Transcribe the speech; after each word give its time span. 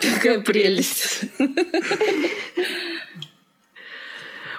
Какая 0.00 0.40
прелесть. 0.40 1.20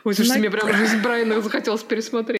Ой, 0.06 0.14
слушайте, 0.14 0.40
мне 0.40 0.50
прям 0.50 0.74
жизнь 0.74 1.02
Брайана 1.02 1.42
захотелось 1.42 1.84
пересмотреть. 1.84 2.40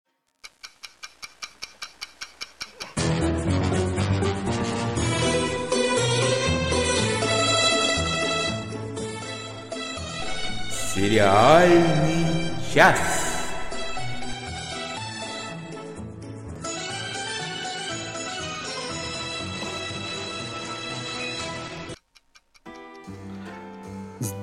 Сериальный 10.96 12.52
час. 12.74 13.23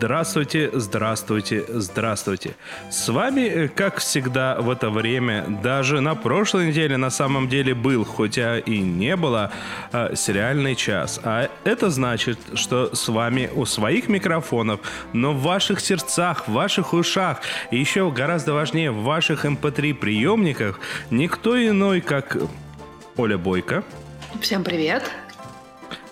Здравствуйте, 0.01 0.71
здравствуйте, 0.73 1.65
здравствуйте. 1.69 2.57
С 2.91 3.11
вами, 3.11 3.41
э, 3.41 3.69
как 3.69 3.99
всегда 3.99 4.57
в 4.59 4.71
это 4.71 4.89
время, 4.89 5.45
даже 5.63 6.01
на 6.01 6.15
прошлой 6.15 6.69
неделе 6.69 6.97
на 6.97 7.11
самом 7.11 7.51
деле 7.51 7.75
был, 7.75 8.07
хотя 8.07 8.59
и 8.61 8.79
не 8.79 9.15
было, 9.15 9.53
э, 9.93 10.17
сериальный 10.17 10.75
час. 10.75 11.21
А 11.23 11.51
это 11.65 11.91
значит, 11.91 12.39
что 12.55 12.95
с 12.95 13.09
вами 13.09 13.51
у 13.55 13.67
своих 13.67 14.09
микрофонов, 14.09 14.81
но 15.13 15.35
в 15.35 15.43
ваших 15.43 15.81
сердцах, 15.81 16.49
в 16.49 16.53
ваших 16.53 16.95
ушах 16.95 17.43
и 17.71 17.79
еще 17.79 18.11
гораздо 18.11 18.55
важнее 18.55 18.93
в 18.93 19.03
ваших 19.03 19.45
MP3 19.45 19.91
эм 19.91 19.97
приемниках 19.97 20.81
никто 21.11 21.63
иной, 21.63 22.01
как 22.01 22.39
Оля 23.19 23.37
Бойко. 23.37 23.85
Всем 24.41 24.65
привет. 24.65 25.11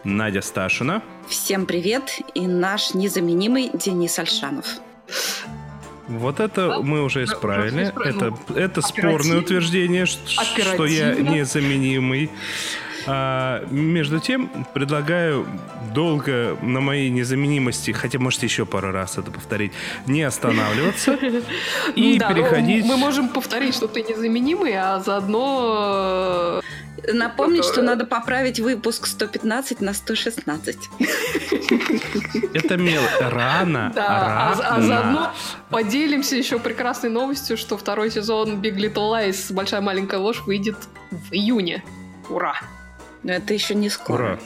Надя 0.05 0.42
Сташина. 0.42 1.02
Всем 1.28 1.66
привет 1.66 2.20
и 2.34 2.46
наш 2.46 2.95
незаменимый 2.95 3.70
Денис 3.74 4.19
Альшанов. 4.19 4.66
Вот 6.06 6.41
это 6.41 6.80
мы 6.80 7.02
уже 7.02 7.25
исправили. 7.25 7.92
Это, 8.02 8.34
это 8.55 8.80
спорное 8.80 9.39
утверждение, 9.39 10.06
что 10.06 10.86
я 10.86 11.14
незаменимый. 11.14 12.30
А, 13.06 13.64
между 13.70 14.20
тем, 14.20 14.67
предлагаю 14.72 15.47
долго 15.94 16.56
на 16.62 16.80
моей 16.80 17.11
незаменимости, 17.11 17.91
хотя 17.91 18.19
можете 18.19 18.47
еще 18.47 18.64
пару 18.67 18.91
раз 18.91 19.19
это 19.19 19.30
повторить, 19.30 19.72
не 20.06 20.22
останавливаться 20.22 21.14
и 21.95 22.19
переходить... 22.19 22.84
Мы 22.84 22.97
можем 22.97 23.28
повторить, 23.28 23.74
что 23.74 23.86
ты 23.86 24.02
незаменимый, 24.02 24.74
а 24.74 25.00
заодно 25.00 26.61
Напомнить, 27.12 27.64
что 27.64 27.82
надо 27.82 28.04
поправить 28.04 28.60
выпуск 28.60 29.06
115 29.06 29.80
на 29.80 29.94
116. 29.94 30.78
Это 32.55 32.77
мел 32.77 33.02
рано. 33.20 33.92
Да, 33.94 34.06
а 34.06 34.55
рано. 34.55 34.64
А, 34.64 34.77
а 34.77 34.82
заодно 34.82 35.32
поделимся 35.70 36.36
еще 36.36 36.58
прекрасной 36.58 37.10
новостью, 37.10 37.56
что 37.56 37.77
второй 37.77 38.10
сезон 38.10 38.60
Big 38.60 38.77
Little 38.77 39.12
Lies 39.12 39.52
«Большая 39.52 39.80
маленькая 39.80 40.18
ложь» 40.18 40.42
выйдет 40.46 40.77
в 41.10 41.32
июне. 41.32 41.84
Ура! 42.28 42.55
Но 43.22 43.33
это 43.33 43.55
еще 43.55 43.74
не 43.74 43.88
скоро. 43.90 44.24
Ура. 44.24 44.38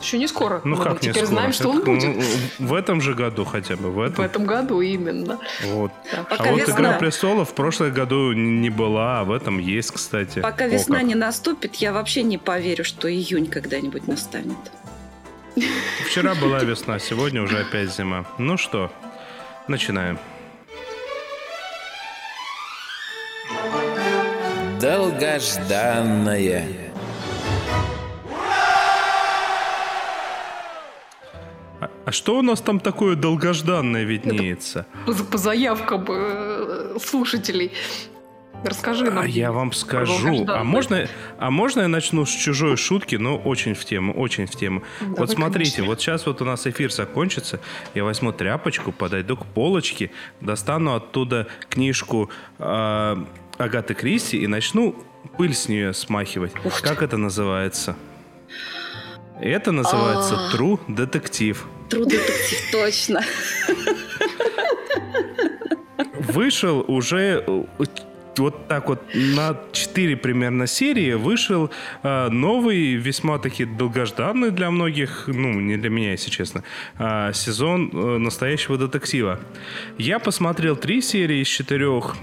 Еще 0.00 0.18
не 0.18 0.28
скоро. 0.28 0.60
Ну 0.64 0.76
как 0.76 1.00
теперь 1.00 1.08
не 1.08 1.12
скоро? 1.14 1.26
знаем, 1.26 1.52
что 1.52 1.70
он 1.70 1.84
будет. 1.84 2.24
В 2.58 2.74
этом 2.74 3.00
же 3.00 3.14
году 3.14 3.44
хотя 3.44 3.76
бы. 3.76 3.90
В 3.90 4.00
этом, 4.00 4.16
в 4.16 4.26
этом 4.26 4.46
году 4.46 4.80
именно. 4.80 5.38
Вот. 5.64 5.92
Да. 6.12 6.26
а 6.30 6.44
вот 6.44 6.60
весна... 6.60 6.74
«Игра 6.74 6.92
престолов» 6.94 7.50
в 7.50 7.54
прошлом 7.54 7.92
году 7.92 8.32
не 8.32 8.70
была, 8.70 9.20
а 9.20 9.24
в 9.24 9.32
этом 9.32 9.58
есть, 9.58 9.90
кстати. 9.90 10.40
Пока 10.40 10.64
О, 10.64 10.68
весна 10.68 10.98
как. 10.98 11.06
не 11.06 11.14
наступит, 11.14 11.76
я 11.76 11.92
вообще 11.92 12.22
не 12.22 12.38
поверю, 12.38 12.84
что 12.84 13.12
июнь 13.12 13.46
когда-нибудь 13.46 14.06
настанет. 14.06 14.56
Вчера 16.06 16.34
была 16.34 16.58
весна, 16.60 16.98
сегодня 16.98 17.42
уже 17.42 17.58
опять 17.58 17.94
зима. 17.94 18.24
Ну 18.38 18.56
что, 18.56 18.90
начинаем. 19.68 20.18
Долгожданное 24.80 26.91
А 32.12 32.14
что 32.14 32.38
у 32.38 32.42
нас 32.42 32.60
там 32.60 32.78
такое 32.78 33.16
долгожданное 33.16 34.04
виднеется? 34.04 34.84
Это 35.06 35.24
по, 35.24 35.38
заявкам 35.38 36.04
э, 36.10 36.98
слушателей. 37.02 37.72
Расскажи 38.62 39.06
нам. 39.06 39.20
А 39.20 39.26
я 39.26 39.50
вам 39.50 39.72
скажу. 39.72 40.44
А 40.46 40.62
можно, 40.62 41.08
а 41.38 41.50
можно 41.50 41.80
я 41.80 41.88
начну 41.88 42.26
с 42.26 42.30
чужой 42.30 42.76
шутки, 42.76 43.16
но 43.16 43.38
очень 43.38 43.72
в 43.72 43.86
тему, 43.86 44.12
очень 44.12 44.44
в 44.44 44.50
тему. 44.50 44.82
Давай, 45.00 45.16
вот 45.20 45.30
смотрите, 45.30 45.76
конечно. 45.76 45.84
вот 45.86 46.02
сейчас 46.02 46.26
вот 46.26 46.42
у 46.42 46.44
нас 46.44 46.66
эфир 46.66 46.92
закончится, 46.92 47.60
я 47.94 48.04
возьму 48.04 48.30
тряпочку, 48.30 48.92
подойду 48.92 49.38
к 49.38 49.46
полочке, 49.46 50.10
достану 50.42 50.94
оттуда 50.94 51.46
книжку 51.70 52.28
э, 52.58 53.16
Агаты 53.56 53.94
Кристи 53.94 54.36
и 54.36 54.46
начну 54.46 55.02
пыль 55.38 55.54
с 55.54 55.66
нее 55.66 55.94
смахивать. 55.94 56.52
Как 56.82 57.00
это 57.02 57.16
называется? 57.16 57.96
Это 59.40 59.72
называется 59.72 60.36
а. 60.36 60.54
True 60.54 60.78
Детектив. 60.88 61.66
True 61.92 62.06
Детектив, 62.06 62.60
точно. 62.72 63.20
Вышел 66.32 66.84
уже 66.88 67.44
э, 67.46 67.64
вот 68.38 68.68
так 68.68 68.88
вот 68.88 69.02
на 69.14 69.56
4 69.72 70.16
примерно 70.16 70.66
серии 70.66 71.12
вышел 71.14 71.70
э, 72.02 72.28
новый, 72.28 72.94
весьма 72.94 73.38
таки 73.38 73.64
долгожданный 73.64 74.50
для 74.50 74.70
многих, 74.70 75.24
ну, 75.26 75.52
не 75.60 75.76
для 75.76 75.90
меня, 75.90 76.12
если 76.12 76.30
честно, 76.30 76.62
э, 76.98 77.32
сезон 77.34 77.90
э, 77.92 78.18
настоящего 78.18 78.78
детектива. 78.78 79.38
Я 79.98 80.18
посмотрел 80.18 80.76
три 80.76 81.02
серии 81.02 81.42
из 81.42 81.48
четырех, 81.48 82.16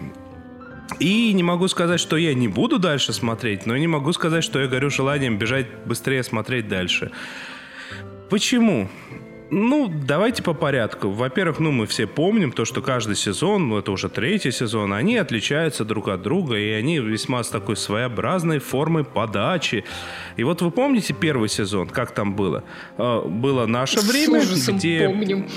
и 0.99 1.33
не 1.33 1.43
могу 1.43 1.67
сказать, 1.67 1.99
что 1.99 2.17
я 2.17 2.33
не 2.33 2.47
буду 2.47 2.79
дальше 2.79 3.13
смотреть, 3.13 3.67
но 3.67 3.77
не 3.77 3.87
могу 3.87 4.11
сказать, 4.13 4.43
что 4.43 4.59
я 4.59 4.67
горю 4.67 4.89
желанием 4.89 5.37
бежать 5.37 5.67
быстрее 5.85 6.23
смотреть 6.23 6.67
дальше. 6.67 7.11
Почему? 8.29 8.89
Ну, 9.51 9.91
давайте 10.07 10.43
по 10.43 10.53
порядку. 10.53 11.09
Во-первых, 11.09 11.59
ну, 11.59 11.71
мы 11.71 11.87
все 11.87 12.05
помним 12.05 12.51
то, 12.51 12.65
что 12.65 12.81
каждый 12.81 13.15
сезон, 13.15 13.69
ну, 13.69 13.77
это 13.79 13.91
уже 13.91 14.09
третий 14.09 14.51
сезон, 14.51 14.93
они 14.93 15.17
отличаются 15.17 15.83
друг 15.85 16.07
от 16.09 16.21
друга, 16.21 16.57
и 16.57 16.69
они 16.71 16.99
весьма 16.99 17.43
с 17.43 17.49
такой 17.49 17.75
своеобразной 17.75 18.59
формой 18.59 19.03
подачи. 19.03 19.83
И 20.37 20.43
вот 20.43 20.61
вы 20.61 20.71
помните 20.71 21.13
первый 21.13 21.49
сезон, 21.49 21.89
как 21.89 22.11
там 22.11 22.35
было? 22.35 22.63
А, 22.97 23.27
было 23.27 23.65
наше 23.65 23.99
время, 24.01 24.41
где... 24.67 25.07
помним 25.07 25.47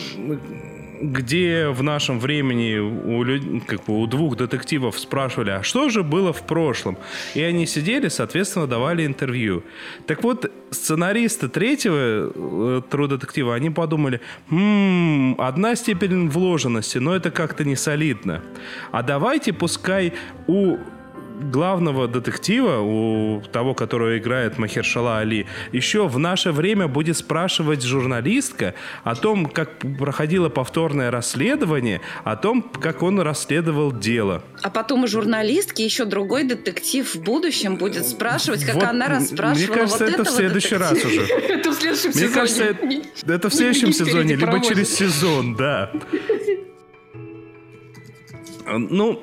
где 1.03 1.69
в 1.69 1.83
нашем 1.83 2.21
времени 2.21 2.79
у, 2.79 3.23
люд... 3.25 3.65
как 3.67 3.85
бы 3.85 4.01
у 4.01 4.07
двух 4.07 4.37
детективов 4.37 4.99
спрашивали, 4.99 5.51
а 5.51 5.63
что 5.63 5.89
же 5.89 6.03
было 6.03 6.33
в 6.33 6.47
прошлом? 6.47 6.97
И 7.35 7.43
они 7.43 7.67
сидели, 7.67 8.09
соответственно, 8.09 8.67
давали 8.67 9.05
интервью. 9.05 9.65
Так 10.07 10.23
вот, 10.23 10.51
сценаристы 10.71 11.49
третьего 11.49 11.97
э, 11.97 12.83
True 12.89 13.09
детектива, 13.09 13.55
они 13.55 13.71
подумали, 13.71 14.21
м-м, 14.51 15.41
одна 15.41 15.75
степень 15.75 16.29
вложенности, 16.29 16.99
но 16.99 17.17
это 17.17 17.31
как-то 17.31 17.65
не 17.65 17.77
солидно. 17.77 18.43
А 18.93 19.03
давайте 19.03 19.53
пускай 19.53 20.13
у 20.47 20.79
главного 21.41 22.09
детектива, 22.09 22.81
у 22.81 23.43
того, 23.53 23.75
которого 23.75 24.19
играет 24.19 24.59
Махершала 24.59 25.19
Али, 25.19 25.47
еще 25.73 26.09
в 26.09 26.19
наше 26.19 26.53
время 26.53 26.89
будет 26.89 27.17
спрашивать 27.17 27.83
журналистка 27.83 28.75
о 29.05 29.15
том, 29.15 29.47
как 29.47 29.71
проходило 29.99 30.49
повторное 30.49 31.11
расследование, 31.11 32.01
о 32.25 32.37
том, 32.37 32.63
как 32.63 33.03
он 33.03 33.21
расследовал 33.21 33.93
дело. 33.93 34.43
А 34.63 34.71
потом 34.71 35.05
у 35.05 35.07
журналистки 35.07 35.83
еще 35.83 36.05
другой 36.05 36.45
детектив 36.45 37.15
в 37.15 37.23
будущем 37.23 37.77
будет 37.77 38.07
спрашивать, 38.07 38.65
как 38.65 38.77
вот, 38.77 38.85
она 38.85 39.09
расспрашивала 39.09 39.67
Мне 39.67 39.67
кажется, 39.67 40.05
вот 40.05 40.15
это 40.15 40.25
в 40.25 40.29
следующий 40.31 40.77
детектива. 40.77 40.91
раз 40.91 41.05
уже. 41.05 41.23
Это 41.53 41.71
в 41.71 41.75
следующем 41.75 42.13
сезоне. 42.13 42.27
Мне 42.27 42.35
кажется, 42.35 42.77
это 43.27 43.49
в 43.49 43.55
следующем 43.55 43.93
сезоне, 43.93 44.37
либо 44.37 44.61
через 44.61 44.95
сезон, 44.95 45.55
да. 45.55 45.91
Ну, 48.67 49.23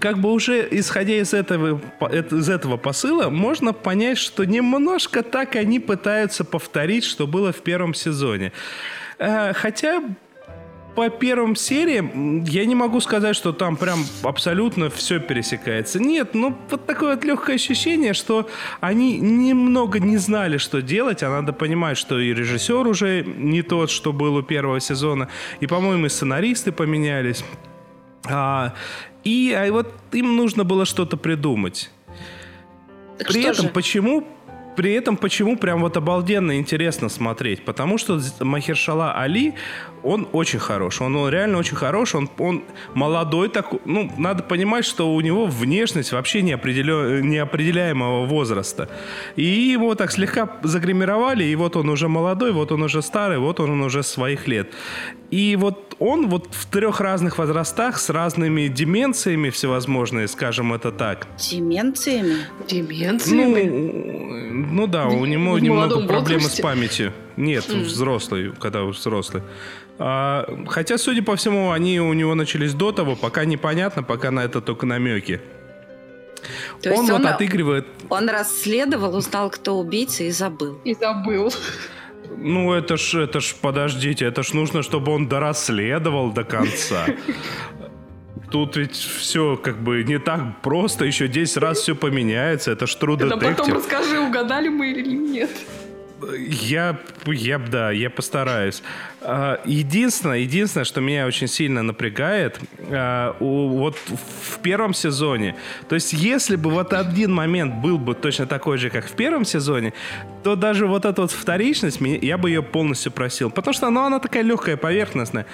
как 0.00 0.18
бы 0.18 0.32
уже 0.32 0.66
исходя 0.70 1.14
из 1.14 1.34
этого, 1.34 1.80
из 2.10 2.48
этого 2.48 2.76
посыла, 2.76 3.28
можно 3.28 3.72
понять, 3.72 4.18
что 4.18 4.44
немножко 4.44 5.22
так 5.22 5.56
они 5.56 5.78
пытаются 5.78 6.44
повторить, 6.44 7.04
что 7.04 7.26
было 7.26 7.52
в 7.52 7.62
первом 7.62 7.94
сезоне. 7.94 8.52
Э, 9.18 9.52
хотя 9.52 10.02
по 10.94 11.08
первым 11.08 11.54
сериям 11.54 12.42
я 12.44 12.64
не 12.64 12.74
могу 12.74 13.00
сказать, 13.00 13.36
что 13.36 13.52
там 13.52 13.76
прям 13.76 14.04
абсолютно 14.22 14.90
все 14.90 15.20
пересекается. 15.20 16.00
Нет, 16.00 16.34
ну 16.34 16.56
вот 16.68 16.86
такое 16.86 17.14
вот 17.14 17.24
легкое 17.24 17.56
ощущение, 17.56 18.12
что 18.12 18.48
они 18.80 19.18
немного 19.18 20.00
не 20.00 20.16
знали, 20.16 20.56
что 20.58 20.82
делать, 20.82 21.22
а 21.22 21.30
надо 21.30 21.52
понимать, 21.52 21.96
что 21.96 22.18
и 22.18 22.34
режиссер 22.34 22.86
уже 22.86 23.22
не 23.22 23.62
тот, 23.62 23.90
что 23.90 24.12
был 24.12 24.36
у 24.36 24.42
первого 24.42 24.80
сезона, 24.80 25.28
и, 25.60 25.66
по-моему, 25.66 26.06
и 26.06 26.08
сценаристы 26.08 26.72
поменялись. 26.72 27.44
А, 28.28 28.74
и 29.24 29.52
а 29.52 29.70
вот 29.72 29.92
им 30.12 30.36
нужно 30.36 30.64
было 30.64 30.84
что-то 30.84 31.16
придумать. 31.16 31.90
Так 33.18 33.28
При 33.28 33.42
этом 33.42 33.66
же? 33.66 33.72
почему 33.72 34.26
при 34.76 34.92
этом 34.94 35.16
почему 35.16 35.56
прям 35.56 35.80
вот 35.80 35.96
обалденно 35.96 36.56
интересно 36.56 37.08
смотреть? 37.08 37.64
Потому 37.64 37.98
что 37.98 38.20
Махершала 38.40 39.12
Али, 39.14 39.54
он 40.02 40.28
очень 40.32 40.58
хорош. 40.58 41.00
Он, 41.00 41.16
он 41.16 41.30
реально 41.30 41.58
очень 41.58 41.76
хорош. 41.76 42.14
Он, 42.14 42.28
он 42.38 42.62
молодой 42.94 43.48
такой. 43.48 43.80
Ну, 43.84 44.10
надо 44.18 44.42
понимать, 44.42 44.84
что 44.84 45.14
у 45.14 45.20
него 45.20 45.46
внешность 45.46 46.12
вообще 46.12 46.42
неопределен, 46.42 47.28
неопределяемого 47.28 48.26
возраста. 48.26 48.88
И 49.36 49.44
его 49.44 49.94
так 49.94 50.12
слегка 50.12 50.48
загримировали, 50.62 51.44
и 51.44 51.54
вот 51.56 51.76
он 51.76 51.88
уже 51.88 52.08
молодой, 52.08 52.52
вот 52.52 52.72
он 52.72 52.82
уже 52.82 53.02
старый, 53.02 53.38
вот 53.38 53.60
он 53.60 53.80
уже 53.82 54.02
своих 54.02 54.48
лет. 54.48 54.72
И 55.30 55.56
вот 55.56 55.94
он 56.00 56.28
вот 56.28 56.48
в 56.50 56.66
трех 56.66 57.00
разных 57.00 57.38
возрастах 57.38 57.98
с 57.98 58.10
разными 58.10 58.66
деменциями 58.68 59.50
всевозможные, 59.50 60.26
скажем 60.28 60.72
это 60.72 60.90
так. 60.90 61.28
Деменциями? 61.38 62.36
Деменциями? 62.66 63.68
Ну, 63.68 64.66
ну 64.72 64.86
да, 64.86 65.06
у 65.06 65.24
него 65.26 65.52
В 65.52 65.60
немного 65.60 66.00
проблемы 66.06 66.42
возрасте? 66.42 66.56
с 66.56 66.60
памятью. 66.60 67.12
Нет, 67.36 67.68
М. 67.70 67.82
взрослый, 67.82 68.52
когда 68.60 68.84
взрослый. 68.84 69.42
А, 69.98 70.46
хотя, 70.68 70.98
судя 70.98 71.22
по 71.22 71.36
всему, 71.36 71.72
они 71.72 72.00
у 72.00 72.12
него 72.14 72.34
начались 72.34 72.74
до 72.74 72.92
того, 72.92 73.16
пока 73.16 73.44
непонятно, 73.44 74.02
пока 74.02 74.30
на 74.30 74.40
это 74.44 74.60
только 74.60 74.86
намеки. 74.86 75.40
То 76.82 76.90
есть 76.90 77.02
он, 77.02 77.10
он, 77.10 77.22
вот 77.22 77.30
отыгрывает 77.30 77.86
он 78.08 78.28
расследовал, 78.30 79.14
узнал, 79.14 79.50
кто 79.50 79.78
убийца 79.78 80.24
и 80.24 80.30
забыл. 80.30 80.78
И 80.84 80.94
забыл. 80.94 81.52
Ну, 82.38 82.72
это 82.72 82.96
ж, 82.96 83.14
это 83.24 83.40
ж, 83.40 83.54
подождите, 83.60 84.24
это 84.24 84.42
ж 84.42 84.54
нужно, 84.54 84.82
чтобы 84.82 85.12
он 85.12 85.28
дорасследовал 85.28 86.32
до 86.32 86.44
конца. 86.44 87.06
Тут 88.50 88.76
ведь 88.76 88.96
все 88.96 89.56
как 89.56 89.80
бы 89.82 90.02
не 90.02 90.18
так 90.18 90.60
просто, 90.62 91.04
еще 91.04 91.28
10 91.28 91.56
раз 91.58 91.78
все 91.78 91.94
поменяется, 91.94 92.72
это 92.72 92.86
ж 92.86 92.96
true 93.00 93.16
Да 93.16 93.36
потом 93.36 93.72
расскажи, 93.72 94.18
угадали 94.18 94.68
мы 94.68 94.90
или 94.90 95.14
нет. 95.14 95.50
Я, 96.38 96.98
я, 97.26 97.58
да, 97.58 97.90
я 97.90 98.10
постараюсь. 98.10 98.82
А, 99.20 99.60
Единственное, 99.64 100.38
единственное, 100.38 100.84
что 100.84 101.00
меня 101.00 101.26
очень 101.26 101.46
сильно 101.46 101.82
напрягает, 101.82 102.58
а, 102.90 103.36
вот 103.40 103.96
в 103.96 104.58
первом 104.58 104.94
сезоне, 104.94 105.56
то 105.88 105.94
есть 105.94 106.12
если 106.12 106.56
бы 106.56 106.70
вот 106.70 106.92
один 106.92 107.32
момент 107.32 107.74
был 107.76 107.98
бы 107.98 108.14
точно 108.14 108.46
такой 108.46 108.78
же, 108.78 108.90
как 108.90 109.06
в 109.06 109.12
первом 109.12 109.44
сезоне, 109.44 109.92
то 110.42 110.56
даже 110.56 110.86
вот 110.86 111.04
эта 111.04 111.22
вот 111.22 111.30
вторичность, 111.30 112.00
я 112.00 112.38
бы 112.38 112.50
ее 112.50 112.62
полностью 112.62 113.12
просил. 113.12 113.50
Потому 113.50 113.74
что 113.74 113.90
ну, 113.90 114.00
она 114.04 114.18
такая 114.18 114.42
легкая, 114.42 114.76
поверхностная. 114.76 115.46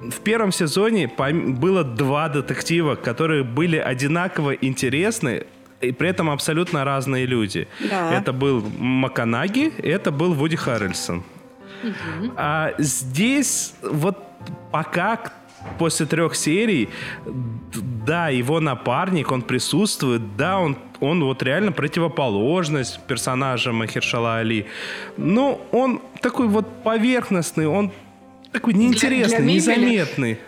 В 0.00 0.20
первом 0.20 0.50
сезоне 0.50 1.08
было 1.08 1.84
два 1.84 2.28
детектива, 2.28 2.94
которые 2.94 3.44
были 3.44 3.76
одинаково 3.76 4.52
интересны, 4.52 5.46
и 5.80 5.92
при 5.92 6.08
этом 6.08 6.30
абсолютно 6.30 6.84
разные 6.84 7.26
люди. 7.26 7.66
Да. 7.90 8.12
Это 8.14 8.32
был 8.32 8.62
Маканаги, 8.78 9.72
это 9.78 10.10
был 10.10 10.34
Вуди 10.34 10.56
Харрельсон. 10.56 11.22
А 12.36 12.74
здесь 12.78 13.74
вот 13.82 14.18
пока 14.70 15.18
после 15.78 16.06
трех 16.06 16.34
серий, 16.34 16.88
да, 18.06 18.28
его 18.28 18.60
напарник, 18.60 19.32
он 19.32 19.42
присутствует, 19.42 20.36
да, 20.36 20.58
он, 20.58 20.76
он 21.00 21.24
вот 21.24 21.42
реально 21.42 21.72
противоположность 21.72 23.00
персонажа 23.06 23.72
Махершала 23.72 24.36
Али. 24.36 24.66
Но 25.16 25.60
он 25.72 26.00
такой 26.20 26.48
вот 26.48 26.82
поверхностный, 26.82 27.66
он 27.66 27.92
такой 28.52 28.74
неинтересный, 28.74 29.38
для 29.38 29.46
мебели? 29.46 29.54
незаметный. 29.54 30.38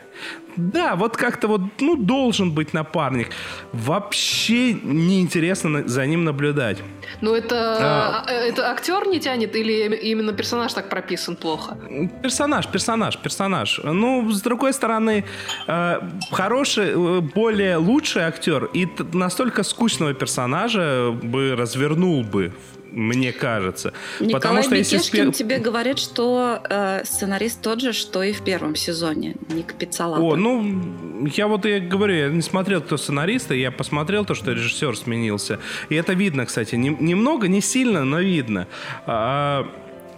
Да, 0.57 0.97
вот 0.97 1.17
как-то 1.17 1.49
вот, 1.49 1.63
ну, 1.81 1.97
должен 1.97 2.51
быть 2.53 2.75
напарник. 2.75 3.29
Вообще 3.73 4.75
неинтересно 4.75 5.89
за 5.89 6.07
ним 6.07 6.25
наблюдать. 6.25 6.79
Ну 7.21 7.35
это, 7.35 7.77
А. 7.81 8.25
а, 8.27 8.31
это 8.31 8.71
актер 8.71 9.07
не 9.07 9.19
тянет 9.19 9.57
или 9.57 9.97
именно 9.97 10.33
персонаж 10.33 10.73
так 10.73 10.89
прописан 10.89 11.37
плохо? 11.37 11.79
Персонаж, 12.23 12.67
персонаж, 12.67 13.17
персонаж. 13.17 13.81
Ну, 13.85 14.31
с 14.31 14.43
другой 14.43 14.73
стороны, 14.73 15.25
э, 15.67 16.01
хороший, 16.31 16.91
э, 16.91 17.21
более 17.21 17.77
лучший 17.77 18.23
актер 18.23 18.69
и 18.75 18.89
настолько 19.13 19.63
скучного 19.63 20.13
персонажа 20.15 21.11
бы 21.23 21.57
развернул 21.57 22.23
бы, 22.25 22.53
мне 22.93 23.33
кажется. 23.33 23.93
Николай 24.21 24.35
Потому 24.41 24.63
что 24.63 24.75
если... 24.77 24.97
Бекешкин 24.97 25.29
спе- 25.29 25.33
тебе 25.33 25.59
говорит, 25.59 25.99
что 25.99 26.61
э, 26.69 27.03
сценарист 27.05 27.63
тот 27.63 27.81
же, 27.81 27.93
что 27.93 28.23
и 28.23 28.33
в 28.33 28.43
первом 28.43 28.77
сезоне. 28.77 29.35
Ник 29.49 29.75
Пиццалата. 29.75 30.23
О, 30.23 30.37
ну, 30.37 31.27
я 31.35 31.47
вот 31.49 31.65
я 31.65 31.81
говорю, 31.81 32.15
я 32.15 32.29
не 32.29 32.43
смотрел, 32.43 32.81
кто 32.83 32.97
сценарист, 32.97 33.51
и 33.53 33.61
я 33.61 33.71
посмотрел 33.71 34.25
то, 34.25 34.35
что 34.35 34.53
режиссер 34.53 34.97
сменился. 34.97 35.59
И 35.89 35.95
это 35.95 36.13
видно, 36.13 36.47
кстати, 36.47 36.75
не- 36.77 36.97
немного, 37.01 37.49
не 37.49 37.61
сильно, 37.61 38.05
но 38.05 38.21
видно. 38.21 38.67
А, 39.07 39.67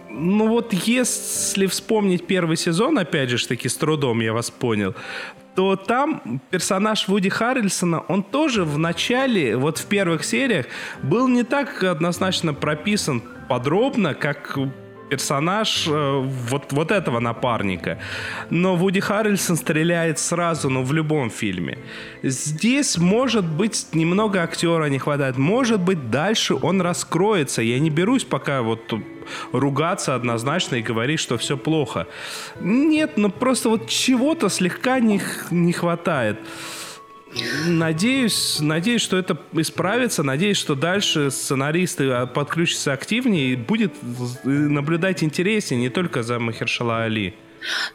ну 0.09 0.47
вот 0.47 0.73
если 0.73 1.67
вспомнить 1.67 2.27
первый 2.27 2.57
сезон, 2.57 2.97
опять 2.97 3.29
же, 3.29 3.47
таки 3.47 3.69
с 3.69 3.77
трудом 3.77 4.21
я 4.21 4.33
вас 4.33 4.49
понял, 4.49 4.95
то 5.55 5.75
там 5.75 6.41
персонаж 6.49 7.07
Вуди 7.07 7.29
Харрельсона, 7.29 8.01
он 8.07 8.23
тоже 8.23 8.63
в 8.63 8.77
начале, 8.77 9.55
вот 9.57 9.77
в 9.77 9.85
первых 9.85 10.23
сериях, 10.23 10.65
был 11.01 11.27
не 11.27 11.43
так 11.43 11.83
однозначно 11.83 12.53
прописан 12.53 13.23
подробно, 13.47 14.13
как 14.13 14.57
персонаж 15.09 15.87
э, 15.87 16.21
вот, 16.49 16.73
вот 16.73 16.91
этого 16.91 17.19
напарника. 17.19 17.99
Но 18.49 18.75
Вуди 18.75 18.99
Харрельсон 18.99 19.55
стреляет 19.55 20.19
сразу, 20.19 20.69
ну, 20.69 20.83
в 20.83 20.93
любом 20.93 21.29
фильме. 21.29 21.77
Здесь, 22.23 22.97
может 22.97 23.45
быть, 23.45 23.87
немного 23.93 24.41
актера 24.41 24.85
не 24.85 24.99
хватает. 24.99 25.37
Может 25.37 25.79
быть, 25.79 26.09
дальше 26.09 26.55
он 26.55 26.81
раскроется. 26.81 27.61
Я 27.61 27.79
не 27.79 27.89
берусь 27.89 28.23
пока 28.23 28.61
вот 28.61 28.93
ругаться 29.51 30.15
однозначно 30.15 30.75
и 30.75 30.81
говорить, 30.81 31.19
что 31.19 31.37
все 31.37 31.57
плохо. 31.57 32.07
Нет, 32.59 33.13
ну 33.17 33.29
просто 33.29 33.69
вот 33.69 33.87
чего-то 33.87 34.49
слегка 34.49 34.99
не, 34.99 35.21
не 35.51 35.73
хватает. 35.73 36.39
Надеюсь, 37.67 38.59
надеюсь, 38.61 39.01
что 39.01 39.17
это 39.17 39.37
исправится. 39.53 40.23
Надеюсь, 40.23 40.57
что 40.57 40.75
дальше 40.75 41.31
сценаристы 41.31 42.09
а, 42.09 42.25
подключатся 42.27 42.93
активнее 42.93 43.53
и 43.53 43.55
будет 43.55 43.93
наблюдать 44.43 45.23
интереснее 45.23 45.81
не 45.81 45.89
только 45.89 46.23
за 46.23 46.39
Махершала 46.39 47.03
Али. 47.03 47.33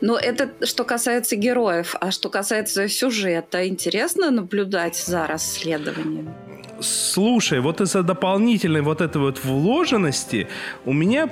Но 0.00 0.18
это 0.18 0.50
что 0.66 0.84
касается 0.84 1.36
героев, 1.36 1.94
а 2.00 2.10
что 2.10 2.28
касается 2.28 2.88
сюжета, 2.88 3.66
интересно 3.68 4.30
наблюдать 4.30 4.96
за 4.96 5.26
расследованием. 5.26 6.34
Слушай, 6.80 7.60
вот 7.60 7.80
из-за 7.80 8.02
дополнительной 8.02 8.80
вот 8.80 9.00
этой 9.02 9.18
вот 9.18 9.44
вложенности 9.44 10.48
у 10.86 10.94
меня 10.94 11.28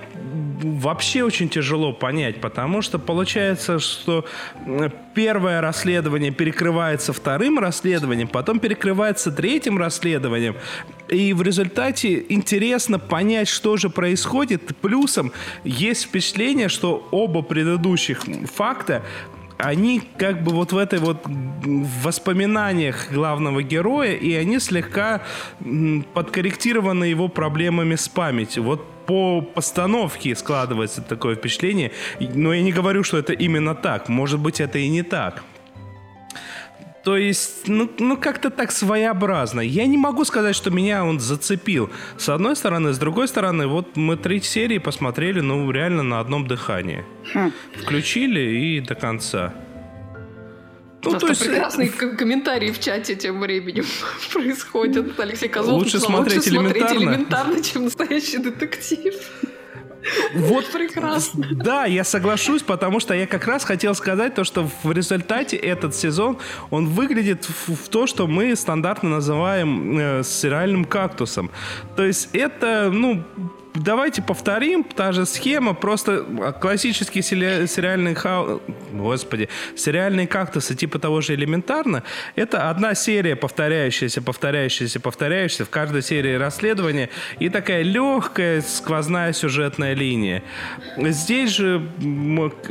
вообще 0.63 1.23
очень 1.23 1.49
тяжело 1.49 1.93
понять, 1.93 2.41
потому 2.41 2.83
что 2.83 2.99
получается, 2.99 3.79
что 3.79 4.27
первое 5.15 5.61
расследование 5.61 6.33
перекрывается 6.33 7.13
вторым 7.13 7.59
расследованием, 7.59 8.29
потом 8.29 8.61
перекрывается 8.61 9.31
третьим 9.31 9.79
расследованием, 9.79 10.57
и 11.11 11.33
в 11.33 11.43
результате 11.43 12.25
интересно 12.29 12.99
понять, 12.99 13.49
что 13.49 13.77
же 13.77 13.91
происходит. 13.91 14.77
Плюсом 14.77 15.33
есть 15.65 16.05
впечатление, 16.05 16.69
что 16.69 17.09
оба 17.11 17.43
предыдущих 17.43 18.25
факта 18.53 19.03
они 19.59 20.01
как 20.17 20.43
бы 20.45 20.53
вот 20.53 20.73
в 20.73 20.79
этой 20.79 21.01
вот 21.01 21.27
воспоминаниях 22.05 23.11
главного 23.11 23.63
героя, 23.63 24.15
и 24.15 24.33
они 24.35 24.61
слегка 24.61 25.23
подкорректированы 26.15 27.05
его 27.05 27.29
проблемами 27.29 27.97
с 27.97 28.09
памятью. 28.09 28.63
Вот 28.63 28.87
по 29.07 29.41
постановке 29.41 30.37
складывается 30.37 31.03
такое 31.03 31.35
впечатление, 31.35 31.93
но 32.21 32.53
я 32.55 32.63
не 32.63 32.73
говорю, 32.73 33.03
что 33.03 33.19
это 33.19 33.33
именно 33.33 33.75
так. 33.75 34.09
Может 34.09 34.39
быть, 34.39 34.61
это 34.61 34.79
и 34.79 34.89
не 34.89 35.03
так. 35.03 35.43
То 37.09 37.17
есть, 37.17 37.69
ну, 37.69 37.91
ну 37.99 38.19
как-то 38.19 38.51
так 38.51 38.71
своеобразно. 38.71 39.63
Я 39.63 39.87
не 39.87 39.97
могу 39.97 40.27
сказать, 40.27 40.55
что 40.55 40.71
меня 40.71 41.07
он 41.07 41.21
зацепил. 41.21 41.89
С 42.19 42.29
одной 42.29 42.55
стороны, 42.55 42.93
с 42.93 42.99
другой 42.99 43.29
стороны, 43.29 43.67
вот 43.67 43.97
мы 43.97 44.19
три 44.19 44.43
серии 44.43 44.77
посмотрели, 44.77 45.41
ну, 45.41 45.71
реально 45.71 46.03
на 46.03 46.21
одном 46.21 46.47
дыхании. 46.47 47.07
Хм. 47.33 47.51
Включили 47.83 48.41
и 48.41 48.81
до 48.81 48.95
конца. 48.95 49.55
Ну, 51.03 51.19
то 51.19 51.29
есть, 51.29 51.41
прекрасные 51.41 51.89
к- 51.89 52.15
комментарии 52.15 52.73
в 52.73 52.79
чате 52.79 53.15
тем 53.15 53.41
временем 53.41 53.87
происходят. 54.35 55.19
Алексей 55.19 55.49
Козлов 55.49 55.79
Лучше 55.79 55.97
написал, 55.97 56.11
смотреть 56.15 56.37
лучше 56.37 56.51
смотреть 56.51 56.83
элементарно». 56.83 56.99
элементарно, 56.99 57.63
чем 57.63 57.85
настоящий 57.85 58.37
детектив. 58.37 59.15
Вот 60.35 60.71
Прекрасно. 60.73 61.47
Да, 61.53 61.85
я 61.87 62.05
соглашусь, 62.05 62.63
потому 62.63 63.01
что 63.01 63.15
я 63.15 63.27
как 63.27 63.47
раз 63.47 63.65
хотел 63.65 63.95
сказать 63.95 64.35
то, 64.35 64.45
что 64.45 64.69
в 64.83 64.93
результате 64.93 65.57
этот 65.57 65.95
сезон, 65.95 66.39
он 66.71 66.87
выглядит 66.87 67.45
в, 67.45 67.75
в 67.75 67.89
то, 67.89 68.07
что 68.07 68.27
мы 68.27 68.55
стандартно 68.57 69.11
называем 69.11 69.99
э, 69.99 70.23
сериальным 70.25 70.85
кактусом. 70.85 71.51
То 71.97 72.05
есть 72.05 72.31
это, 72.33 72.91
ну, 72.93 73.25
давайте 73.79 74.23
повторим, 74.23 74.85
та 74.85 75.13
же 75.13 75.27
схема, 75.27 75.75
просто 75.75 76.25
классический 76.61 77.23
сериальный 77.23 78.15
хаос, 78.15 78.61
господи, 78.93 79.49
сериальные 79.77 80.27
кактусы 80.27 80.75
типа 80.75 80.99
того 80.99 81.21
же 81.21 81.35
элементарно, 81.35 82.03
это 82.37 82.71
одна 82.71 82.95
серия, 82.95 83.37
повторяющаяся, 83.37 84.23
повторяющаяся, 84.23 85.01
повторяющаяся, 85.01 85.65
в 85.65 85.71
каждой 85.71 86.03
серии 86.03 86.35
расследования, 86.35 87.11
и 87.39 87.49
такая 87.49 87.83
легкая 87.83 88.61
сквозная 88.63 89.33
сюжетная 89.33 89.95
линия. 89.95 90.43
Здесь 90.97 91.51
же 91.51 91.83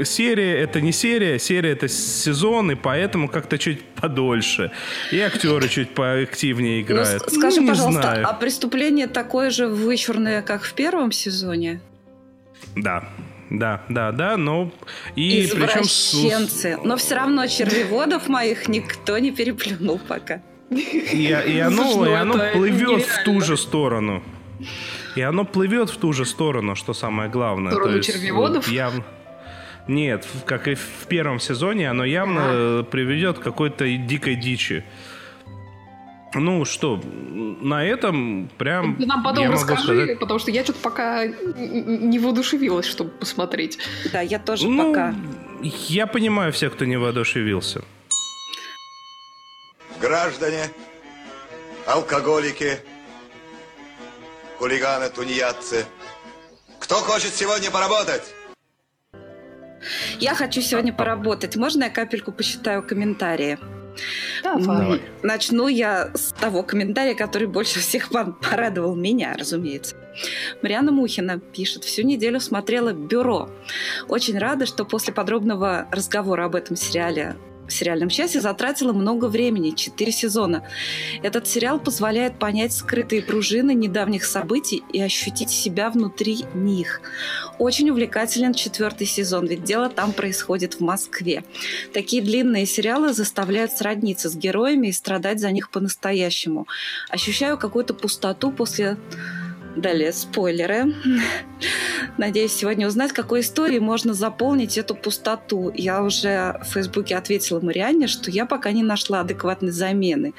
серия 0.03 0.59
это 0.61 0.81
не 0.81 0.91
серия, 0.91 1.39
серия 1.39 1.71
это 1.71 1.87
сезон, 1.87 2.71
и 2.71 2.75
поэтому 2.75 3.29
как-то 3.29 3.57
чуть 3.57 3.83
подольше. 3.83 4.71
И 5.11 5.19
актеры 5.19 5.67
чуть 5.69 5.93
поактивнее 5.93 6.77
ну, 6.77 6.85
играют. 6.85 7.23
Ну, 7.31 7.39
скажи, 7.39 7.61
ну, 7.61 7.67
пожалуйста, 7.69 8.01
знаю. 8.01 8.27
а 8.27 8.33
преступление 8.33 9.07
такое 9.07 9.49
же 9.49 9.67
вычурное, 9.67 10.41
как 10.41 10.63
в 10.63 10.73
первом 10.73 10.96
сезоне? 11.11 11.81
Да. 12.75 13.03
Да, 13.49 13.81
да, 13.87 14.11
да, 14.11 14.35
но 14.35 14.71
и 15.15 15.45
Извращенцы. 15.45 16.73
Причем... 16.73 16.87
Но 16.87 16.97
все 16.97 17.15
равно 17.15 17.47
червеводов 17.47 18.27
моих 18.27 18.67
никто 18.67 19.17
не 19.19 19.31
переплюнул 19.31 19.99
пока. 19.99 20.41
И, 20.69 21.33
и 21.47 21.59
оно, 21.59 22.05
и 22.05 22.11
оно 22.11 22.33
плывет 22.53 23.03
в 23.03 23.23
ту 23.23 23.39
же 23.39 23.55
сторону. 23.55 24.21
И 25.15 25.21
оно 25.21 25.45
плывет 25.45 25.89
в 25.89 25.97
ту 25.97 26.11
же 26.13 26.25
сторону, 26.25 26.75
что 26.75 26.93
самое 26.93 27.29
главное. 27.29 27.71
В 27.71 27.75
сторону 27.75 27.91
То 27.91 27.97
есть, 27.97 28.11
червеводов? 28.11 28.67
Явно... 28.67 29.03
Нет, 29.87 30.27
как 30.45 30.67
и 30.67 30.75
в 30.75 31.07
первом 31.07 31.39
сезоне, 31.39 31.89
оно 31.89 32.03
явно 32.03 32.41
а. 32.43 32.83
приведет 32.83 33.39
к 33.39 33.41
какой-то 33.41 33.87
дикой 33.87 34.35
дичи. 34.35 34.83
Ну 36.39 36.65
что, 36.65 37.01
на 37.03 37.83
этом 37.83 38.49
прям... 38.57 38.95
Ты 38.95 39.05
нам 39.05 39.23
потом 39.23 39.51
расскажи, 39.51 39.83
сказать... 39.83 40.19
потому 40.19 40.39
что 40.39 40.51
я 40.51 40.63
что-то 40.63 40.79
пока 40.79 41.25
не 41.25 42.19
воодушевилась, 42.19 42.85
чтобы 42.85 43.11
посмотреть. 43.11 43.79
Да, 44.11 44.21
я 44.21 44.39
тоже 44.39 44.67
ну, 44.67 44.89
пока. 44.89 45.15
Я 45.61 46.07
понимаю 46.07 46.51
всех, 46.53 46.73
кто 46.73 46.85
не 46.85 46.97
воодушевился. 46.97 47.83
Граждане, 49.99 50.69
алкоголики, 51.87 52.77
хулиганы, 54.59 55.09
тунеядцы, 55.09 55.85
кто 56.79 56.95
хочет 56.95 57.33
сегодня 57.33 57.71
поработать? 57.71 58.33
Я 60.19 60.35
хочу 60.35 60.61
сегодня 60.61 60.93
поработать. 60.93 61.55
Можно 61.55 61.85
я 61.85 61.89
капельку 61.89 62.31
посчитаю 62.31 62.83
комментарии? 62.83 63.57
Давай. 64.43 65.01
Начну 65.23 65.67
я 65.67 66.11
с 66.13 66.33
того 66.33 66.63
комментария, 66.63 67.15
который 67.15 67.47
больше 67.47 67.79
всех 67.79 68.09
порадовал 68.41 68.95
меня, 68.95 69.35
разумеется. 69.37 69.95
Мариана 70.61 70.91
Мухина 70.91 71.39
пишет, 71.39 71.83
всю 71.83 72.03
неделю 72.03 72.39
смотрела 72.39 72.93
«Бюро». 72.93 73.49
Очень 74.07 74.37
рада, 74.39 74.65
что 74.65 74.85
после 74.85 75.13
подробного 75.13 75.87
разговора 75.91 76.45
об 76.45 76.55
этом 76.55 76.75
сериале 76.75 77.35
сериальном 77.71 78.09
часе 78.09 78.41
затратила 78.41 78.93
много 78.93 79.25
времени, 79.25 79.71
4 79.71 80.11
сезона. 80.11 80.63
Этот 81.23 81.47
сериал 81.47 81.79
позволяет 81.79 82.39
понять 82.39 82.73
скрытые 82.73 83.21
пружины 83.21 83.73
недавних 83.73 84.25
событий 84.25 84.83
и 84.91 85.01
ощутить 85.01 85.49
себя 85.49 85.89
внутри 85.89 86.45
них. 86.53 87.01
Очень 87.59 87.89
увлекателен 87.89 88.53
четвертый 88.53 89.07
сезон, 89.07 89.47
ведь 89.47 89.63
дело 89.63 89.89
там 89.89 90.13
происходит 90.13 90.75
в 90.75 90.79
Москве. 90.81 91.43
Такие 91.93 92.21
длинные 92.21 92.65
сериалы 92.65 93.13
заставляют 93.13 93.71
сродниться 93.71 94.29
с 94.29 94.35
героями 94.35 94.87
и 94.87 94.91
страдать 94.91 95.39
за 95.39 95.51
них 95.51 95.69
по-настоящему. 95.69 96.67
Ощущаю 97.09 97.57
какую-то 97.57 97.93
пустоту 97.93 98.51
после 98.51 98.97
Далее 99.77 100.11
спойлеры. 100.11 100.95
Надеюсь 102.17 102.53
сегодня 102.53 102.87
узнать, 102.87 103.11
какой 103.11 103.41
историей 103.41 103.79
можно 103.79 104.15
заполнить 104.15 104.75
эту 104.77 104.95
пустоту. 104.95 105.71
Я 105.75 106.01
уже 106.01 106.59
в 106.63 106.73
Фейсбуке 106.73 107.15
ответила 107.15 107.59
Марианне, 107.59 108.07
что 108.07 108.31
я 108.31 108.47
пока 108.47 108.71
не 108.71 108.81
нашла 108.81 109.19
адекватной 109.19 109.71
замены. 109.71 110.33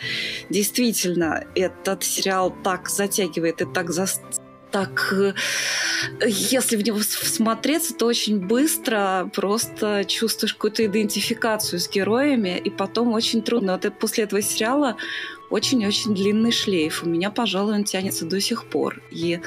Действительно, 0.50 1.44
этот 1.54 2.02
сериал 2.02 2.52
так 2.64 2.88
затягивает 2.88 3.60
и 3.62 3.64
так 3.64 3.90
за 3.90 4.06
так, 4.70 5.12
э, 5.12 5.34
если 6.26 6.76
в 6.76 6.84
него 6.84 6.98
всмотреться, 6.98 7.94
то 7.94 8.06
очень 8.06 8.38
быстро 8.38 9.30
просто 9.34 10.04
чувствуешь 10.06 10.54
какую-то 10.54 10.86
идентификацию 10.86 11.80
с 11.80 11.88
героями, 11.88 12.58
и 12.58 12.70
потом 12.70 13.12
очень 13.12 13.42
трудно. 13.42 13.72
Вот 13.72 13.98
после 13.98 14.24
этого 14.24 14.42
сериала 14.42 14.96
очень-очень 15.50 16.14
длинный 16.14 16.52
шлейф. 16.52 17.02
У 17.02 17.08
меня, 17.08 17.30
пожалуй, 17.30 17.74
он 17.74 17.84
тянется 17.84 18.26
до 18.26 18.40
сих 18.40 18.66
пор. 18.66 19.00
И 19.10 19.40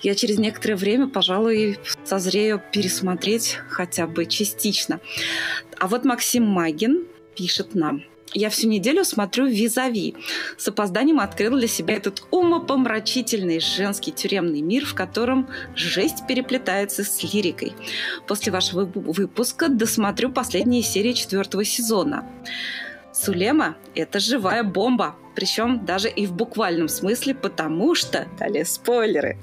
я 0.00 0.14
через 0.14 0.38
некоторое 0.38 0.76
время, 0.76 1.08
пожалуй, 1.08 1.78
созрею 2.04 2.62
пересмотреть 2.72 3.58
хотя 3.68 4.06
бы 4.06 4.26
частично. 4.26 5.00
А 5.78 5.88
вот 5.88 6.04
Максим 6.04 6.46
Магин 6.46 7.06
пишет 7.34 7.74
нам. 7.74 8.04
Я 8.34 8.48
всю 8.48 8.68
неделю 8.68 9.04
смотрю 9.04 9.46
«Визави». 9.46 10.14
С 10.56 10.66
опозданием 10.68 11.20
открыл 11.20 11.58
для 11.58 11.68
себя 11.68 11.96
этот 11.96 12.22
умопомрачительный 12.30 13.60
женский 13.60 14.12
тюремный 14.12 14.62
мир, 14.62 14.86
в 14.86 14.94
котором 14.94 15.48
жесть 15.74 16.26
переплетается 16.26 17.04
с 17.04 17.22
лирикой. 17.22 17.74
После 18.26 18.50
вашего 18.50 18.84
выпуска 18.84 19.68
досмотрю 19.68 20.30
последние 20.32 20.82
серии 20.82 21.12
четвертого 21.12 21.64
сезона. 21.64 22.26
Сулема– 23.12 23.76
это 23.94 24.18
живая 24.18 24.62
бомба, 24.62 25.14
причем 25.34 25.84
даже 25.84 26.08
и 26.08 26.26
в 26.26 26.32
буквальном 26.32 26.88
смысле, 26.88 27.34
потому 27.34 27.94
что, 27.94 28.26
далее 28.38 28.64
спойлеры, 28.64 29.38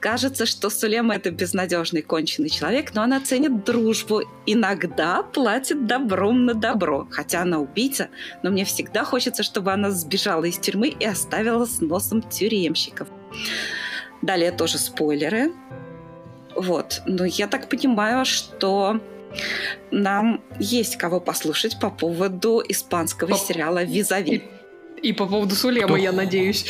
Кажется, 0.00 0.46
что 0.46 0.70
Сулема 0.70 1.14
это 1.14 1.30
безнадежный 1.30 2.00
конченый 2.00 2.48
человек, 2.48 2.94
но 2.94 3.02
она 3.02 3.20
ценит 3.20 3.64
дружбу. 3.64 4.22
Иногда 4.46 5.22
платит 5.22 5.86
добром 5.86 6.46
на 6.46 6.54
добро. 6.54 7.06
Хотя 7.10 7.42
она 7.42 7.58
убийца, 7.58 8.08
но 8.42 8.50
мне 8.50 8.64
всегда 8.64 9.04
хочется, 9.04 9.42
чтобы 9.42 9.72
она 9.72 9.90
сбежала 9.90 10.44
из 10.44 10.58
тюрьмы 10.58 10.88
и 10.88 11.04
оставила 11.04 11.66
с 11.66 11.80
носом 11.82 12.22
тюремщиков. 12.22 13.08
Далее 14.22 14.52
тоже 14.52 14.78
спойлеры. 14.78 15.52
Вот. 16.56 17.02
Но 17.04 17.26
я 17.26 17.46
так 17.46 17.68
понимаю, 17.68 18.24
что 18.24 19.00
нам 19.90 20.42
есть 20.58 20.96
кого 20.96 21.20
послушать 21.20 21.78
по 21.78 21.90
поводу 21.90 22.62
испанского 22.66 23.30
по... 23.30 23.36
сериала 23.36 23.84
«Визави». 23.84 24.42
И, 25.02 25.10
и 25.10 25.12
по 25.12 25.26
поводу 25.26 25.54
Сулема, 25.54 25.98
я 25.98 26.10
надеюсь. 26.10 26.64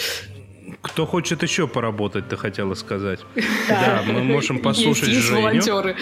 Кто 0.83 1.07
хочет 1.07 1.43
еще 1.43 1.67
поработать, 1.69 2.29
ты 2.29 2.37
хотела 2.37 2.75
сказать. 2.75 3.21
Да, 3.69 4.03
мы 4.07 4.23
можем 4.23 4.59
послушать 4.59 5.09
есть, 5.09 5.27
Женю. 5.27 5.41
волонтеры 5.41 5.97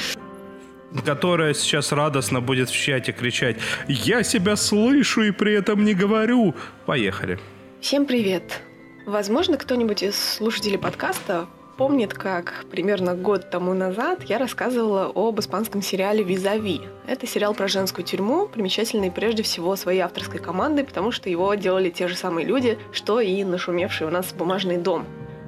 которая 1.05 1.53
сейчас 1.53 1.93
радостно 1.93 2.41
будет 2.41 2.71
в 2.71 2.75
чате 2.75 3.13
кричать 3.13 3.59
«Я 3.89 4.23
себя 4.23 4.57
слышу 4.57 5.23
и 5.23 5.31
при 5.33 5.53
этом 5.53 5.85
не 5.85 5.93
говорю». 5.93 6.55
Поехали. 6.87 7.39
Всем 7.81 8.07
привет. 8.07 8.63
Возможно, 9.07 9.59
кто-нибудь 9.59 10.03
из 10.03 10.17
слушателей 10.17 10.79
подкаста 10.79 11.47
помнит, 11.79 12.13
как 12.13 12.67
примерно 12.71 13.15
год 13.15 13.51
тому 13.51 13.73
назад 13.73 14.25
я 14.25 14.39
рассказывала 14.39 15.13
об 15.15 15.39
испанском 15.39 15.81
сериале 15.81 16.25
«Визави». 16.25 16.83
Это 17.07 17.27
сериал 17.27 17.55
про 17.55 17.69
женскую 17.69 18.05
тюрьму, 18.05 18.49
примечательный 18.49 19.13
прежде 19.13 19.45
всего 19.45 19.77
своей 19.77 20.01
авторской 20.01 20.41
командой, 20.41 20.85
потому 20.85 21.13
что 21.13 21.31
его 21.31 21.55
делали 21.55 21.89
те 21.89 22.09
же 22.09 22.17
самые 22.17 22.45
люди, 22.45 22.79
что 22.93 23.21
и 23.21 23.45
нашумевший 23.45 24.09
у 24.09 24.11
нас 24.11 24.33
«Бумажный 24.33 24.77
дом». 24.77 25.07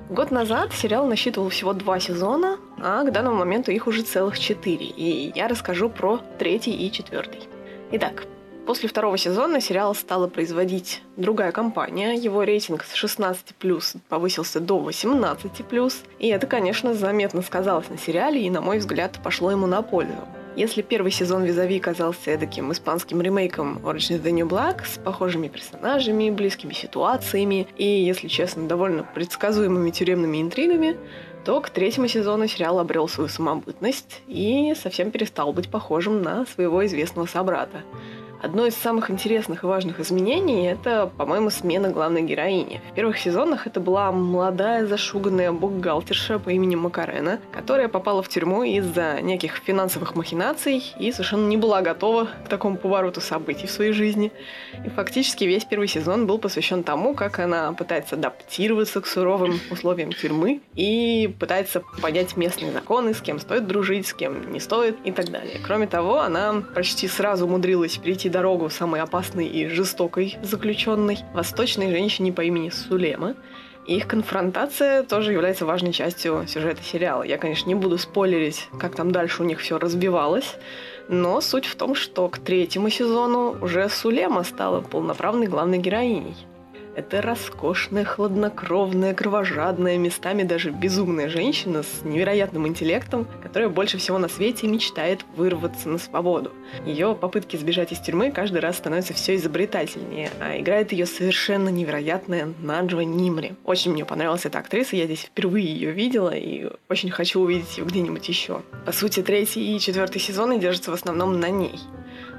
Год 0.09 0.31
назад 0.31 0.73
сериал 0.73 1.07
насчитывал 1.07 1.49
всего 1.51 1.73
два 1.73 1.99
сезона, 1.99 2.59
а 2.79 3.03
к 3.05 3.13
данному 3.13 3.39
моменту 3.39 3.73
их 3.73 3.89
уже 3.89 4.03
целых 4.03 4.39
четыре, 4.39 4.87
и 4.87 5.33
я 5.35 5.49
расскажу 5.49 5.91
про 5.91 6.21
третий 6.39 6.73
и 6.73 6.93
четвертый. 6.93 7.41
Итак, 7.93 8.25
После 8.67 8.89
второго 8.89 9.17
сезона 9.17 9.61
сериал 9.61 9.95
стала 9.95 10.29
производить 10.29 11.03
другая 11.17 11.51
компания. 11.51 12.15
Его 12.15 12.43
рейтинг 12.45 12.85
с 12.85 12.95
16+, 12.95 14.01
повысился 14.09 14.61
до 14.61 14.79
18+. 14.79 15.93
И 16.19 16.29
это, 16.29 16.47
конечно, 16.47 16.95
заметно 16.95 17.43
сказалось 17.43 17.89
на 17.89 17.99
сериале 17.99 18.43
и, 18.43 18.51
на 18.51 18.61
мой 18.61 18.79
взгляд, 18.79 19.19
пошло 19.23 19.51
ему 19.51 19.67
на 19.67 19.83
пользу. 19.83 20.29
Если 20.57 20.83
первый 20.83 21.13
сезон 21.13 21.45
Визави 21.45 21.79
казался 21.79 22.37
таким 22.37 22.73
испанским 22.73 23.23
ремейком 23.23 23.79
Orange 23.79 24.17
is 24.17 24.23
the 24.23 24.33
New 24.33 24.49
Black 24.49 24.85
с 24.85 24.99
похожими 24.99 25.49
персонажами, 25.49 26.29
близкими 26.31 26.73
ситуациями 26.73 27.69
и, 27.77 27.85
если 27.85 28.27
честно, 28.27 28.67
довольно 28.67 29.05
предсказуемыми 29.05 29.91
тюремными 29.91 30.43
интригами, 30.43 30.97
то 31.45 31.61
к 31.61 31.71
третьему 31.71 32.09
сезону 32.09 32.49
сериал 32.49 32.81
обрел 32.81 33.09
свою 33.09 33.29
самобытность 33.29 34.23
и 34.27 34.75
совсем 34.81 35.11
перестал 35.11 35.53
быть 35.53 35.71
похожим 35.71 36.21
на 36.21 36.45
своего 36.47 36.85
известного 36.85 37.27
собрата. 37.27 37.83
Одно 38.43 38.65
из 38.65 38.75
самых 38.75 39.11
интересных 39.11 39.65
и 39.65 39.67
важных 39.67 40.01
изменений– 40.01 40.67
это, 40.73 41.11
по-моему, 41.19 41.51
смена 41.51 41.91
главной 41.91 42.23
героини. 42.23 42.81
В 42.91 42.95
первых 42.95 43.19
сезонах 43.19 43.67
это 43.67 43.81
была 43.81 44.11
молодая 44.13 44.87
зашуганная 44.87 45.53
бухгалтерша 45.53 46.39
по 46.39 46.49
имени 46.49 46.75
Макарена, 46.75 47.39
которая 47.53 47.89
попала 47.89 48.23
в 48.23 48.29
тюрьму 48.31 48.63
из-за 48.63 49.21
неких 49.21 49.57
финансовых 49.57 50.15
махинаций 50.15 50.83
и 50.99 51.13
совершенно 51.13 51.47
не 51.49 51.59
была 51.59 51.83
готова 51.83 52.29
к 52.47 52.49
такому 52.49 52.79
повороту 52.79 53.21
событий 53.21 53.67
в 53.67 53.71
своей 53.71 53.93
жизни. 53.93 54.33
И 54.87 54.89
фактически 54.89 55.45
весь 55.45 55.67
первый 55.67 55.89
сезон 55.89 56.27
был 56.27 56.39
посвящен 56.39 56.83
тому, 56.83 57.15
как 57.15 57.41
она 57.41 57.73
пытается 57.73 58.15
адаптироваться 58.15 59.03
к 59.03 59.07
суровым 59.07 59.61
условиям 59.71 60.13
тюрьмы 60.13 60.63
и 60.77 61.35
пытается 61.39 61.83
понять 62.01 62.39
местные 62.39 62.73
законы, 62.73 63.13
с 63.13 63.21
кем 63.21 63.39
стоит 63.39 63.67
дружить, 63.67 64.07
с 64.07 64.15
кем 64.15 64.51
не 64.51 64.61
стоит 64.61 64.97
и 65.05 65.13
так 65.13 65.31
далее. 65.31 65.59
Кроме 65.63 65.87
того, 65.87 66.21
она 66.21 66.63
почти 66.75 67.07
сразу 67.07 67.45
умудрилась 67.45 67.99
перейти 67.99 68.30
дорогу 68.31 68.71
самой 68.71 69.01
опасной 69.01 69.47
и 69.47 69.69
жестокой 69.69 70.39
заключенной, 70.43 71.19
восточной 71.35 71.91
женщине 71.91 72.33
по 72.33 72.41
имени 72.43 72.71
Сулема. 72.71 73.35
Их 73.87 74.07
конфронтация 74.07 75.03
тоже 75.03 75.33
является 75.33 75.67
важной 75.67 75.93
частью 75.93 76.45
сюжета 76.47 76.83
сериала. 76.83 77.23
Я, 77.23 77.39
конечно, 77.39 77.69
не 77.69 77.75
буду 77.75 77.99
спойлерить, 77.99 78.69
как 78.79 78.95
там 78.95 79.11
дальше 79.11 79.43
у 79.43 79.47
них 79.47 79.59
все 79.59 79.79
разбивалось, 79.79 80.57
но 81.09 81.41
суть 81.41 81.67
в 81.67 81.75
том, 81.77 81.95
что 81.95 82.29
к 82.29 82.39
третьему 82.39 82.89
сезону 82.89 83.57
уже 83.61 83.89
Сулема 83.89 84.45
стала 84.45 84.81
полноправной 84.81 85.49
главной 85.49 85.79
героиней. 85.79 86.37
Это 87.01 87.23
роскошная, 87.23 88.05
хладнокровная, 88.05 89.15
кровожадная, 89.15 89.97
местами 89.97 90.43
даже 90.43 90.69
безумная 90.69 91.31
женщина 91.31 91.83
с 91.83 92.05
невероятным 92.05 92.69
интеллектом, 92.69 93.27
которая 93.43 93.71
больше 93.71 93.97
всего 93.97 94.19
на 94.19 94.29
свете 94.29 94.67
мечтает 94.67 95.25
вырваться 95.35 95.89
на 95.89 95.97
свободу. 95.97 96.53
Ее 96.85 97.17
попытки 97.19 97.57
сбежать 97.57 97.93
из 97.93 98.01
тюрьмы 98.01 98.31
каждый 98.31 98.61
раз 98.61 98.77
становятся 98.77 99.15
все 99.15 99.37
изобретательнее, 99.37 100.29
а 100.41 100.59
играет 100.61 100.93
ее 100.93 101.07
совершенно 101.07 101.71
невероятная 101.71 102.53
Наджва 102.61 103.01
Нимри. 103.01 103.55
Очень 103.65 103.93
мне 103.93 104.05
понравилась 104.05 104.45
эта 104.45 104.59
актриса, 104.59 104.95
я 104.95 105.07
здесь 105.07 105.21
впервые 105.21 105.65
ее 105.65 105.93
видела 105.93 106.37
и 106.37 106.69
очень 106.91 107.11
хочу 107.11 107.41
увидеть 107.41 107.79
ее 107.79 107.87
где-нибудь 107.87 108.29
еще. 108.29 108.61
По 108.85 108.93
сути, 108.93 109.23
третий 109.23 109.75
и 109.75 109.81
четвертый 109.81 110.21
сезоны 110.21 110.59
держатся 110.59 110.91
в 110.91 110.95
основном 110.95 111.41
на 111.41 111.49
ней. 111.49 111.81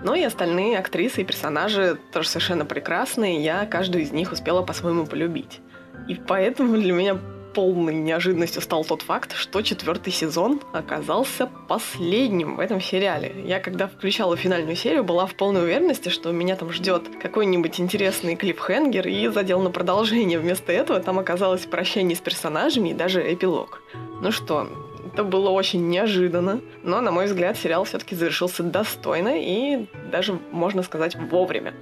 Но 0.04 0.16
и 0.16 0.24
остальные 0.24 0.80
актрисы 0.80 1.22
и 1.22 1.26
персонажи 1.26 1.98
тоже 2.12 2.28
совершенно 2.28 2.66
прекрасные, 2.66 3.44
я 3.44 3.66
каждую 3.66 4.04
из 4.04 4.12
них 4.12 4.32
успела 4.32 4.62
по-своему 4.64 5.06
полюбить. 5.06 5.60
И 6.08 6.16
поэтому 6.16 6.78
для 6.78 6.94
меня 6.94 7.20
полной 7.54 7.94
неожиданностью 7.94 8.62
стал 8.62 8.86
тот 8.86 9.02
факт, 9.02 9.34
что 9.36 9.62
четвертый 9.62 10.12
сезон 10.14 10.62
оказался 10.74 11.50
последним 11.68 12.56
в 12.56 12.60
этом 12.60 12.82
сериале. 12.82 13.34
Я, 13.46 13.60
когда 13.60 13.88
включала 13.88 14.38
финальную 14.38 14.76
серию, 14.76 15.04
была 15.04 15.26
в 15.26 15.36
полной 15.36 15.64
уверенности, 15.64 16.10
что 16.10 16.32
меня 16.32 16.56
там 16.56 16.72
ждет 16.72 17.04
какой-нибудь 17.22 17.80
интересный 17.80 18.36
клипхенгер 18.36 19.08
и 19.08 19.28
задел 19.28 19.60
на 19.60 19.70
продолжение. 19.70 20.40
Вместо 20.40 20.72
этого 20.72 21.00
там 21.00 21.20
оказалось 21.20 21.66
прощание 21.66 22.16
с 22.16 22.22
персонажами 22.22 22.90
и 22.90 22.94
даже 22.94 23.22
эпилог. 23.34 23.82
Ну 24.22 24.32
что, 24.32 24.68
это 25.14 25.24
было 25.24 25.50
очень 25.50 25.90
неожиданно, 25.90 26.62
но, 26.84 27.02
на 27.02 27.12
мой 27.12 27.26
взгляд, 27.26 27.58
сериал 27.58 27.84
все-таки 27.84 28.16
завершился 28.16 28.64
достойно 28.64 29.34
и 29.36 29.88
даже, 30.12 30.40
можно 30.52 30.84
сказать, 30.84 31.16
вовремя. 31.16 31.74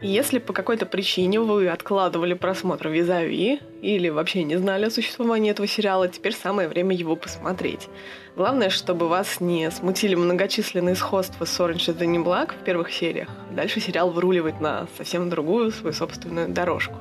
Если 0.00 0.38
по 0.38 0.52
какой-то 0.52 0.86
причине 0.86 1.40
вы 1.40 1.68
откладывали 1.68 2.34
просмотр 2.34 2.86
Визави 2.86 3.58
или 3.82 4.08
вообще 4.08 4.44
не 4.44 4.56
знали 4.56 4.84
о 4.84 4.90
существовании 4.90 5.50
этого 5.50 5.66
сериала, 5.66 6.06
теперь 6.06 6.34
самое 6.34 6.68
время 6.68 6.94
его 6.94 7.16
посмотреть. 7.16 7.88
Главное, 8.36 8.70
чтобы 8.70 9.08
вас 9.08 9.40
не 9.40 9.68
смутили 9.72 10.14
многочисленные 10.14 10.94
сходства 10.94 11.44
с 11.44 11.58
Orange 11.58 11.88
is 11.88 11.98
the 11.98 12.06
New 12.06 12.22
Black 12.22 12.52
в 12.52 12.64
первых 12.64 12.92
сериях. 12.92 13.28
Дальше 13.50 13.80
сериал 13.80 14.10
выруливает 14.10 14.60
на 14.60 14.86
совсем 14.96 15.28
другую 15.30 15.72
свою 15.72 15.92
собственную 15.92 16.48
дорожку. 16.48 16.94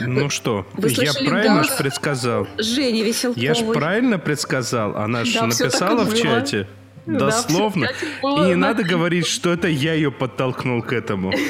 Ну 0.00 0.30
что, 0.30 0.66
Вы 0.74 0.90
я 0.90 1.12
правильно 1.12 1.62
да? 1.62 1.76
предсказал? 1.76 2.46
Женя 2.58 3.04
Веселковой. 3.04 3.44
Я 3.44 3.54
же 3.54 3.64
правильно 3.64 4.18
предсказал? 4.18 4.96
Она 4.96 5.24
же 5.24 5.34
да, 5.34 5.46
написала 5.46 6.04
в 6.04 6.14
чате. 6.16 6.66
Дословно. 7.06 7.88
Да, 8.22 8.28
и 8.28 8.48
не 8.48 8.54
надо 8.54 8.82
говорить, 8.82 9.26
что 9.26 9.52
это 9.52 9.66
я 9.68 9.94
ее 9.94 10.12
подтолкнул 10.12 10.82
к 10.82 10.92
этому. 10.92 11.32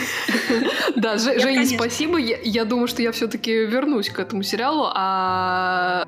Да, 0.96 1.16
Женя, 1.16 1.64
спасибо. 1.64 2.18
Я 2.18 2.64
думаю, 2.64 2.88
что 2.88 3.02
я 3.02 3.12
все-таки 3.12 3.52
вернусь 3.52 4.10
к 4.10 4.18
этому 4.18 4.42
сериалу, 4.42 4.90
а 4.92 6.04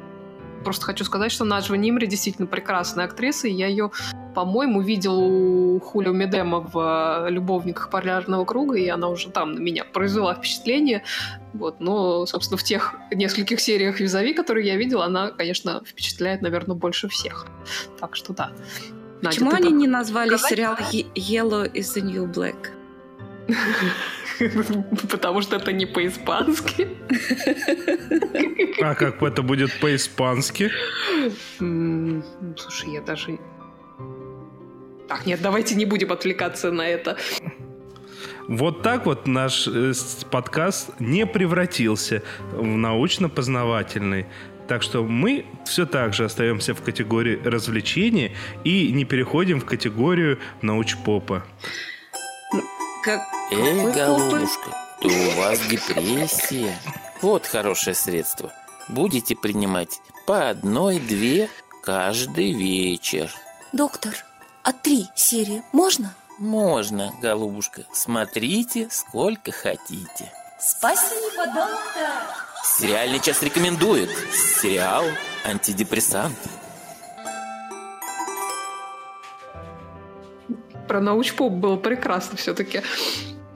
просто 0.64 0.87
хочу 0.87 1.05
сказать, 1.05 1.33
что 1.33 1.45
Наджва 1.45 1.75
Нимри 1.75 2.07
действительно 2.07 2.47
прекрасная 2.47 3.07
актриса, 3.07 3.49
и 3.49 3.52
я 3.52 3.67
ее, 3.67 3.90
по-моему, 4.35 4.81
видел 4.81 5.19
у 5.19 5.81
Хулио 5.81 6.12
Медема 6.12 6.61
в 6.61 7.26
э, 7.26 7.31
«Любовниках 7.31 7.90
полярного 7.90 8.45
круга», 8.45 8.76
и 8.76 8.88
она 8.88 9.09
уже 9.09 9.31
там 9.31 9.52
на 9.52 9.59
меня 9.59 9.85
произвела 9.85 10.35
впечатление. 10.35 11.02
Вот, 11.52 11.81
но, 11.81 12.26
собственно, 12.26 12.59
в 12.59 12.62
тех 12.62 12.95
нескольких 13.11 13.61
сериях 13.61 14.00
Визави, 14.00 14.35
которые 14.35 14.67
я 14.67 14.76
видела, 14.76 15.05
она, 15.05 15.31
конечно, 15.31 15.83
впечатляет, 15.85 16.43
наверное, 16.43 16.76
больше 16.76 17.09
всех. 17.09 17.47
Так 17.99 18.17
что 18.17 18.33
да. 18.33 18.52
Надя, 19.23 19.37
Почему 19.37 19.50
они 19.52 19.73
не 19.73 19.87
назвали 19.87 20.31
сказать? 20.31 20.50
сериал 20.50 20.76
Yellow 21.14 21.71
is 21.73 21.95
the 21.95 22.02
New 22.02 22.31
Black? 22.31 22.79
Потому 25.10 25.42
что 25.42 25.56
это 25.56 25.72
не 25.72 25.86
по-испански. 25.86 26.88
А 28.82 28.94
как 28.94 29.22
это 29.22 29.42
будет 29.42 29.78
по-испански? 29.80 30.70
Слушай, 31.58 32.94
я 32.94 33.00
даже... 33.00 33.38
Так, 35.08 35.26
нет, 35.26 35.40
давайте 35.42 35.74
не 35.74 35.84
будем 35.84 36.12
отвлекаться 36.12 36.70
на 36.70 36.86
это. 36.88 37.16
Вот 38.46 38.82
так 38.82 39.06
вот 39.06 39.26
наш 39.26 39.68
э, 39.68 39.92
подкаст 40.30 40.90
не 40.98 41.26
превратился 41.26 42.22
в 42.52 42.64
научно-познавательный. 42.64 44.26
Так 44.66 44.82
что 44.82 45.04
мы 45.04 45.46
все 45.66 45.84
так 45.84 46.14
же 46.14 46.24
остаемся 46.24 46.74
в 46.74 46.82
категории 46.82 47.40
развлечения 47.44 48.32
и 48.64 48.92
не 48.92 49.04
переходим 49.04 49.60
в 49.60 49.64
категорию 49.64 50.38
научпопа. 50.62 51.44
Как... 53.02 53.26
Эй, 53.50 53.92
голубушка, 53.92 54.76
то 55.00 55.08
у 55.08 55.30
вас 55.40 55.58
депрессия. 55.60 56.76
Вот 57.22 57.46
хорошее 57.46 57.94
средство. 57.94 58.52
Будете 58.88 59.34
принимать 59.34 60.00
по 60.26 60.50
одной-две 60.50 61.48
каждый 61.82 62.52
вечер. 62.52 63.32
Доктор, 63.72 64.14
а 64.62 64.72
три 64.72 65.06
серии 65.14 65.62
можно? 65.72 66.14
Можно, 66.38 67.12
голубушка. 67.22 67.84
Смотрите, 67.92 68.88
сколько 68.90 69.50
хотите. 69.52 70.32
Спасибо, 70.58 71.46
доктор. 71.46 72.10
Сериальный 72.78 73.20
час 73.20 73.42
рекомендует. 73.42 74.10
Сериал 74.60 75.04
«Антидепрессант». 75.44 76.36
Про 80.90 81.00
научпоп 81.00 81.53
было 81.53 81.76
прекрасно 81.76 82.37
все-таки. 82.37 82.83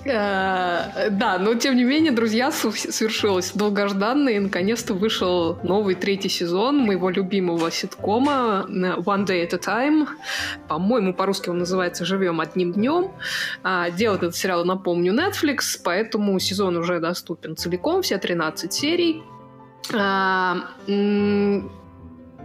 Э, 0.04 1.10
да, 1.10 1.38
но 1.40 1.54
тем 1.54 1.74
не 1.76 1.82
менее, 1.82 2.12
друзья, 2.12 2.52
совершилось 2.52 3.50
долгожданно, 3.54 4.28
и 4.28 4.38
наконец-то 4.38 4.94
вышел 4.94 5.58
новый 5.64 5.96
третий 5.96 6.28
сезон 6.28 6.78
моего 6.78 7.10
любимого 7.10 7.72
ситкома 7.72 8.66
э, 8.68 9.00
One 9.00 9.26
Day 9.26 9.44
at 9.44 9.52
a 9.52 9.58
Time. 9.58 10.06
По-моему, 10.68 11.12
по-русски 11.12 11.48
он 11.48 11.58
называется 11.58 12.04
«Живем 12.04 12.40
одним 12.40 12.72
днем». 12.72 13.10
А, 13.64 13.90
делает 13.90 14.22
этот 14.22 14.36
сериал, 14.36 14.64
напомню, 14.64 15.12
Netflix, 15.12 15.80
поэтому 15.82 16.38
сезон 16.38 16.76
уже 16.76 17.00
доступен 17.00 17.56
целиком, 17.56 18.02
все 18.02 18.18
13 18.18 18.72
серий. 18.72 19.24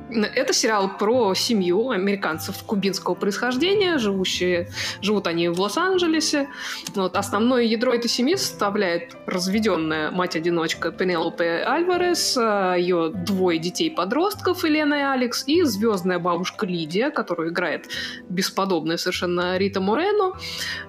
Это 0.09 0.53
сериал 0.53 0.97
про 0.97 1.33
семью 1.35 1.91
американцев 1.91 2.63
кубинского 2.63 3.13
происхождения, 3.13 3.97
живущие, 3.97 4.69
живут 5.01 5.27
они 5.27 5.49
в 5.49 5.59
Лос-Анджелесе. 5.59 6.49
Вот, 6.95 7.15
основное 7.15 7.63
ядро 7.63 7.93
этой 7.93 8.09
семьи 8.09 8.35
составляет 8.35 9.15
разведенная 9.27 10.09
мать-одиночка 10.11 10.91
Пенелопе 10.91 11.63
Альварес, 11.65 12.37
а, 12.37 12.75
ее 12.75 13.11
двое 13.13 13.59
детей-подростков 13.59 14.63
Елена 14.63 14.95
и 14.95 15.01
Алекс, 15.01 15.43
и 15.47 15.63
звездная 15.63 16.17
бабушка 16.17 16.65
Лидия, 16.65 17.11
которую 17.11 17.49
играет 17.49 17.89
бесподобная 18.29 18.97
совершенно 18.97 19.57
Рита 19.57 19.79
Морено. 19.79 20.33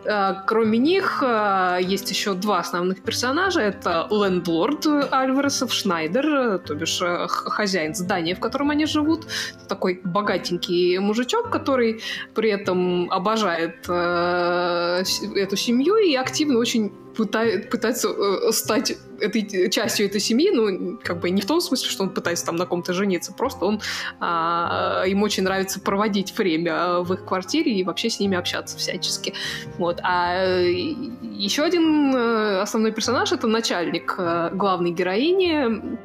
А, 0.07 0.43
кроме 0.47 0.79
них 0.79 1.23
а, 1.27 1.77
есть 1.79 2.11
еще 2.11 2.33
два 2.35 2.61
основных 2.61 3.03
персонажа. 3.03 3.61
Это 3.61 4.07
лендлорд 4.11 4.87
Альваресов 4.87 5.73
Шнайдер, 5.73 6.59
то 6.61 6.75
бишь 6.75 7.01
хозяин 7.29 7.95
здания, 7.95 8.35
в 8.35 8.41
котором 8.41 8.71
они 8.71 8.87
живут, 8.87 9.10
зовут. 9.11 9.27
Такой 9.69 10.01
богатенький 10.05 10.99
мужичок, 10.99 11.51
который 11.51 12.01
при 12.35 12.51
этом 12.51 13.11
обожает 13.11 13.87
э, 13.89 15.03
эту 15.37 15.57
семью 15.57 15.97
и 15.97 16.15
активно 16.15 16.59
очень 16.59 16.91
пытает, 17.17 17.71
пытается 17.71 18.09
э, 18.09 18.53
стать 18.53 18.97
этой 19.21 19.71
частью 19.71 20.07
этой 20.07 20.21
семьи, 20.21 20.51
ну, 20.51 20.99
как 21.03 21.21
бы 21.21 21.31
не 21.31 21.43
в 21.43 21.47
том 21.47 21.61
смысле, 21.61 21.89
что 21.91 22.05
он 22.05 22.11
пытается 22.11 22.47
там 22.47 22.57
на 22.57 22.67
ком-то 22.67 22.93
жениться, 22.93 23.33
просто 23.33 23.67
он, 23.67 23.81
а, 24.19 25.05
ему 25.07 25.25
очень 25.25 25.43
нравится 25.43 25.81
проводить 25.81 26.37
время 26.39 27.01
в 27.01 27.13
их 27.13 27.25
квартире 27.27 27.73
и 27.73 27.85
вообще 27.85 28.09
с 28.09 28.21
ними 28.21 28.37
общаться 28.39 28.79
всячески. 28.79 29.35
Вот. 29.79 30.01
А 30.03 30.43
э, 30.43 30.71
еще 30.71 31.63
один 31.63 32.15
э, 32.15 32.61
основной 32.63 32.93
персонаж— 32.93 33.33
это 33.33 33.47
начальник 33.47 34.15
э, 34.19 34.51
главной 34.55 34.93
героини, 34.93 35.99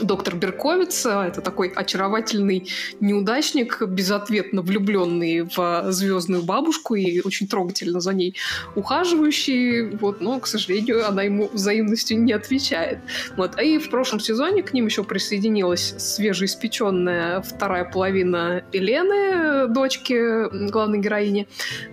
доктор 0.00 0.36
Берковиц. 0.36 1.06
Это 1.06 1.40
такой 1.40 1.68
очаровательный 1.68 2.68
неудачник, 3.00 3.82
безответно 3.82 4.62
влюбленный 4.62 5.42
в 5.42 5.92
звездную 5.92 6.42
бабушку 6.42 6.94
и 6.94 7.20
очень 7.20 7.48
трогательно 7.48 8.00
за 8.00 8.12
ней 8.12 8.36
ухаживающий. 8.74 9.96
Вот, 9.96 10.20
но, 10.20 10.40
к 10.40 10.46
сожалению, 10.46 11.06
она 11.08 11.22
ему 11.22 11.48
взаимностью 11.52 12.22
не 12.22 12.32
отвечает. 12.32 12.98
Вот. 13.36 13.52
А 13.56 13.62
и 13.62 13.78
в 13.78 13.90
прошлом 13.90 14.20
сезоне 14.20 14.62
к 14.62 14.72
ним 14.72 14.86
еще 14.86 15.04
присоединилась 15.04 15.94
свежеиспеченная 15.98 17.40
вторая 17.40 17.84
половина 17.84 18.64
Елены, 18.72 19.66
дочки 19.68 20.68
главной 20.70 20.98
героини. 20.98 21.48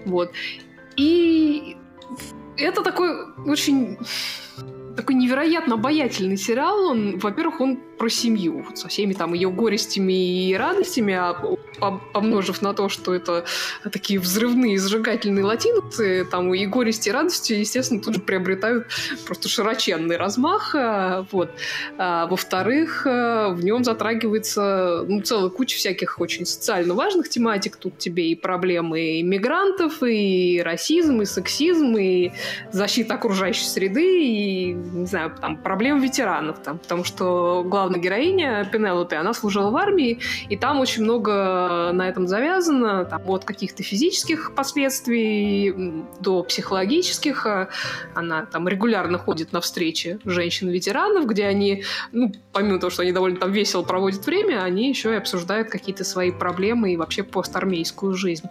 Вот. 0.06 0.32
И 0.96 1.78
это 2.58 2.84
такой 2.84 3.10
очень 3.48 3.98
невероятно 5.24 5.76
обаятельный 5.76 6.38
сериал. 6.38 6.86
Он, 6.86 7.18
во-первых, 7.20 7.62
он 7.62 7.80
про 7.98 8.10
семью 8.10 8.66
со 8.74 8.88
всеми 8.88 9.14
там 9.14 9.34
ее 9.34 9.50
горестями 9.50 10.50
и 10.50 10.56
радостями, 10.56 11.14
а 11.14 11.92
помножив 12.14 12.62
на 12.62 12.74
то, 12.74 12.90
что 12.90 13.14
это 13.14 13.46
такие 13.92 14.20
взрывные, 14.20 14.78
зажигательные 14.78 15.46
латиносы, 15.46 16.26
там 16.30 16.54
и 16.54 16.66
горести, 16.66 17.10
и 17.10 17.12
радости, 17.12 17.54
естественно, 17.54 18.02
тут 18.02 18.16
же 18.16 18.22
приобретают 18.22 18.88
просто 19.26 19.48
широченный 19.50 20.18
размах. 20.18 20.76
А, 20.76 21.26
вот. 21.32 21.52
А, 21.98 22.28
во-вторых, 22.28 23.06
а, 23.08 23.50
в 23.50 23.64
нем 23.64 23.84
затрагивается 23.84 25.06
ну, 25.08 25.22
целая 25.22 25.50
куча 25.50 25.78
всяких 25.78 26.20
очень 26.20 26.46
социально 26.46 26.94
важных 26.94 27.30
тематик. 27.30 27.78
Тут 27.78 27.98
тебе 27.98 28.32
и 28.32 28.36
проблемы 28.36 29.22
иммигрантов, 29.22 30.04
и 30.04 30.62
расизм, 30.64 31.22
и 31.22 31.26
сексизм, 31.26 31.96
и 31.98 32.32
защита 32.72 33.16
окружающей 33.16 33.66
среды, 33.66 34.26
и, 34.26 35.06
знаю, 35.13 35.32
там, 35.39 35.58
проблемы 35.58 36.02
ветеранов. 36.02 36.60
Там, 36.60 36.78
потому 36.80 37.04
что 37.04 37.63
главная 37.65 37.99
героиня 37.99 38.67
Пенелопе, 38.71 39.17
она 39.17 39.34
служила 39.34 39.69
в 39.69 39.78
армии, 39.78 40.19
и 40.49 40.58
там 40.58 40.80
очень 40.80 41.04
много 41.04 41.91
на 41.93 42.10
этом 42.10 42.28
завязано, 42.28 43.06
там, 43.06 43.21
от 43.30 43.45
каких-то 43.45 43.84
физических 43.84 44.54
последствий 44.56 46.04
до 46.19 46.43
психологических. 46.43 47.47
Она 48.15 48.45
там 48.45 48.67
регулярно 48.67 49.17
ходит 49.17 49.54
на 49.54 49.62
встречи 49.62 50.19
женщин-ветеранов, 50.26 51.26
где 51.28 51.45
они, 51.45 51.84
ну, 52.12 52.32
помимо 52.52 52.80
того, 52.80 52.89
что 52.89 53.04
они 53.04 53.12
довольно 53.12 53.39
там 53.39 53.52
весело 53.52 53.84
проводят 53.84 54.26
время, 54.26 54.63
они 54.63 54.89
еще 54.89 55.13
и 55.13 55.17
обсуждают 55.17 55.69
какие-то 55.69 56.04
свои 56.04 56.32
проблемы 56.32 56.93
и 56.93 56.97
вообще 56.97 57.23
постармейскую 57.23 58.15
жизнь. 58.15 58.45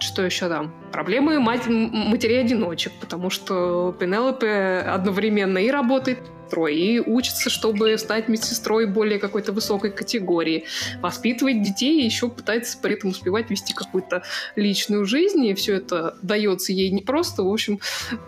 Что 0.00 0.22
еще 0.22 0.48
там? 0.48 0.74
Проблемы 0.92 1.38
мать, 1.40 1.66
матерей-одиночек, 1.66 2.92
потому 3.00 3.30
что 3.30 3.94
Пенелопе 3.98 4.78
одновременно 4.86 5.58
и 5.58 5.70
работает 5.70 6.18
медсестрой 6.50 6.76
и 6.76 7.00
учится, 7.00 7.50
чтобы 7.50 7.96
стать 7.98 8.28
медсестрой 8.28 8.86
более 8.86 9.18
какой-то 9.18 9.52
высокой 9.52 9.90
категории. 9.90 10.64
Воспитывает 11.00 11.62
детей 11.62 12.02
и 12.02 12.04
еще 12.04 12.28
пытается 12.28 12.78
при 12.78 12.94
этом 12.94 13.10
успевать 13.10 13.50
вести 13.50 13.74
какую-то 13.74 14.22
личную 14.56 15.04
жизнь, 15.04 15.44
и 15.44 15.54
все 15.54 15.76
это 15.76 16.16
дается 16.22 16.72
ей 16.72 16.90
непросто. 16.90 17.42
В 17.42 17.52
общем, 17.52 17.80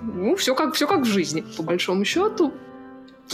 ну, 0.03 0.37
все 0.37 0.55
как, 0.55 0.75
все 0.75 0.87
как 0.87 1.01
в 1.01 1.07
жизни, 1.07 1.45
по 1.57 1.63
большому 1.63 2.05
счету. 2.05 2.53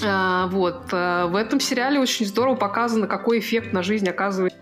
А, 0.02 0.46
вот. 0.48 0.88
А, 0.92 1.26
в 1.26 1.36
этом 1.36 1.60
сериале 1.60 2.00
очень 2.00 2.26
здорово 2.26 2.54
показано, 2.54 3.06
какой 3.06 3.38
эффект 3.38 3.72
на 3.72 3.82
жизнь 3.82 4.08
оказывает 4.08 4.54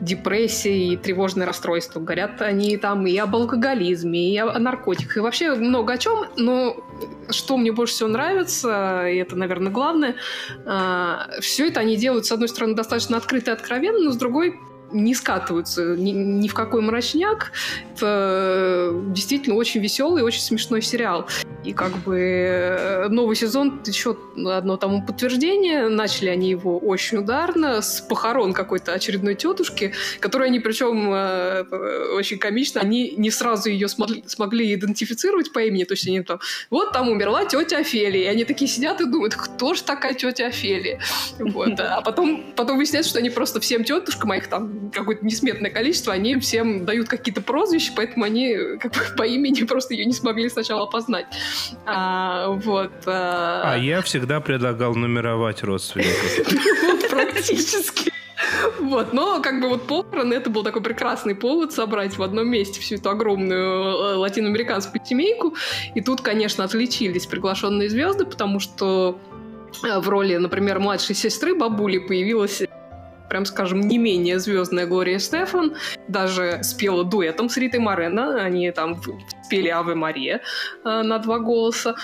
депрессия 0.00 0.88
и 0.88 0.96
тревожное 0.96 1.46
расстройство. 1.46 2.00
Говорят 2.00 2.40
они 2.42 2.76
там 2.76 3.06
и 3.06 3.16
об 3.18 3.34
алкоголизме, 3.34 4.32
и 4.32 4.38
о 4.38 4.58
наркотиках, 4.58 5.16
и 5.16 5.20
вообще 5.20 5.54
много 5.54 5.94
о 5.94 5.98
чем. 5.98 6.26
Но 6.36 6.76
что 7.30 7.56
мне 7.56 7.72
больше 7.72 7.94
всего 7.94 8.08
нравится, 8.08 9.06
и 9.08 9.16
это, 9.16 9.36
наверное, 9.36 9.70
главное, 9.70 10.16
а, 10.64 11.28
все 11.40 11.68
это 11.68 11.80
они 11.80 11.96
делают, 11.96 12.26
с 12.26 12.32
одной 12.32 12.48
стороны, 12.48 12.74
достаточно 12.74 13.16
открыто 13.16 13.50
и 13.50 13.54
откровенно, 13.54 13.98
но 13.98 14.12
с 14.12 14.16
другой 14.16 14.60
не 14.92 15.14
скатываются 15.14 15.96
ни, 15.96 16.10
ни 16.10 16.48
в 16.48 16.54
какой 16.54 16.82
мрачняк. 16.82 17.52
Это 17.94 18.92
действительно 19.08 19.56
очень 19.56 19.80
веселый 19.80 20.22
очень 20.22 20.40
смешной 20.40 20.82
сериал. 20.82 21.26
И 21.64 21.72
как 21.72 21.96
бы 21.98 22.16
э, 22.18 23.08
новый 23.08 23.34
сезон 23.34 23.82
еще 23.84 24.16
одно 24.36 24.76
тому 24.76 25.04
подтверждение. 25.04 25.88
Начали 25.88 26.30
они 26.30 26.50
его 26.50 26.78
очень 26.78 27.18
ударно, 27.18 27.82
с 27.82 28.00
похорон 28.00 28.52
какой-то 28.52 28.92
очередной 28.92 29.34
тетушки, 29.34 29.92
которую 30.20 30.46
они, 30.46 30.60
причем 30.60 31.12
э, 31.12 31.64
очень 32.14 32.38
комично, 32.38 32.80
они 32.80 33.14
не 33.16 33.30
сразу 33.30 33.68
ее 33.70 33.88
смогли, 33.88 34.22
смогли 34.26 34.72
идентифицировать 34.74 35.52
по 35.52 35.58
имени. 35.60 35.84
То 35.84 35.94
есть 35.94 36.06
они 36.06 36.22
там, 36.22 36.38
вот 36.70 36.92
там 36.92 37.08
умерла 37.08 37.44
тетя 37.44 37.78
Офелия. 37.78 38.24
И 38.24 38.26
они 38.26 38.44
такие 38.44 38.70
сидят 38.70 39.00
и 39.00 39.04
думают, 39.04 39.34
кто 39.34 39.74
же 39.74 39.82
такая 39.82 40.14
тетя 40.14 40.46
Офелия? 40.46 41.00
Вот. 41.38 41.78
А 41.80 42.00
потом, 42.02 42.52
потом 42.54 42.76
выясняется, 42.76 43.10
что 43.10 43.18
они 43.18 43.30
просто 43.30 43.60
всем 43.60 43.82
тетушкам, 43.82 44.30
а 44.30 44.36
их 44.36 44.46
там 44.46 44.77
какое-то 44.92 45.24
несметное 45.24 45.70
количество, 45.70 46.12
они 46.12 46.38
всем 46.38 46.84
дают 46.84 47.08
какие-то 47.08 47.40
прозвища, 47.40 47.92
поэтому 47.94 48.24
они 48.24 48.56
как 48.80 48.92
бы 48.92 49.00
по 49.16 49.22
имени 49.24 49.64
просто 49.64 49.94
ее 49.94 50.04
не 50.04 50.12
смогли 50.12 50.48
сначала 50.48 50.84
опознать. 50.84 51.26
А, 51.86 52.48
вот. 52.48 52.92
А... 53.06 53.74
а 53.74 53.78
я 53.78 54.02
всегда 54.02 54.40
предлагал 54.40 54.94
нумеровать 54.94 55.62
родственников. 55.62 57.10
Практически. 57.10 58.12
Вот, 58.78 59.12
но 59.12 59.40
как 59.42 59.60
бы 59.60 59.68
вот 59.68 59.86
похороны 59.86 60.34
это 60.34 60.50
был 60.50 60.62
такой 60.62 60.82
прекрасный 60.82 61.34
повод 61.34 61.72
собрать 61.72 62.16
в 62.16 62.22
одном 62.22 62.48
месте 62.48 62.80
всю 62.80 62.96
эту 62.96 63.10
огромную 63.10 63.62
э, 63.62 64.14
латиноамериканскую 64.16 65.04
семейку. 65.04 65.54
И 65.94 66.00
тут, 66.00 66.20
конечно, 66.20 66.64
отличились 66.64 67.26
приглашенные 67.26 67.90
звезды, 67.90 68.24
потому 68.24 68.60
что 68.60 69.18
э, 69.84 69.98
в 69.98 70.08
роли, 70.08 70.36
например, 70.36 70.78
младшей 70.78 71.14
сестры 71.14 71.54
бабули 71.54 71.98
появилась 71.98 72.62
прям 73.28 73.44
скажем, 73.44 73.80
не 73.80 73.98
менее 73.98 74.38
звездная 74.38 74.86
Глория 74.86 75.18
Стефан, 75.18 75.74
даже 76.08 76.60
спела 76.62 77.04
дуэтом 77.04 77.48
с 77.48 77.56
Ритой 77.56 77.80
Морено, 77.80 78.42
они 78.42 78.70
там 78.70 79.00
спели 79.48 79.68
Аве 79.68 79.94
Мария 79.94 80.42
э, 80.84 81.02
на 81.02 81.18
два 81.18 81.38
голоса. 81.38 81.94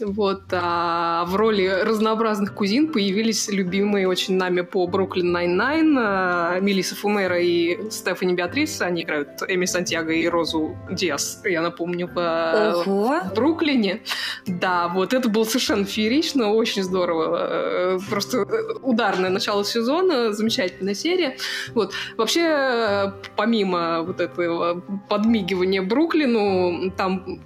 Вот. 0.00 0.42
А 0.52 1.24
в 1.26 1.36
роли 1.36 1.66
разнообразных 1.66 2.54
кузин 2.54 2.92
появились 2.92 3.48
любимые 3.48 4.08
очень 4.08 4.36
нами 4.36 4.62
по 4.62 4.86
Brooklyn 4.86 5.30
Nine-Nine 5.30 5.98
э, 5.98 6.60
Мелисса 6.62 6.96
Фумера 6.96 7.38
и 7.38 7.90
Стефани 7.90 8.34
Беатрис. 8.34 8.80
Они 8.80 9.02
играют 9.02 9.42
Эми 9.48 9.66
Сантьяго 9.66 10.12
и 10.12 10.26
Розу 10.28 10.76
Диас, 10.90 11.42
я 11.44 11.60
напомню, 11.60 12.08
в, 12.14 12.82
Ого. 12.86 13.20
в 13.20 13.34
Бруклине. 13.34 14.00
Да, 14.46 14.88
вот 14.88 15.12
это 15.12 15.28
было 15.28 15.44
совершенно 15.44 15.84
феерично, 15.84 16.52
очень 16.52 16.82
здорово. 16.82 17.38
Э, 17.38 17.98
просто 18.08 18.46
ударное 18.82 19.30
начало 19.30 19.64
сезона, 19.64 20.32
замечательная 20.32 20.94
серия. 20.94 21.36
Вот. 21.74 21.92
Вообще, 22.16 23.12
помимо 23.36 24.02
вот 24.02 24.20
этого 24.20 24.82
подмигивания 25.10 25.82
Бруклину, 25.82 26.90
там 26.96 27.40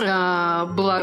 а, 0.00 0.66
была 0.66 1.02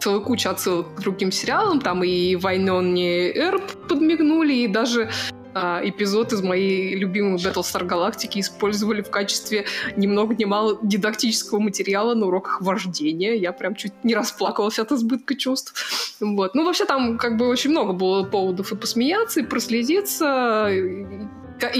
целая 0.00 0.20
куча 0.20 0.50
отсылок 0.50 0.94
к 0.94 1.00
другим 1.00 1.32
сериалам, 1.32 1.80
там 1.80 2.04
и 2.04 2.36
Вайноне 2.36 3.30
Эрб 3.36 3.64
подмигнули, 3.88 4.54
и 4.54 4.68
даже 4.68 5.10
а, 5.52 5.80
эпизод 5.82 6.32
из 6.32 6.42
моей 6.42 6.94
любимой 6.94 7.36
Battlestar 7.36 7.84
Галактики 7.84 8.38
использовали 8.38 9.02
в 9.02 9.10
качестве 9.10 9.64
ни 9.96 10.06
много 10.06 10.34
ни 10.36 10.44
мало 10.44 10.78
дидактического 10.82 11.58
материала 11.58 12.14
на 12.14 12.26
уроках 12.26 12.60
вождения. 12.60 13.34
Я 13.34 13.52
прям 13.52 13.74
чуть 13.74 13.92
не 14.04 14.14
расплакалась 14.14 14.78
от 14.78 14.92
избытка 14.92 15.34
чувств. 15.34 16.16
Вот. 16.20 16.54
Ну, 16.54 16.64
вообще 16.64 16.84
там 16.84 17.18
как 17.18 17.36
бы 17.36 17.48
очень 17.48 17.70
много 17.70 17.92
было 17.92 18.22
поводов 18.22 18.72
и 18.72 18.76
посмеяться, 18.76 19.40
и 19.40 19.42
прослезиться, 19.42 20.68
и 20.70 21.04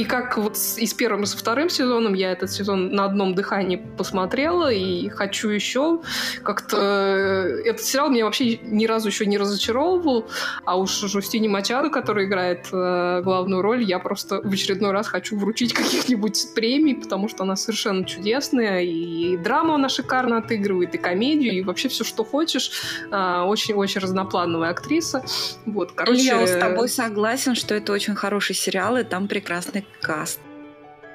как 0.05 0.39
вот 0.39 0.57
и 0.77 0.87
с 0.87 0.95
первым, 0.95 1.23
и 1.23 1.27
со 1.27 1.37
вторым 1.37 1.71
сезоном 1.71 2.15
я 2.15 2.33
этот 2.33 2.51
сезон 2.51 2.93
на 2.93 3.05
одном 3.05 3.35
дыхании 3.35 3.77
посмотрела 3.77 4.73
и 4.73 5.09
хочу 5.09 5.49
еще. 5.49 6.01
Как-то 6.43 6.77
э, 6.77 7.69
этот 7.69 7.83
сериал 7.83 8.11
меня 8.11 8.25
вообще 8.25 8.59
ни 8.59 8.87
разу 8.87 9.09
еще 9.09 9.27
не 9.27 9.39
разочаровывал, 9.39 10.29
а 10.65 10.77
уж 10.77 10.91
Жустине 10.91 11.49
Мачадо, 11.49 11.91
который 11.91 12.27
играет 12.27 12.69
э, 12.73 13.23
главную 13.23 13.63
роль, 13.63 13.83
я 13.83 13.99
просто 13.99 14.41
в 14.43 14.53
очередной 14.53 14.91
раз 14.91 15.09
хочу 15.09 15.39
вручить 15.39 15.73
каких-нибудь 15.73 16.55
премий, 16.55 16.95
потому 16.95 17.29
что 17.29 17.45
она 17.45 17.57
совершенно 17.57 18.05
чудесная, 18.05 18.83
и 18.83 19.37
драма 19.37 19.77
она 19.77 19.89
шикарно 19.89 20.39
отыгрывает, 20.39 20.95
и 20.95 20.99
комедию, 20.99 21.55
и 21.55 21.63
вообще 21.63 21.89
все, 21.89 22.05
что 22.05 22.25
хочешь. 22.25 22.71
Э, 23.11 23.43
очень-очень 23.43 24.01
разноплановая 24.01 24.71
актриса. 24.71 25.25
Вот, 25.67 25.93
короче... 25.93 26.23
Я 26.23 26.47
с 26.47 26.59
тобой 26.59 26.89
согласен, 26.89 27.55
что 27.55 27.75
это 27.75 27.93
очень 27.93 28.15
хороший 28.15 28.55
сериал, 28.55 28.97
и 28.97 29.05
там 29.05 29.29
прекрасно 29.29 29.70
интересный 29.71 29.87
каст. 30.01 30.41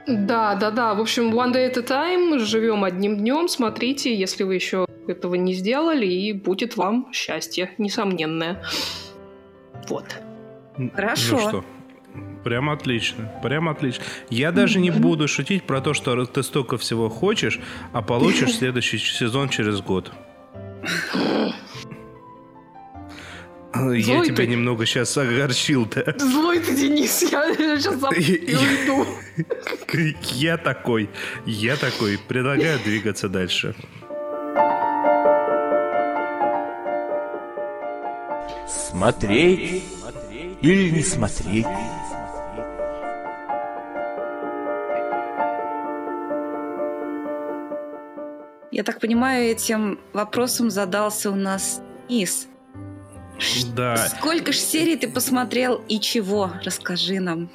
Да, 0.07 0.55
да, 0.55 0.71
да. 0.71 0.93
В 0.93 1.01
общем, 1.01 1.33
one 1.33 1.53
day 1.53 1.71
at 1.71 1.77
a 1.77 1.81
time, 1.81 2.39
живем 2.39 2.83
одним 2.83 3.17
днем. 3.17 3.47
Смотрите, 3.47 4.15
если 4.15 4.43
вы 4.43 4.55
еще 4.55 4.85
этого 5.07 5.35
не 5.35 5.53
сделали, 5.53 6.05
и 6.05 6.33
будет 6.33 6.77
вам 6.77 7.11
счастье, 7.11 7.71
несомненное. 7.77 8.63
Вот. 9.89 10.05
Хорошо. 10.93 11.37
Ну 11.37 11.49
что, 11.49 11.65
прям 12.43 12.69
отлично, 12.69 13.31
прям 13.41 13.69
отлично. 13.69 14.03
Я 14.29 14.51
даже 14.51 14.79
не 14.79 14.91
буду 14.91 15.27
шутить 15.27 15.63
про 15.63 15.81
то, 15.81 15.93
что 15.93 16.25
ты 16.25 16.43
столько 16.43 16.77
всего 16.77 17.09
хочешь, 17.09 17.59
а 17.91 18.01
получишь 18.01 18.53
следующий 18.57 18.97
сезон 18.97 19.49
через 19.49 19.81
год. 19.81 20.11
Я 23.75 24.03
Злой 24.03 24.27
тебя 24.27 24.35
ты. 24.37 24.47
немного 24.47 24.85
сейчас 24.85 25.17
огорчил, 25.17 25.85
да? 25.85 26.13
Злой 26.17 26.59
ты, 26.59 26.75
Денис, 26.75 27.23
я 27.23 27.53
сейчас 27.55 28.01
уйду. 28.03 29.05
Я 30.33 30.57
такой, 30.57 31.09
я 31.45 31.75
такой. 31.75 32.17
Предлагаю 32.17 32.79
двигаться 32.79 33.27
дальше. 33.27 33.75
Смотреть 38.67 39.83
или 40.61 40.89
не 40.89 41.03
смотреть? 41.03 41.67
Я 48.71 48.83
так 48.83 48.99
понимаю, 48.99 49.51
этим 49.51 49.99
вопросом 50.13 50.69
задался 50.69 51.31
у 51.31 51.35
нас 51.35 51.81
Низ. 52.09 52.47
Да. 53.75 53.97
Сколько 53.97 54.51
ж 54.51 54.57
серий 54.57 54.95
ты 54.95 55.07
посмотрел 55.07 55.83
и 55.87 55.99
чего? 55.99 56.51
Расскажи 56.63 57.19
нам. 57.19 57.49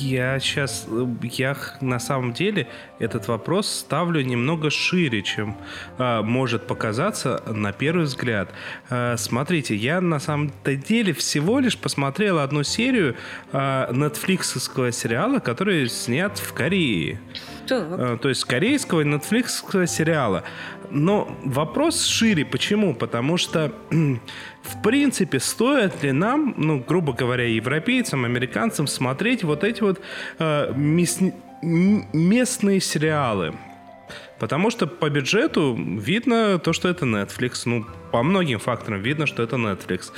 Я 0.00 0.38
сейчас, 0.40 0.86
я 1.22 1.56
на 1.80 1.98
самом 1.98 2.32
деле 2.32 2.68
этот 2.98 3.28
вопрос 3.28 3.68
ставлю 3.68 4.22
немного 4.22 4.70
шире, 4.70 5.22
чем 5.22 5.56
а, 5.98 6.22
может 6.22 6.66
показаться 6.66 7.42
на 7.46 7.72
первый 7.72 8.04
взгляд. 8.04 8.50
А, 8.90 9.16
смотрите, 9.16 9.74
я 9.74 10.00
на 10.00 10.18
самом-то 10.18 10.76
деле 10.76 11.12
всего 11.12 11.60
лишь 11.60 11.76
посмотрел 11.76 12.38
одну 12.38 12.62
серию 12.62 13.16
а, 13.52 13.92
нетфликсовского 13.92 14.92
сериала, 14.92 15.38
который 15.38 15.88
снят 15.88 16.38
в 16.38 16.52
Корее. 16.52 17.20
Так. 17.68 17.86
А, 17.90 18.16
то 18.16 18.28
есть 18.28 18.44
корейского 18.44 19.02
и 19.02 19.04
нетфликсовского 19.04 19.86
сериала. 19.86 20.44
Но 20.90 21.28
вопрос 21.44 22.04
шире. 22.04 22.44
Почему? 22.44 22.94
Потому 22.94 23.36
что, 23.36 23.72
в 23.90 24.82
принципе, 24.82 25.38
стоит 25.40 26.02
ли 26.02 26.12
нам, 26.12 26.54
ну, 26.56 26.78
грубо 26.86 27.12
говоря, 27.12 27.44
европейцам, 27.44 28.24
американцам 28.24 28.86
смотреть 28.86 29.44
вот 29.44 29.64
эти 29.64 29.82
вот 29.82 30.00
э, 30.38 30.72
мясни- 30.74 31.34
м- 31.62 32.06
местные 32.12 32.80
сериалы? 32.80 33.54
Потому 34.38 34.70
что 34.70 34.86
по 34.86 35.10
бюджету 35.10 35.76
видно 35.76 36.58
то, 36.58 36.72
что 36.72 36.88
это 36.88 37.04
Netflix. 37.04 37.62
Ну, 37.64 37.84
по 38.12 38.22
многим 38.22 38.58
факторам 38.60 39.02
видно, 39.02 39.26
что 39.26 39.42
это 39.42 39.56
Netflix. 39.56 40.12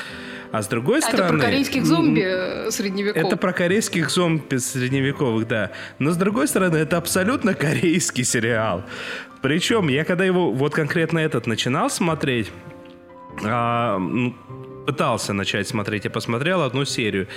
А 0.53 0.63
с 0.63 0.67
другой 0.67 0.99
Это 0.99 1.09
стороны... 1.09 1.39
про 1.39 1.47
корейских 1.47 1.87
зомби 1.87 2.23
э, 2.25 2.71
средневековых. 2.71 3.27
это 3.27 3.37
про 3.37 3.53
корейских 3.53 4.11
зомби 4.11 4.57
средневековых, 4.57 5.47
да. 5.49 5.71
Но 5.99 6.11
с 6.11 6.17
другой 6.17 6.49
стороны, 6.49 6.77
это 6.77 6.97
абсолютно 6.99 7.55
корейский 7.55 8.25
сериал. 8.25 8.83
Причем 9.43 9.89
я 9.89 10.05
когда 10.05 10.25
его, 10.25 10.53
вот 10.53 10.75
конкретно 10.75 11.19
этот 11.19 11.47
начинал 11.47 11.91
смотреть, 11.91 12.51
а, 13.45 13.97
м, 13.97 14.37
пытался 14.87 15.33
начать 15.33 15.69
смотреть, 15.69 16.05
я 16.05 16.11
посмотрел 16.11 16.63
одну 16.63 16.85
серию. 16.85 17.29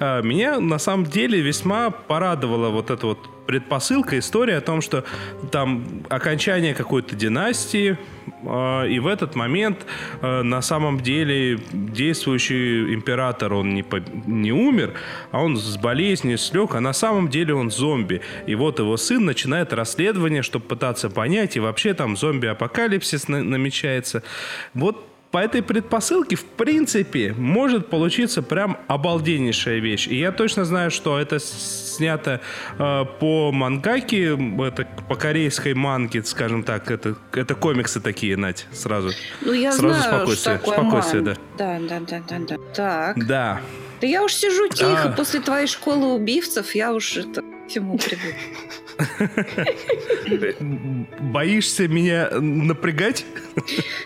А, 0.00 0.22
Меня 0.22 0.60
на 0.60 0.78
самом 0.78 1.04
деле 1.06 1.40
весьма 1.40 1.90
порадовала 1.90 2.70
вот 2.70 2.90
эта 2.90 3.06
вот 3.06 3.18
предпосылка, 3.46 4.18
история 4.18 4.56
о 4.56 4.60
том, 4.60 4.80
что 4.80 5.04
там 5.50 5.84
окончание 6.08 6.74
какой-то 6.74 7.14
династии, 7.16 7.98
и 8.42 8.98
в 8.98 9.06
этот 9.06 9.34
момент 9.34 9.86
а, 10.20 10.42
на 10.42 10.62
самом 10.62 11.00
деле 11.00 11.58
действующий 11.72 12.94
император, 12.94 13.54
он 13.54 13.74
не, 13.74 13.82
по- 13.82 14.02
не 14.26 14.52
умер, 14.52 14.94
а 15.30 15.42
он 15.42 15.56
с 15.56 15.76
болезнью 15.76 16.38
слег, 16.38 16.74
а 16.74 16.80
на 16.80 16.92
самом 16.92 17.28
деле 17.28 17.54
он 17.54 17.70
зомби. 17.70 18.20
И 18.46 18.54
вот 18.54 18.78
его 18.78 18.96
сын 18.96 19.24
начинает 19.24 19.72
расследование, 19.72 20.42
чтобы 20.42 20.64
пытаться 20.66 21.10
понять, 21.10 21.56
и 21.56 21.60
вообще 21.60 21.94
там 21.94 22.16
зомби-апокалипсис 22.16 23.28
на- 23.28 23.42
намечается. 23.42 24.22
Вот 24.74 25.06
по 25.32 25.38
этой 25.38 25.62
предпосылке, 25.62 26.36
в 26.36 26.44
принципе, 26.44 27.34
может 27.36 27.88
получиться 27.88 28.42
прям 28.42 28.78
обалденнейшая 28.86 29.78
вещь. 29.78 30.06
И 30.06 30.16
я 30.16 30.30
точно 30.30 30.66
знаю, 30.66 30.90
что 30.90 31.18
это 31.18 31.38
снято 31.40 32.42
э, 32.78 33.04
по 33.18 33.50
мангаке, 33.50 34.38
это 34.62 34.86
по 35.08 35.16
корейской 35.16 35.72
манге, 35.72 36.22
скажем 36.22 36.62
так, 36.62 36.90
это, 36.90 37.16
это 37.32 37.54
комиксы 37.54 38.00
такие, 38.00 38.36
Надь, 38.36 38.66
сразу. 38.72 39.10
Ну, 39.40 39.52
я 39.54 39.72
Сразу 39.72 39.94
знаю, 39.94 40.16
спокойствие, 40.16 40.56
что 40.58 40.64
такое 40.66 40.78
спокойствие, 40.78 41.22
ман. 41.22 41.36
Да, 41.56 41.78
да, 41.80 42.00
да, 42.00 42.22
да, 42.28 42.38
да. 42.38 42.56
Так. 42.74 43.26
Да. 43.26 43.60
Да 44.02 44.06
я 44.06 44.22
уж 44.22 44.34
сижу 44.34 44.68
тихо, 44.68 45.04
А. 45.04 45.12
после 45.12 45.40
твоей 45.40 45.66
школы 45.66 46.12
убивцев 46.12 46.74
я 46.74 46.92
уж 46.92 47.16
это, 47.16 47.42
всему 47.68 47.96
привык. 47.96 48.34
Боишься 51.20 51.88
меня 51.88 52.30
напрягать? 52.30 53.24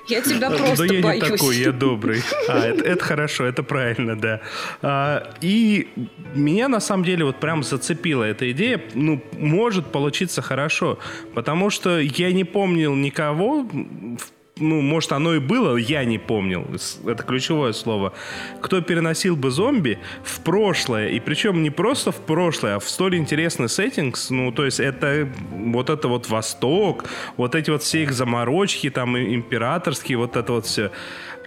Я 0.09 0.21
тебя 0.23 0.51
Да 0.51 0.57
просто 0.57 0.85
я 0.85 1.03
боюсь. 1.03 1.23
не 1.23 1.31
такой, 1.31 1.57
я 1.57 1.73
добрый. 1.73 2.23
А, 2.49 2.65
это, 2.67 2.85
это 2.85 3.05
хорошо, 3.05 3.45
это 3.45 3.63
правильно, 3.63 4.17
да. 4.19 4.41
А, 4.83 5.35
и 5.41 5.89
меня 6.35 6.69
на 6.69 6.81
самом 6.81 7.05
деле 7.05 7.25
вот 7.25 7.41
прям 7.41 7.63
зацепила 7.63 8.25
эта 8.25 8.51
идея. 8.53 8.81
Ну, 8.95 9.23
может 9.33 9.87
получиться 9.87 10.43
хорошо, 10.43 10.99
потому 11.35 11.71
что 11.71 11.99
я 11.99 12.33
не 12.33 12.45
помнил 12.45 12.95
никого, 12.95 13.63
в- 13.63 14.19
ну, 14.59 14.81
может, 14.81 15.13
оно 15.13 15.35
и 15.35 15.39
было, 15.39 15.77
я 15.77 16.05
не 16.05 16.19
помнил. 16.19 16.67
Это 17.07 17.23
ключевое 17.23 17.75
слово. 17.75 18.15
Кто 18.63 18.81
переносил 18.81 19.37
бы 19.37 19.51
зомби 19.51 19.99
в 20.25 20.41
прошлое, 20.41 21.09
и 21.09 21.21
причем 21.21 21.63
не 21.63 21.69
просто 21.69 22.11
в 22.11 22.17
прошлое, 22.23 22.77
а 22.77 22.79
в 22.79 22.89
столь 22.89 23.17
интересный 23.17 23.69
сеттингс, 23.69 24.31
ну, 24.31 24.51
то 24.53 24.65
есть 24.65 24.81
это 24.81 25.29
вот 25.53 25.91
это 25.91 26.09
вот 26.09 26.31
Восток, 26.31 27.05
вот 27.37 27.55
эти 27.55 27.69
вот 27.69 27.83
все 27.83 28.05
их 28.05 28.13
заморочки, 28.13 28.89
там, 28.89 29.19
императорские, 29.19 30.17
вот 30.17 30.37
это 30.37 30.53
вот 30.53 30.65
все. 30.65 30.91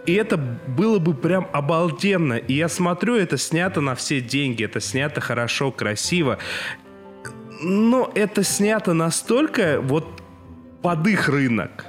И 0.05 0.13
это 0.13 0.37
было 0.37 0.99
бы 0.99 1.15
прям 1.15 1.47
обалденно. 1.51 2.33
И 2.35 2.53
я 2.53 2.69
смотрю, 2.69 3.15
это 3.15 3.39
снято 3.39 3.81
на 3.81 3.95
все 3.95 4.21
деньги, 4.21 4.63
это 4.63 4.79
снято 4.79 5.19
хорошо, 5.19 5.71
красиво. 5.71 6.37
Но 7.63 8.11
это 8.13 8.43
снято 8.43 8.93
настолько 8.93 9.81
вот 9.81 10.05
под 10.83 11.07
их 11.07 11.27
рынок. 11.27 11.85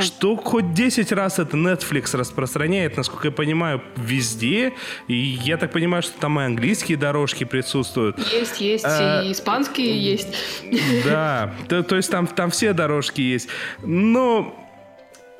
Что 0.00 0.36
хоть 0.36 0.72
10 0.72 1.12
раз 1.12 1.38
это 1.38 1.56
Netflix 1.56 2.16
распространяет, 2.16 2.96
насколько 2.96 3.28
я 3.28 3.32
понимаю, 3.32 3.82
везде. 3.96 4.72
И 5.08 5.14
я 5.14 5.56
так 5.56 5.72
понимаю, 5.72 6.02
что 6.02 6.18
там 6.18 6.40
и 6.40 6.44
английские 6.44 6.96
дорожки 6.96 7.44
присутствуют. 7.44 8.18
Есть, 8.32 8.60
есть, 8.60 8.84
А, 8.86 9.22
и 9.22 9.32
испанские 9.32 10.02
есть. 10.02 10.28
Да, 11.04 11.54
то, 11.68 11.82
то 11.82 11.96
есть 11.96 12.10
там, 12.10 12.26
там 12.26 12.50
все 12.50 12.72
дорожки 12.72 13.20
есть. 13.20 13.48
Но 13.82 14.61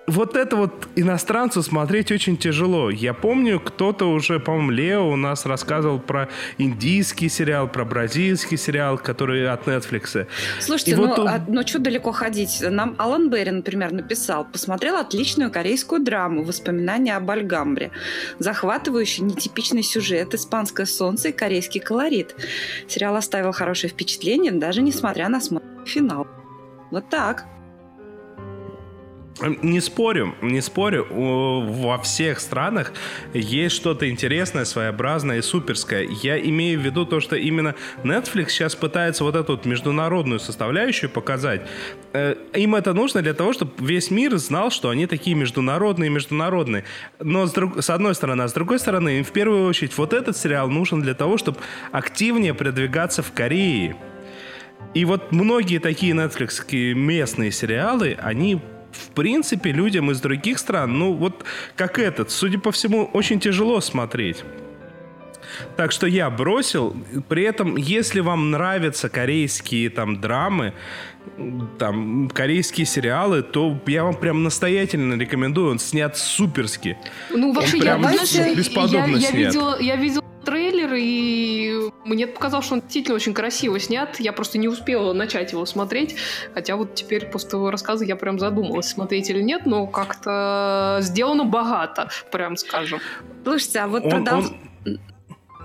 вот 0.08 0.36
это 0.36 0.56
вот 0.56 0.88
иностранцу 0.96 1.62
смотреть 1.62 2.10
очень 2.10 2.36
тяжело. 2.36 2.90
Я 2.90 3.14
помню, 3.14 3.60
кто-то 3.60 4.06
уже, 4.10 4.40
по-моему, 4.40 4.70
Лео 4.70 5.08
у 5.10 5.16
нас 5.16 5.46
рассказывал 5.46 6.00
про 6.00 6.28
индийский 6.58 7.28
сериал, 7.28 7.68
про 7.68 7.84
бразильский 7.84 8.56
сериал, 8.56 8.98
который 8.98 9.48
от 9.48 9.66
Netflix. 9.68 10.26
Слушайте, 10.60 10.92
И 10.92 10.94
ну, 10.96 11.06
вот 11.06 11.18
он- 11.20 11.28
а- 11.28 11.44
ну 11.46 11.66
что 11.66 11.78
далеко 11.78 12.10
ходить? 12.12 12.58
Нам 12.68 12.94
Алан 12.98 13.30
Берри, 13.30 13.52
например, 13.52 13.92
написал, 13.92 14.44
посмотрел 14.44 14.96
отличную 14.96 15.50
корейскую 15.50 16.02
драму 16.02 16.42
«Воспоминания 16.42 17.16
об 17.16 17.30
Альгамбре». 17.30 17.90
Захватывающий, 18.38 19.22
нетипичный 19.22 19.82
сюжет, 19.82 20.34
испанское 20.34 20.86
солнце 20.86 21.28
и 21.28 21.32
корейский 21.32 21.80
колорит. 21.80 22.34
Сериал 22.88 23.14
оставил 23.16 23.52
хорошее 23.52 23.90
впечатление, 23.92 24.52
даже 24.52 24.82
несмотря 24.82 25.28
на 25.28 25.40
смысл 25.40 25.64
финал. 25.86 26.26
Вот 26.90 27.08
так. 27.08 27.44
Не 29.40 29.80
спорю, 29.80 30.34
не 30.42 30.60
спорю. 30.60 31.06
Во 31.10 31.98
всех 31.98 32.38
странах 32.38 32.92
есть 33.32 33.74
что-то 33.74 34.08
интересное, 34.08 34.64
своеобразное 34.64 35.38
и 35.38 35.42
суперское. 35.42 36.06
Я 36.22 36.38
имею 36.38 36.78
в 36.78 36.82
виду 36.82 37.06
то, 37.06 37.20
что 37.20 37.34
именно 37.36 37.74
Netflix 38.04 38.50
сейчас 38.50 38.74
пытается 38.76 39.24
вот 39.24 39.34
эту 39.34 39.52
вот 39.52 39.64
международную 39.64 40.38
составляющую 40.38 41.08
показать. 41.08 41.62
Э, 42.12 42.36
Им 42.54 42.74
это 42.74 42.92
нужно 42.92 43.22
для 43.22 43.32
того, 43.32 43.52
чтобы 43.52 43.72
весь 43.78 44.10
мир 44.10 44.36
знал, 44.36 44.70
что 44.70 44.90
они 44.90 45.06
такие 45.06 45.34
международные, 45.34 46.10
международные. 46.10 46.84
Но 47.18 47.46
с, 47.46 47.52
друг- 47.52 47.82
с 47.82 47.88
одной 47.90 48.14
стороны, 48.14 48.42
а 48.42 48.48
с 48.48 48.52
другой 48.52 48.78
стороны, 48.78 49.18
им 49.18 49.24
в 49.24 49.32
первую 49.32 49.66
очередь 49.66 49.96
вот 49.96 50.12
этот 50.12 50.36
сериал 50.36 50.68
нужен 50.68 51.00
для 51.00 51.14
того, 51.14 51.38
чтобы 51.38 51.58
активнее 51.90 52.54
продвигаться 52.54 53.22
в 53.22 53.32
Корее. 53.32 53.96
И 54.94 55.04
вот 55.04 55.32
многие 55.32 55.78
такие 55.78 56.12
Netflix 56.12 56.94
местные 56.94 57.50
сериалы, 57.50 58.16
они 58.20 58.60
в 58.92 59.08
принципе 59.14 59.72
людям 59.72 60.10
из 60.10 60.20
других 60.20 60.58
стран, 60.58 60.98
ну 60.98 61.12
вот 61.12 61.44
как 61.76 61.98
этот, 61.98 62.30
судя 62.30 62.58
по 62.58 62.72
всему, 62.72 63.04
очень 63.12 63.40
тяжело 63.40 63.80
смотреть. 63.80 64.44
Так 65.76 65.92
что 65.92 66.06
я 66.06 66.30
бросил. 66.30 66.96
При 67.28 67.42
этом, 67.42 67.76
если 67.76 68.20
вам 68.20 68.50
нравятся 68.50 69.08
корейские 69.08 69.90
там 69.90 70.20
драмы, 70.20 70.72
там 71.78 72.30
корейские 72.32 72.86
сериалы, 72.86 73.42
то 73.42 73.78
я 73.86 74.04
вам 74.04 74.14
прям 74.14 74.42
настоятельно 74.42 75.14
рекомендую. 75.14 75.72
Он 75.72 75.78
снят 75.78 76.16
суперски. 76.16 76.96
Ну, 77.30 77.52
вообще, 77.52 77.78
Он 77.78 77.84
я, 77.84 77.98
знаешь, 77.98 78.56
бесподобно 78.56 79.16
я, 79.16 79.18
я, 79.18 79.28
снят. 79.28 79.54
видела, 79.54 79.80
я 79.80 79.96
видела 79.96 80.22
трейлер, 80.44 80.92
и 80.94 81.90
мне 82.04 82.26
показалось, 82.26 82.66
что 82.66 82.74
он 82.74 82.80
действительно 82.80 83.14
очень 83.16 83.34
красиво 83.34 83.78
снят. 83.78 84.18
Я 84.20 84.32
просто 84.32 84.58
не 84.58 84.68
успела 84.68 85.12
начать 85.12 85.52
его 85.52 85.64
смотреть. 85.66 86.16
Хотя 86.54 86.76
вот 86.76 86.94
теперь 86.94 87.26
после 87.26 87.50
твоего 87.50 87.70
рассказа 87.70 88.04
я 88.04 88.16
прям 88.16 88.38
задумалась, 88.38 88.88
смотреть 88.88 89.30
или 89.30 89.40
нет, 89.42 89.66
но 89.66 89.86
как-то 89.86 90.98
сделано 91.00 91.44
богато, 91.44 92.08
прям 92.30 92.56
скажем. 92.56 93.00
Слушайте, 93.44 93.80
а 93.80 93.88
вот 93.88 94.04
Он- 94.04 94.10
продолж... 94.10 94.44
он- 94.86 95.00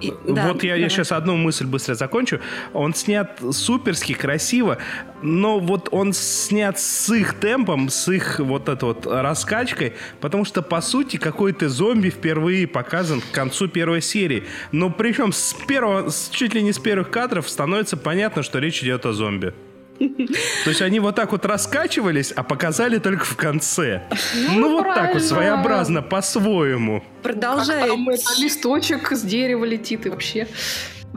И- 0.01 0.13
да, 0.27 0.47
вот 0.47 0.63
я, 0.63 0.71
давай. 0.71 0.81
я 0.81 0.89
сейчас 0.89 1.11
одну 1.11 1.35
мысль 1.35 1.65
быстро 1.65 1.95
закончу. 1.95 2.39
Он 2.73 2.93
снят 2.93 3.39
суперски, 3.51 4.13
красиво, 4.13 4.77
но 5.21 5.59
вот 5.59 5.89
он 5.91 6.13
снят 6.13 6.79
с 6.79 7.09
их 7.13 7.33
темпом, 7.35 7.89
с 7.89 8.07
их 8.11 8.39
вот 8.39 8.69
этой 8.69 8.85
вот 8.85 9.07
раскачкой, 9.07 9.93
потому 10.21 10.45
что, 10.45 10.61
по 10.61 10.81
сути, 10.81 11.17
какой-то 11.17 11.69
зомби 11.69 12.09
впервые 12.09 12.67
показан 12.67 13.21
к 13.21 13.31
концу 13.31 13.67
первой 13.67 14.01
серии. 14.01 14.43
Но 14.71 14.89
причем 14.89 15.31
с 15.31 15.55
первого, 15.67 16.11
чуть 16.31 16.53
ли 16.53 16.61
не 16.61 16.73
с 16.73 16.79
первых 16.79 17.09
кадров 17.09 17.49
становится 17.49 17.97
понятно, 17.97 18.43
что 18.43 18.59
речь 18.59 18.83
идет 18.83 19.05
о 19.05 19.13
зомби. 19.13 19.53
То 19.99 20.69
есть 20.69 20.81
они 20.81 20.99
вот 20.99 21.15
так 21.15 21.31
вот 21.31 21.45
раскачивались, 21.45 22.31
а 22.31 22.43
показали 22.43 22.99
только 22.99 23.25
в 23.25 23.35
конце. 23.35 24.03
Ну, 24.51 24.69
вот 24.69 24.93
так 24.93 25.13
вот, 25.13 25.23
своеобразно, 25.23 26.01
по-своему. 26.01 27.01
Как 27.01 27.33
Продолжает, 27.33 27.87
там 27.87 28.09
это, 28.09 28.23
листочек 28.39 29.11
с 29.11 29.21
дерева 29.21 29.65
летит 29.65 30.05
и 30.05 30.09
вообще. 30.09 30.47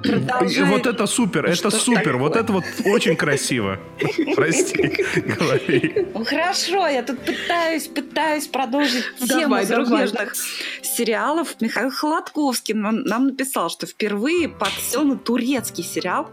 Продолжает 0.03 0.69
Вот 0.69 0.87
это 0.87 1.07
супер, 1.07 1.47
это 1.47 1.55
Что 1.57 1.71
супер, 1.71 2.17
вот 2.17 2.37
это 2.37 2.53
вот 2.53 2.65
очень 2.85 3.17
красиво. 3.17 3.79
Прости, 4.35 5.05
говори. 5.17 6.07
Ну, 6.15 6.25
Хорошо, 6.25 6.87
я 6.87 7.03
тут 7.03 7.19
пытаюсь, 7.21 7.87
пытаюсь 7.89 8.47
продолжить 8.47 9.05
тему 9.19 9.41
Давай, 9.41 9.67
зарубежных 9.67 10.35
сериалов. 10.83 11.57
Михаил 11.61 11.91
Холодковский 11.91 12.75
нам, 12.75 13.03
нам 13.03 13.27
написал, 13.27 13.69
что 13.69 13.87
впервые 13.87 14.49
подсел 14.49 15.05
на 15.05 15.19
турецкий 15.19 15.85
сериал, 15.85 16.31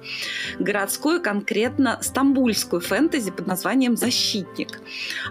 городскую, 0.59 1.21
конкретно 1.21 1.99
стамбульскую 2.01 2.81
фэнтези 2.81 3.31
под 3.31 3.47
названием 3.47 3.97
«Защитник». 3.97 4.79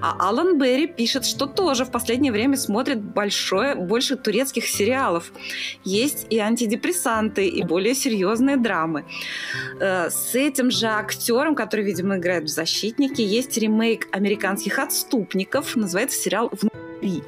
А 0.02 0.28
Алан 0.28 0.58
Берри 0.58 0.86
пишет, 0.86 1.24
что 1.24 1.46
тоже 1.46 1.84
в 1.84 1.90
последнее 1.90 2.32
время 2.32 2.56
смотрит 2.56 3.00
большое, 3.00 3.74
больше 3.74 4.16
турецких 4.16 4.66
сериалов. 4.66 5.32
Есть 5.84 6.26
и 6.30 6.38
антидепрессанты, 6.38 7.46
и 7.46 7.62
более 7.62 7.94
серьезные 7.94 8.25
драмы. 8.56 9.04
Э, 9.80 10.10
С 10.10 10.34
этим 10.34 10.70
же 10.70 10.86
актером, 10.86 11.54
который, 11.54 11.84
видимо, 11.84 12.16
играет 12.16 12.44
в 12.44 12.48
«Защитнике», 12.48 13.24
есть 13.24 13.56
ремейк 13.58 14.08
американских 14.12 14.78
«Отступников». 14.78 15.76
Называется 15.76 16.18
сериал 16.18 16.50
«Внутри». 16.52 17.22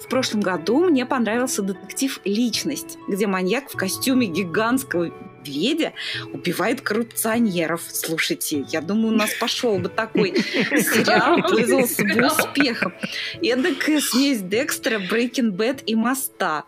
В 0.00 0.08
прошлом 0.08 0.40
году 0.40 0.88
мне 0.88 1.06
понравился 1.06 1.62
детектив 1.62 2.20
«Личность», 2.24 2.98
где 3.08 3.26
маньяк 3.26 3.70
в 3.70 3.76
костюме 3.76 4.26
гигантского 4.26 5.10
медведя 5.46 5.92
убивает 6.32 6.80
коррупционеров. 6.80 7.82
Слушайте, 7.88 8.64
я 8.70 8.80
думаю, 8.80 9.14
у 9.14 9.16
нас 9.16 9.30
пошел 9.34 9.78
бы 9.78 9.88
такой 9.88 10.34
сериал, 10.34 11.42
пользовался 11.48 12.02
бы 12.02 12.26
успехом. 12.26 12.92
Эдакая 13.40 14.00
смесь 14.00 14.40
Декстера, 14.40 14.98
Breaking 14.98 15.52
Bad 15.52 15.84
и 15.84 15.94
Моста. 15.94 16.64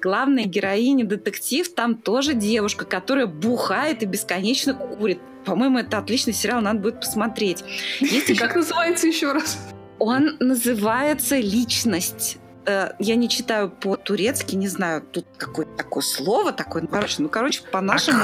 Главная 0.00 0.44
героиня 0.44 1.04
детектив 1.04 1.68
там 1.74 1.96
тоже 1.96 2.34
девушка, 2.34 2.84
которая 2.84 3.26
бухает 3.26 4.02
и 4.02 4.06
бесконечно 4.06 4.74
курит. 4.74 5.20
По-моему, 5.44 5.78
это 5.78 5.98
отличный 5.98 6.32
сериал, 6.32 6.60
надо 6.60 6.78
будет 6.78 7.00
посмотреть. 7.00 7.64
Есть 8.00 8.38
Как 8.38 8.54
называется 8.54 9.08
еще 9.08 9.32
раз? 9.32 9.58
он 9.98 10.36
называется 10.40 11.38
«Личность». 11.38 12.38
Э, 12.66 12.90
Я 12.98 13.16
не 13.16 13.28
читаю 13.28 13.70
по-турецки, 13.70 14.54
не 14.54 14.68
знаю, 14.68 15.02
тут 15.02 15.26
какое-то 15.36 15.72
такое 15.76 16.02
слово, 16.02 16.52
такое, 16.52 16.82
ну, 16.82 16.88
короче, 16.88 17.16
ну, 17.18 17.28
короче, 17.28 17.62
по-нашему. 17.70 18.18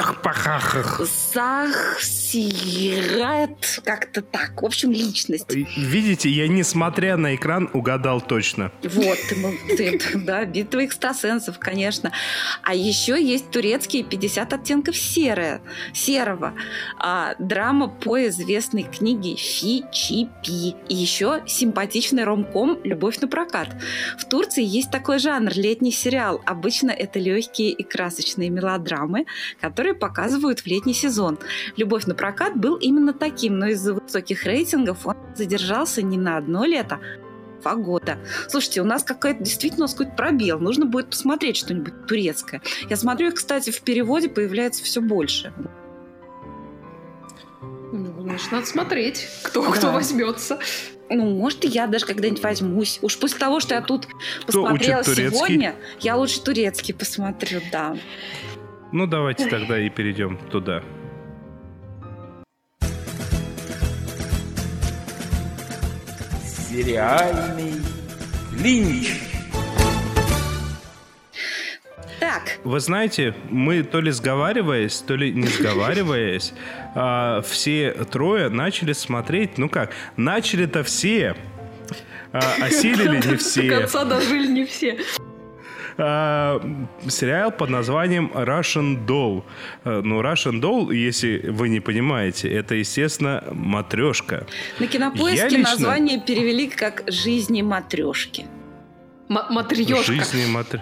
Сахсирает 2.38 3.80
как-то 3.84 4.22
так. 4.22 4.62
В 4.62 4.64
общем, 4.64 4.92
личность. 4.92 5.46
Видите, 5.52 6.28
я, 6.28 6.46
несмотря 6.48 7.16
на 7.16 7.34
экран, 7.34 7.68
угадал 7.72 8.20
точно. 8.20 8.70
Вот, 8.82 9.18
ты, 9.28 9.58
ты, 9.76 10.18
да, 10.18 10.44
битва 10.44 10.84
экстрасенсов, 10.84 11.58
конечно. 11.58 12.12
А 12.62 12.74
еще 12.74 13.20
есть 13.22 13.50
турецкие 13.50 14.04
50 14.04 14.52
оттенков 14.52 14.96
серое, 14.96 15.60
серого. 15.92 16.54
А, 16.98 17.34
драма 17.38 17.88
по 17.88 18.26
известной 18.28 18.84
книге 18.84 19.36
Фи 19.36 19.84
Чи 19.92 20.28
Пи. 20.44 20.76
И 20.88 20.94
еще 20.94 21.42
симпатичный 21.46 22.24
ромком 22.24 22.78
«Любовь 22.84 23.18
на 23.20 23.28
прокат». 23.28 23.68
В 24.18 24.24
Турции 24.28 24.62
есть 24.64 24.90
такой 24.90 25.18
жанр– 25.18 25.52
летний 25.54 25.92
сериал. 25.92 26.40
Обычно 26.44 26.90
это 26.90 27.18
легкие 27.18 27.70
и 27.70 27.82
красочные 27.82 28.50
мелодрамы, 28.50 29.26
которые 29.60 29.94
показывают 29.94 30.60
в 30.60 30.66
летний 30.66 30.94
сезон. 30.94 31.38
«Любовь 31.76 32.06
на 32.06 32.14
прокат» 32.14 32.56
был 32.56 32.76
именно 32.76 33.12
таким, 33.12 33.58
но 33.58 33.68
из-за 33.68 33.94
высоких 33.94 34.44
рейтингов 34.44 35.06
он 35.06 35.16
задержался 35.34 36.02
не 36.02 36.18
на 36.18 36.36
одно 36.36 36.64
лето, 36.64 37.00
два 37.62 37.74
года. 37.74 38.18
Слушайте, 38.48 38.82
у 38.82 38.84
нас 38.84 39.02
какая-то 39.02 39.42
действительно 39.42 39.84
у 39.84 39.88
нас 39.88 39.92
какой-то 39.92 40.12
пробел. 40.16 40.58
Нужно 40.58 40.86
будет 40.86 41.10
посмотреть 41.10 41.56
что-нибудь 41.56 42.06
турецкое. 42.06 42.62
Я 42.88 42.96
смотрю 42.96 43.28
их, 43.28 43.34
кстати, 43.34 43.70
в 43.70 43.80
переводе 43.80 44.28
появляется 44.28 44.84
все 44.84 45.00
больше. 45.00 45.52
Ну, 47.92 48.22
значит, 48.22 48.52
надо 48.52 48.66
смотреть, 48.66 49.26
кто, 49.42 49.64
Да. 49.64 49.72
кто 49.72 49.92
возьмется. 49.92 50.58
Ну, 51.10 51.24
может, 51.36 51.64
и 51.64 51.68
я 51.68 51.86
даже 51.86 52.06
когда-нибудь 52.06 52.42
возьмусь. 52.42 52.98
Уж 53.02 53.18
после 53.18 53.38
того, 53.38 53.60
что 53.60 53.74
я 53.74 53.80
тут 53.80 54.06
Кто 54.42 54.62
посмотрела 54.64 55.04
сегодня, 55.04 55.74
я 56.00 56.16
лучше 56.16 56.42
турецкий 56.42 56.94
посмотрю, 56.94 57.60
да. 57.72 57.96
Ну, 58.92 59.06
давайте 59.06 59.46
тогда 59.46 59.78
и 59.78 59.88
перейдем 59.90 60.38
туда. 60.50 60.82
Сериальный 66.70 67.74
клинч. 68.50 69.27
Так, 72.28 72.58
Вы 72.62 72.78
знаете, 72.80 73.34
мы 73.48 73.82
то 73.82 74.00
ли 74.02 74.10
сговариваясь, 74.10 74.98
то 75.00 75.14
ли 75.16 75.32
не 75.32 75.46
сговариваясь, 75.58 76.52
а, 76.94 77.40
все 77.40 77.92
трое 78.10 78.50
начали 78.50 78.92
смотреть, 78.92 79.56
ну 79.56 79.68
как, 79.70 79.92
начали-то 80.16 80.82
все, 80.82 81.34
а, 82.32 82.40
осилили 82.62 83.16
не 83.16 83.22
До 83.32 83.36
все. 83.38 83.70
конца 83.70 84.04
дожили 84.04 84.46
не 84.46 84.64
все. 84.66 84.98
А, 85.96 86.60
сериал 87.08 87.50
под 87.50 87.70
названием 87.70 88.30
Russian 88.34 89.04
Doll. 89.06 89.42
Ну, 89.84 90.20
Russian 90.20 90.60
Doll, 90.60 90.94
если 90.94 91.48
вы 91.48 91.70
не 91.70 91.80
понимаете, 91.80 92.48
это, 92.52 92.74
естественно, 92.74 93.42
матрешка. 93.52 94.46
на 94.78 94.86
кинопоиске 94.86 95.38
Я 95.38 95.48
лично- 95.48 95.70
название 95.70 96.20
перевели 96.20 96.68
как 96.68 97.04
«Жизни 97.08 97.62
матрешки». 97.62 98.44
М- 99.30 99.38
Матрешка. 99.50 100.02
Жизни 100.02 100.44
матр... 100.46 100.80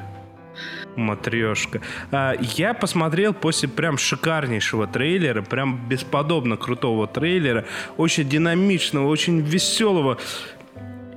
матрешка. 0.97 1.81
А, 2.11 2.35
я 2.41 2.75
посмотрел 2.75 3.35
после 3.35 3.69
прям 3.69 3.99
шикарнейшего 3.99 4.87
трейлера, 4.87 5.43
прям 5.43 5.89
бесподобно 5.89 6.57
крутого 6.57 7.07
трейлера, 7.07 7.65
очень 7.97 8.29
динамичного, 8.29 9.07
очень 9.07 9.41
веселого. 9.41 10.19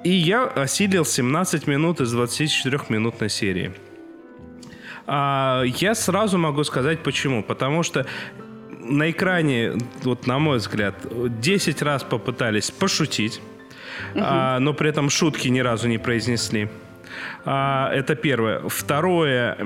И 0.03 0.11
я 0.11 0.45
осилил 0.45 1.05
17 1.05 1.67
минут 1.67 2.01
из 2.01 2.15
24-минутной 2.15 3.29
серии. 3.29 3.73
А, 5.07 5.63
я 5.63 5.95
сразу 5.95 6.37
могу 6.37 6.63
сказать 6.63 6.99
почему. 7.03 7.43
Потому 7.43 7.83
что 7.83 8.05
на 8.79 9.09
экране, 9.09 9.73
вот 10.03 10.27
на 10.27 10.39
мой 10.39 10.57
взгляд, 10.57 10.95
10 11.41 11.81
раз 11.81 12.03
попытались 12.03 12.71
пошутить, 12.71 13.41
а, 14.15 14.59
но 14.59 14.73
при 14.73 14.89
этом 14.89 15.09
шутки 15.09 15.47
ни 15.47 15.59
разу 15.59 15.87
не 15.87 15.97
произнесли. 15.97 16.69
А, 17.45 17.91
это 17.93 18.15
первое. 18.15 18.61
Второе, 18.67 19.57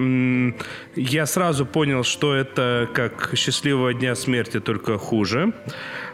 я 0.96 1.26
сразу 1.26 1.66
понял, 1.66 2.04
что 2.04 2.36
это 2.36 2.90
как 2.94 3.32
«Счастливого 3.36 3.94
дня 3.94 4.16
смерти», 4.16 4.60
только 4.60 4.98
хуже. 4.98 5.54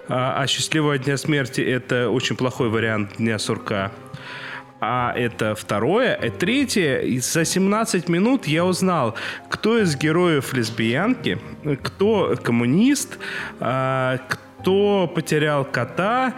А, 0.08 0.42
а 0.42 0.48
«Счастливого 0.48 0.98
дня 0.98 1.18
смерти»— 1.18 1.62
это 1.78 2.10
очень 2.10 2.36
плохой 2.36 2.70
вариант 2.70 3.18
«Дня 3.18 3.40
сурка». 3.40 3.92
А 4.82 5.14
это 5.16 5.56
второе. 5.56 6.14
И 6.16 6.30
третье, 6.30 7.20
за 7.20 7.44
17 7.44 8.08
минут 8.08 8.48
я 8.48 8.64
узнал, 8.64 9.16
кто 9.50 9.78
из 9.78 9.98
героев 9.98 10.54
лесбиянки, 10.54 11.38
кто 11.84 12.36
коммунист, 12.42 13.18
а, 13.60 14.20
кто 14.30 15.12
потерял 15.14 15.66
кота, 15.66 16.34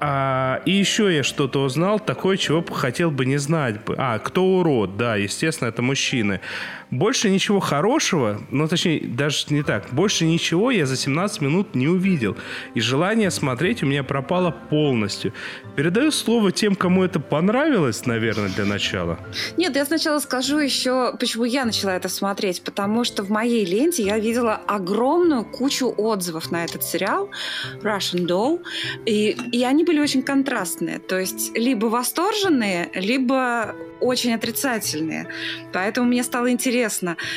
а, 0.00 0.60
и 0.64 0.72
еще 0.72 1.14
я 1.14 1.22
что-то 1.22 1.62
узнал, 1.62 2.00
такое, 2.00 2.36
чего 2.36 2.60
бы 2.60 2.74
хотел 2.74 3.10
бы 3.10 3.24
не 3.26 3.36
знать. 3.38 3.76
А, 3.96 4.18
кто 4.18 4.44
урод, 4.44 4.96
да, 4.96 5.16
естественно, 5.16 5.68
это 5.68 5.82
мужчины. 5.82 6.40
Больше 6.98 7.30
ничего 7.30 7.60
хорошего, 7.60 8.40
ну, 8.50 8.68
точнее, 8.68 9.00
даже 9.00 9.46
не 9.50 9.62
так, 9.62 9.88
больше 9.92 10.24
ничего 10.24 10.70
я 10.70 10.86
за 10.86 10.96
17 10.96 11.40
минут 11.40 11.74
не 11.74 11.88
увидел. 11.88 12.36
И 12.74 12.80
желание 12.80 13.30
смотреть 13.30 13.82
у 13.82 13.86
меня 13.86 14.02
пропало 14.02 14.50
полностью. 14.70 15.32
Передаю 15.76 16.10
слово 16.12 16.52
тем, 16.52 16.76
кому 16.76 17.02
это 17.02 17.18
понравилось, 17.18 18.06
наверное, 18.06 18.48
для 18.48 18.64
начала. 18.64 19.18
Нет, 19.56 19.74
я 19.76 19.84
сначала 19.84 20.20
скажу 20.20 20.58
еще, 20.58 21.16
почему 21.18 21.44
я 21.44 21.64
начала 21.64 21.96
это 21.96 22.08
смотреть. 22.08 22.62
Потому 22.62 23.04
что 23.04 23.22
в 23.24 23.30
моей 23.30 23.64
ленте 23.64 24.02
я 24.02 24.18
видела 24.18 24.54
огромную 24.54 25.44
кучу 25.44 25.92
отзывов 25.96 26.50
на 26.50 26.64
этот 26.64 26.84
сериал 26.84 27.30
Russian 27.82 28.26
Doll. 28.26 28.62
И, 29.06 29.36
и 29.52 29.64
они 29.64 29.84
были 29.84 29.98
очень 30.00 30.22
контрастные. 30.22 30.98
То 30.98 31.18
есть 31.18 31.56
либо 31.56 31.86
восторженные, 31.86 32.90
либо 32.94 33.74
очень 34.00 34.34
отрицательные. 34.34 35.28
Поэтому 35.72 36.06
мне 36.08 36.22
стало 36.22 36.50
интересно. 36.50 36.83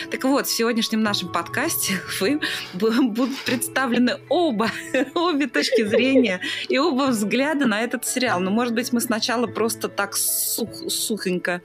Так 0.09 0.23
вот, 0.23 0.47
в 0.47 0.55
сегодняшнем 0.55 1.03
нашем 1.03 1.31
подкасте 1.31 1.99
вы 2.19 2.39
будут 2.73 3.37
представлены 3.45 4.17
оба, 4.29 4.69
обе 5.15 5.47
точки 5.47 5.83
зрения 5.83 6.41
и 6.69 6.77
оба 6.77 7.07
взгляда 7.07 7.65
на 7.65 7.81
этот 7.81 8.05
сериал. 8.05 8.39
Но, 8.39 8.51
может 8.51 8.73
быть, 8.73 8.93
мы 8.93 9.01
сначала 9.01 9.47
просто 9.47 9.89
так 9.89 10.15
сух, 10.15 10.69
сухонько 10.89 11.61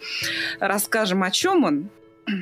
расскажем, 0.61 1.23
о 1.23 1.31
чем 1.31 1.65
он, 1.65 1.91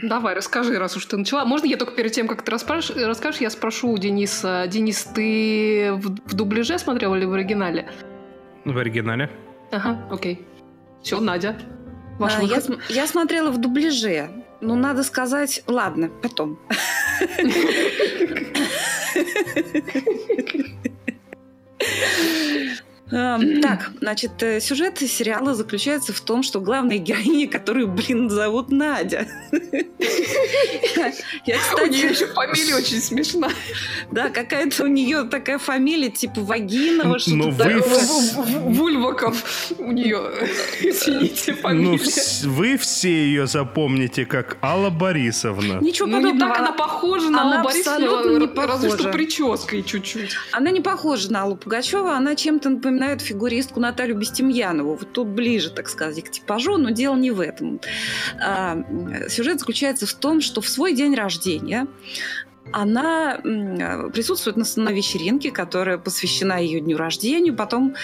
Давай, 0.02 0.34
расскажи, 0.34 0.78
раз 0.78 0.96
уж 0.96 1.06
ты 1.06 1.16
начала. 1.16 1.44
Можно 1.46 1.66
я 1.66 1.78
только 1.78 1.94
перед 1.94 2.12
тем, 2.12 2.28
как 2.28 2.42
ты 2.42 2.50
расскажешь, 2.50 2.94
расскажешь 2.94 3.40
я 3.40 3.48
спрошу 3.48 3.90
у 3.90 3.98
Дениса. 3.98 4.66
Денис, 4.68 5.04
ты 5.04 5.92
в, 5.94 6.16
в 6.26 6.34
дубляже 6.34 6.78
смотрел 6.78 7.14
или 7.14 7.24
в 7.24 7.32
оригинале? 7.32 7.88
В 8.66 8.76
оригинале. 8.76 9.30
Ага, 9.72 10.06
окей. 10.10 10.46
Все, 11.02 11.18
Надя. 11.18 11.56
Ваш 12.18 12.34
а, 12.38 12.42
я, 12.42 12.60
я 12.90 13.06
смотрела 13.06 13.50
в 13.50 13.58
дубляже. 13.58 14.28
Ну, 14.60 14.76
надо 14.76 15.02
сказать... 15.02 15.62
Ладно, 15.66 16.10
потом. 16.22 16.58
Эм, 23.12 23.60
так, 23.62 23.90
значит, 24.00 24.42
э, 24.42 24.60
сюжет 24.60 24.98
сериала 24.98 25.54
заключается 25.54 26.12
в 26.12 26.20
том, 26.20 26.42
что 26.42 26.60
главная 26.60 26.98
героиня, 26.98 27.48
которую, 27.48 27.88
блин, 27.88 28.30
зовут 28.30 28.70
Надя. 28.70 29.26
Я, 31.46 31.58
кстати... 31.58 31.82
У 31.82 31.92
нее 31.92 32.10
еще 32.10 32.26
фамилия 32.26 32.76
очень 32.76 33.00
смешная. 33.00 33.50
Да, 34.10 34.28
какая-то 34.28 34.84
у 34.84 34.86
нее 34.86 35.24
такая 35.24 35.58
фамилия, 35.58 36.10
типа 36.10 36.40
Вагинова, 36.40 37.18
что-то 37.18 37.56
такое. 37.56 37.82
Вульваков 38.64 39.72
у 39.78 39.92
нее, 39.92 40.20
извините, 40.80 41.54
фамилия. 41.54 41.98
Ну, 42.42 42.50
вы 42.50 42.76
все 42.76 43.10
ее 43.10 43.46
запомните 43.46 44.24
как 44.24 44.58
Алла 44.62 44.90
Борисовна. 44.90 45.80
Ничего 45.80 46.06
ну, 46.06 46.16
подобного. 46.16 46.34
не 46.34 46.38
так 46.38 46.58
она 46.58 46.72
похожа 46.72 47.30
на 47.30 47.42
Аллу 47.42 47.64
Борисовну, 47.64 48.66
разве 48.66 48.90
что 48.90 49.10
прической 49.10 49.82
чуть-чуть. 49.82 50.36
Она 50.52 50.70
не 50.70 50.80
похожа 50.80 51.32
на 51.32 51.42
Аллу 51.42 51.56
Пугачева, 51.56 52.16
она 52.16 52.34
чем-то 52.36 52.70
напоминает 52.70 52.99
напоминают 53.00 53.22
фигуристку 53.22 53.80
Наталью 53.80 54.16
Бестемьянову. 54.16 54.94
Вот 54.94 55.12
тут 55.12 55.28
ближе, 55.28 55.70
так 55.70 55.88
сказать, 55.88 56.22
к 56.22 56.30
типажу, 56.30 56.76
но 56.76 56.90
дело 56.90 57.16
не 57.16 57.30
в 57.30 57.40
этом. 57.40 57.80
А, 58.42 58.78
сюжет 59.28 59.58
заключается 59.58 60.06
в 60.06 60.12
том, 60.12 60.40
что 60.42 60.60
в 60.60 60.68
свой 60.68 60.94
день 60.94 61.14
рождения 61.14 61.86
она 62.72 63.40
присутствует 64.12 64.56
на, 64.56 64.64
на 64.76 64.90
вечеринке, 64.90 65.50
которая 65.50 65.98
посвящена 65.98 66.60
ее 66.60 66.80
дню 66.80 66.98
рождения, 66.98 67.52
потом 67.52 67.94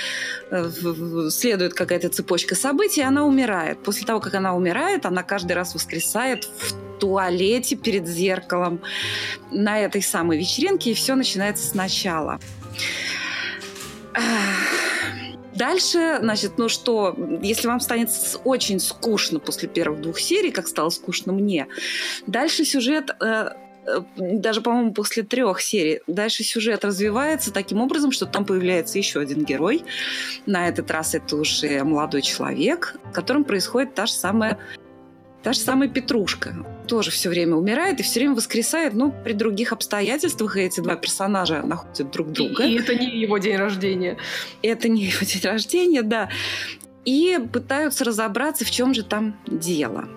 э, 0.51 0.71
следует 1.31 1.75
какая-то 1.75 2.09
цепочка 2.09 2.55
событий, 2.57 3.03
и 3.03 3.05
она 3.05 3.25
умирает. 3.27 3.79
После 3.83 4.07
того, 4.07 4.19
как 4.19 4.35
она 4.35 4.57
умирает, 4.57 5.07
она 5.07 5.23
каждый 5.23 5.53
раз 5.53 5.75
воскресает 5.75 6.45
в 6.45 6.99
туалете 6.99 7.77
перед 7.77 8.09
зеркалом 8.09 8.81
на 9.53 9.79
этой 9.79 10.03
самой 10.03 10.39
вечеринке, 10.39 10.91
и 10.91 10.95
все 10.95 11.15
начинается 11.15 11.69
сначала. 11.69 12.41
Дальше, 15.57 16.19
значит, 16.21 16.59
ну 16.59 16.69
что, 16.69 17.17
если 17.43 17.67
вам 17.67 17.81
станет 17.81 18.11
очень 18.45 18.79
скучно 18.79 19.39
после 19.39 19.69
первых 19.69 20.01
двух 20.01 20.21
серий, 20.21 20.51
как 20.51 20.69
стало 20.69 20.91
скучно 20.91 21.33
мне, 21.33 21.67
дальше 22.27 22.65
сюжет 22.65 23.11
э, 23.21 23.51
э, 23.87 24.01
даже, 24.17 24.61
по-моему, 24.61 24.93
после 24.93 25.23
трех 25.23 25.61
серий. 25.61 26.01
Дальше 26.07 26.45
сюжет 26.45 26.85
развивается 26.85 27.53
таким 27.53 27.81
образом, 27.81 28.13
что 28.13 28.27
там 28.27 28.45
появляется 28.45 28.99
еще 28.99 29.21
один 29.21 29.45
герой. 29.45 29.83
На 30.45 30.69
этот 30.69 30.91
раз 30.91 31.15
это 31.15 31.37
уже 31.37 31.83
молодой 31.85 32.23
человек, 32.23 32.97
с 33.11 33.15
которым 33.15 33.45
происходит 33.45 33.95
та 33.95 34.07
же 34.07 34.13
самая 34.13 34.59
Та 35.47 35.53
же 35.53 35.61
самая 35.61 35.89
Петрушка 35.89 36.57
тоже 36.89 37.13
все 37.13 37.29
время 37.29 37.55
умирает 37.55 38.01
и 38.01 38.03
все 38.03 38.19
время 38.19 38.35
воскресает, 38.35 38.95
но 38.95 39.13
при 39.13 39.33
других 39.33 39.73
обстоятельствах 39.73 40.57
эти 40.57 40.81
два 40.81 40.97
персонажа 40.97 41.63
находят 41.63 42.11
друг 42.11 42.33
друга. 42.33 42.65
И, 42.65 42.73
и 42.73 42.81
это 42.81 42.97
не 42.97 43.21
его 43.21 43.39
день 43.39 43.55
рождения. 43.55 44.17
Это 44.63 44.89
не 44.89 45.05
его 45.05 45.25
день 45.25 45.43
рождения, 45.45 46.03
да. 46.03 46.31
И 47.05 47.39
пытаются 47.53 48.05
разобраться, 48.05 48.65
в 48.65 48.73
чем 48.73 48.93
же 48.93 49.05
там 49.05 49.39
дело. 49.47 50.09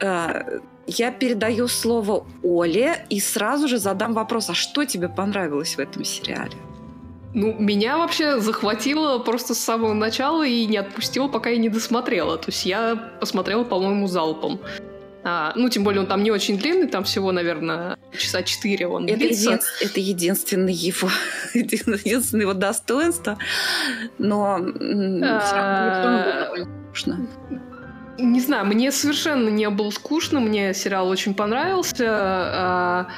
Э, 0.00 0.60
я 0.86 1.12
передаю 1.12 1.68
слово 1.68 2.26
Оле 2.42 3.04
и 3.10 3.20
сразу 3.20 3.68
же 3.68 3.76
задам 3.76 4.14
вопрос, 4.14 4.48
а 4.48 4.54
что 4.54 4.86
тебе 4.86 5.10
понравилось 5.10 5.74
в 5.74 5.78
этом 5.78 6.04
сериале? 6.04 6.56
Ну, 7.34 7.52
меня 7.58 7.98
вообще 7.98 8.38
захватило 8.38 9.18
просто 9.18 9.54
с 9.54 9.58
самого 9.58 9.92
начала 9.92 10.46
и 10.46 10.66
не 10.66 10.76
отпустило, 10.76 11.26
пока 11.26 11.50
я 11.50 11.56
не 11.56 11.68
досмотрела. 11.68 12.38
То 12.38 12.50
есть 12.50 12.64
я 12.64 12.94
посмотрела, 13.18 13.64
по-моему, 13.64 14.06
залпом. 14.06 14.60
А, 15.24 15.52
ну, 15.56 15.68
тем 15.68 15.82
более 15.82 16.02
он 16.02 16.06
там 16.06 16.22
не 16.22 16.30
очень 16.30 16.58
длинный, 16.58 16.86
там 16.86 17.02
всего, 17.02 17.32
наверное, 17.32 17.98
часа 18.16 18.42
четыре 18.42 18.86
он 18.86 19.06
это 19.06 19.16
длится. 19.16 19.50
Един, 19.50 19.60
это 19.80 20.00
единственное 20.00 20.72
его, 20.72 21.08
единственное 21.54 22.42
его 22.42 22.52
достоинство, 22.52 23.36
но 24.18 24.60
а, 25.22 26.50
скучно. 26.86 27.26
Не 28.18 28.40
знаю, 28.40 28.66
мне 28.66 28.92
совершенно 28.92 29.48
не 29.48 29.68
было 29.70 29.90
скучно, 29.90 30.38
мне 30.40 30.72
сериал 30.72 31.08
очень 31.08 31.34
понравился. 31.34 33.08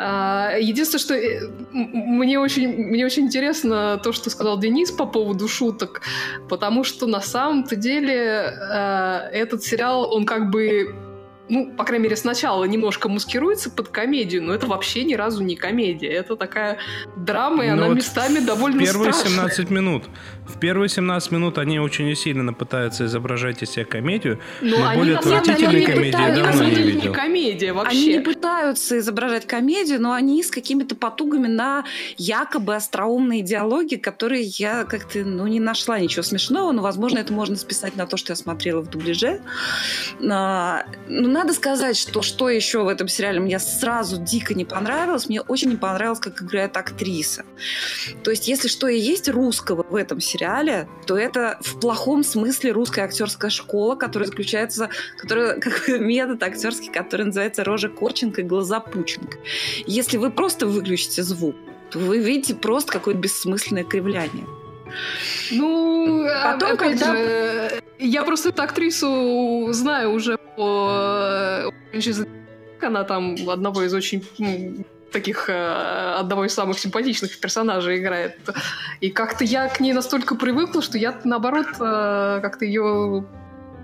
А, 0.00 0.56
единственное, 0.56 1.00
что 1.00 1.14
э, 1.14 1.48
мне 1.72 2.38
очень, 2.38 2.68
мне 2.68 3.04
очень 3.04 3.24
интересно 3.24 4.00
то, 4.00 4.12
что 4.12 4.30
сказал 4.30 4.56
Денис 4.56 4.92
по 4.92 5.06
поводу 5.06 5.48
шуток, 5.48 6.02
потому 6.48 6.84
что 6.84 7.08
на 7.08 7.20
самом-то 7.20 7.74
деле 7.74 8.14
э, 8.14 9.28
этот 9.32 9.64
сериал, 9.64 10.14
он 10.14 10.24
как 10.24 10.50
бы 10.50 10.94
ну, 11.48 11.72
по 11.72 11.84
крайней 11.84 12.04
мере, 12.04 12.16
сначала 12.16 12.64
немножко 12.64 13.08
маскируется 13.08 13.70
под 13.70 13.88
комедию, 13.88 14.42
но 14.42 14.54
это 14.54 14.66
вообще 14.66 15.04
ни 15.04 15.14
разу 15.14 15.42
не 15.42 15.56
комедия. 15.56 16.08
Это 16.08 16.36
такая 16.36 16.78
драма, 17.16 17.64
и 17.64 17.70
но 17.70 17.74
ну 17.74 17.80
она 17.80 17.88
вот 17.88 17.96
местами 17.96 18.38
довольно 18.38 18.80
первые 18.80 19.12
страшная. 19.12 19.48
17 19.48 19.70
минут. 19.70 20.04
В 20.48 20.58
первые 20.58 20.88
17 20.88 21.30
минут 21.30 21.58
они 21.58 21.78
очень 21.78 22.14
сильно 22.16 22.52
пытаются 22.54 23.04
изображать 23.04 23.62
из 23.62 23.70
себя 23.70 23.84
комедию, 23.84 24.40
но, 24.62 24.78
но 24.78 24.94
более 24.94 25.18
отвратительной 25.18 25.84
комедии 25.84 26.20
я 26.20 26.34
давно 26.34 26.64
не 26.64 26.74
видел. 26.74 27.12
комедия 27.12 27.72
вообще. 27.72 27.96
Они 27.96 28.16
не 28.16 28.20
пытаются 28.20 28.98
изображать 28.98 29.46
комедию, 29.46 30.00
но 30.00 30.12
они 30.12 30.42
с 30.42 30.50
какими-то 30.50 30.94
потугами 30.96 31.48
на 31.48 31.84
якобы 32.16 32.74
остроумные 32.74 33.42
диалоги, 33.42 33.96
которые 33.96 34.42
я 34.42 34.84
как-то 34.84 35.18
ну, 35.18 35.46
не 35.46 35.60
нашла 35.60 35.98
ничего 35.98 36.22
смешного, 36.22 36.72
но, 36.72 36.82
возможно, 36.82 37.18
это 37.18 37.32
можно 37.32 37.56
списать 37.56 37.96
на 37.96 38.06
то, 38.06 38.16
что 38.16 38.32
я 38.32 38.36
смотрела 38.36 38.80
в 38.80 38.88
дубляже. 38.88 39.42
А, 40.30 40.86
ну, 41.08 41.28
надо 41.28 41.52
сказать, 41.52 41.96
что 41.96 42.22
что 42.22 42.48
еще 42.48 42.84
в 42.84 42.88
этом 42.88 43.08
сериале 43.08 43.40
мне 43.40 43.58
сразу 43.58 44.16
дико 44.16 44.54
не 44.54 44.64
понравилось. 44.64 45.28
Мне 45.28 45.42
очень 45.42 45.70
не 45.70 45.76
понравилось, 45.76 46.20
как 46.20 46.42
играет 46.42 46.76
актриса. 46.76 47.44
То 48.24 48.30
есть, 48.30 48.48
если 48.48 48.68
что 48.68 48.88
и 48.88 48.98
есть 48.98 49.28
русского 49.28 49.84
в 49.88 49.94
этом 49.94 50.20
сериале, 50.20 50.37
то 51.06 51.16
это 51.16 51.58
в 51.60 51.80
плохом 51.80 52.22
смысле 52.24 52.72
русская 52.72 53.02
актерская 53.02 53.50
школа, 53.50 53.94
которая 53.94 54.28
заключается, 54.28 54.90
которая 55.16 55.58
как 55.60 55.88
метод 55.88 56.42
актерский, 56.42 56.92
который 56.92 57.26
называется 57.26 57.64
рожа 57.64 57.88
Корченко 57.88 58.42
и 58.42 58.44
глаза 58.44 58.80
Пученко. 58.80 59.38
Если 59.86 60.16
вы 60.16 60.30
просто 60.30 60.66
выключите 60.66 61.22
звук, 61.22 61.56
то 61.90 61.98
вы 61.98 62.18
видите 62.18 62.54
просто 62.54 62.92
какое-то 62.92 63.20
бессмысленное 63.20 63.84
кривляние. 63.84 64.46
Ну, 65.50 66.26
потом, 66.44 66.72
опять 66.72 66.98
когда... 66.98 67.12
же, 67.12 67.82
я 67.98 68.24
просто 68.24 68.50
эту 68.50 68.62
актрису 68.62 69.68
знаю 69.72 70.12
уже 70.12 70.38
по 70.56 71.72
она 72.80 73.04
там 73.04 73.36
одного 73.48 73.82
из 73.82 73.94
очень 73.94 74.24
таких 75.12 75.48
э, 75.48 76.14
одного 76.18 76.44
из 76.44 76.54
самых 76.54 76.78
симпатичных 76.78 77.38
персонажей 77.38 77.98
играет. 77.98 78.38
И 79.00 79.10
как-то 79.10 79.44
я 79.44 79.68
к 79.68 79.80
ней 79.80 79.92
настолько 79.92 80.34
привыкла, 80.34 80.82
что 80.82 80.98
я 80.98 81.18
наоборот 81.24 81.66
э, 81.80 82.40
как-то 82.42 82.64
ее 82.64 83.24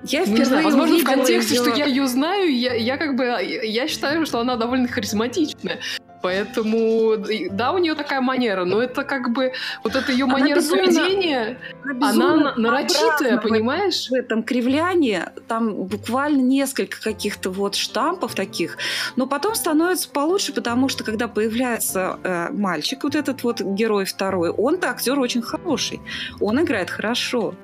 я 0.05 0.21
впервые 0.21 0.39
не 0.39 0.45
знаю, 0.45 0.65
возможно, 0.65 0.99
в 0.99 1.05
контексте, 1.05 1.55
ее... 1.55 1.61
что 1.63 1.71
я 1.75 1.87
ее 1.87 2.07
знаю, 2.07 2.55
я, 2.55 2.75
я 2.75 2.99
как 2.99 3.17
бы 3.17 3.25
я 3.25 3.89
считаю, 3.89 4.27
что 4.27 4.39
она 4.39 4.57
довольно 4.57 4.87
харизматичная. 4.87 5.81
Поэтому, 6.25 7.17
да, 7.51 7.73
у 7.73 7.79
нее 7.79 7.95
такая 7.95 8.23
манера, 8.23 8.65
но 8.65 8.83
это 8.83 9.05
как 9.05 9.31
бы 9.35 9.53
вот 9.83 9.95
эта 9.95 10.11
ее 10.11 10.25
Она 10.25 10.33
манера 10.39 10.57
безумно- 10.57 10.87
поведения, 10.87 11.59
Она 11.85 12.33
она 12.33 12.55
нарочитая, 12.57 13.37
понимаешь? 13.37 14.09
в 14.09 14.15
этом 14.15 14.43
кривлянии 14.43 15.21
там 15.49 15.75
буквально 15.85 16.41
несколько 16.41 16.99
каких-то 17.03 17.51
вот 17.51 17.75
штампов 17.75 18.35
таких, 18.35 18.79
но 19.17 19.27
потом 19.27 19.55
становится 19.55 20.09
получше, 20.09 20.55
потому 20.55 20.89
что 20.89 21.05
когда 21.05 21.29
появляется 21.29 22.19
э, 22.25 22.49
мальчик, 22.53 23.05
вот 23.05 23.15
этот 23.15 23.43
вот 23.43 23.61
герой 23.61 24.07
второй, 24.07 24.49
он-то 24.49 24.89
актер 24.89 25.21
очень 25.21 25.43
хороший, 25.43 26.01
он 26.41 26.59
играет 26.63 26.89
хорошо. 26.89 27.55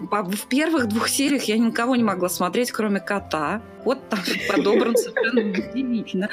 В 0.00 0.46
первых 0.48 0.88
двух 0.88 1.08
сериях 1.08 1.44
я 1.44 1.56
никого 1.58 1.94
не 1.94 2.02
могла 2.02 2.28
смотреть, 2.28 2.72
кроме 2.72 2.98
кота. 2.98 3.62
Кот 3.84 3.98
там 4.08 4.18
подобран 4.48 4.96
совершенно 4.96 5.42
удивительно. 5.50 6.28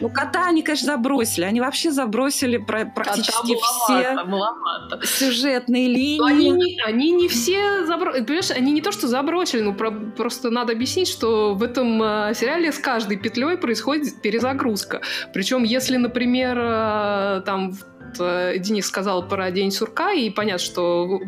Ну, 0.00 0.08
кота 0.10 0.46
они, 0.48 0.62
конечно, 0.62 0.92
забросили. 1.06 1.44
Они 1.44 1.60
вообще 1.60 1.90
забросили 1.90 2.56
про- 2.58 2.84
практически 2.86 3.54
все 3.56 4.12
Маловато, 4.14 4.24
маловато. 4.26 5.06
сюжетные 5.06 6.18
Ну, 6.18 6.24
Они 6.24 6.44
линии. 6.50 6.74
не, 6.74 6.82
они 6.82 7.10
не 7.12 7.28
все 7.28 7.84
забросили. 7.86 8.24
Понимаешь, 8.24 8.50
они 8.50 8.72
не 8.72 8.80
то, 8.82 8.92
что 8.92 9.08
забросили, 9.08 9.60
но 9.62 9.72
про- 9.72 9.90
просто 9.90 10.50
надо 10.50 10.72
объяснить, 10.72 11.08
что 11.08 11.54
в 11.54 11.62
этом 11.62 12.02
э, 12.02 12.34
сериале 12.34 12.72
с 12.72 12.78
каждой 12.78 13.16
петлей 13.16 13.56
происходит 13.56 14.20
перезагрузка. 14.22 15.00
Причем, 15.32 15.62
если, 15.64 15.96
например, 15.96 16.58
э, 16.60 17.42
там 17.46 17.70
э, 17.70 17.95
Денис 18.18 18.86
сказал 18.86 19.26
про 19.28 19.50
День 19.50 19.70
сурка, 19.70 20.12
и 20.12 20.30
понятно, 20.30 20.58
что 20.58 21.20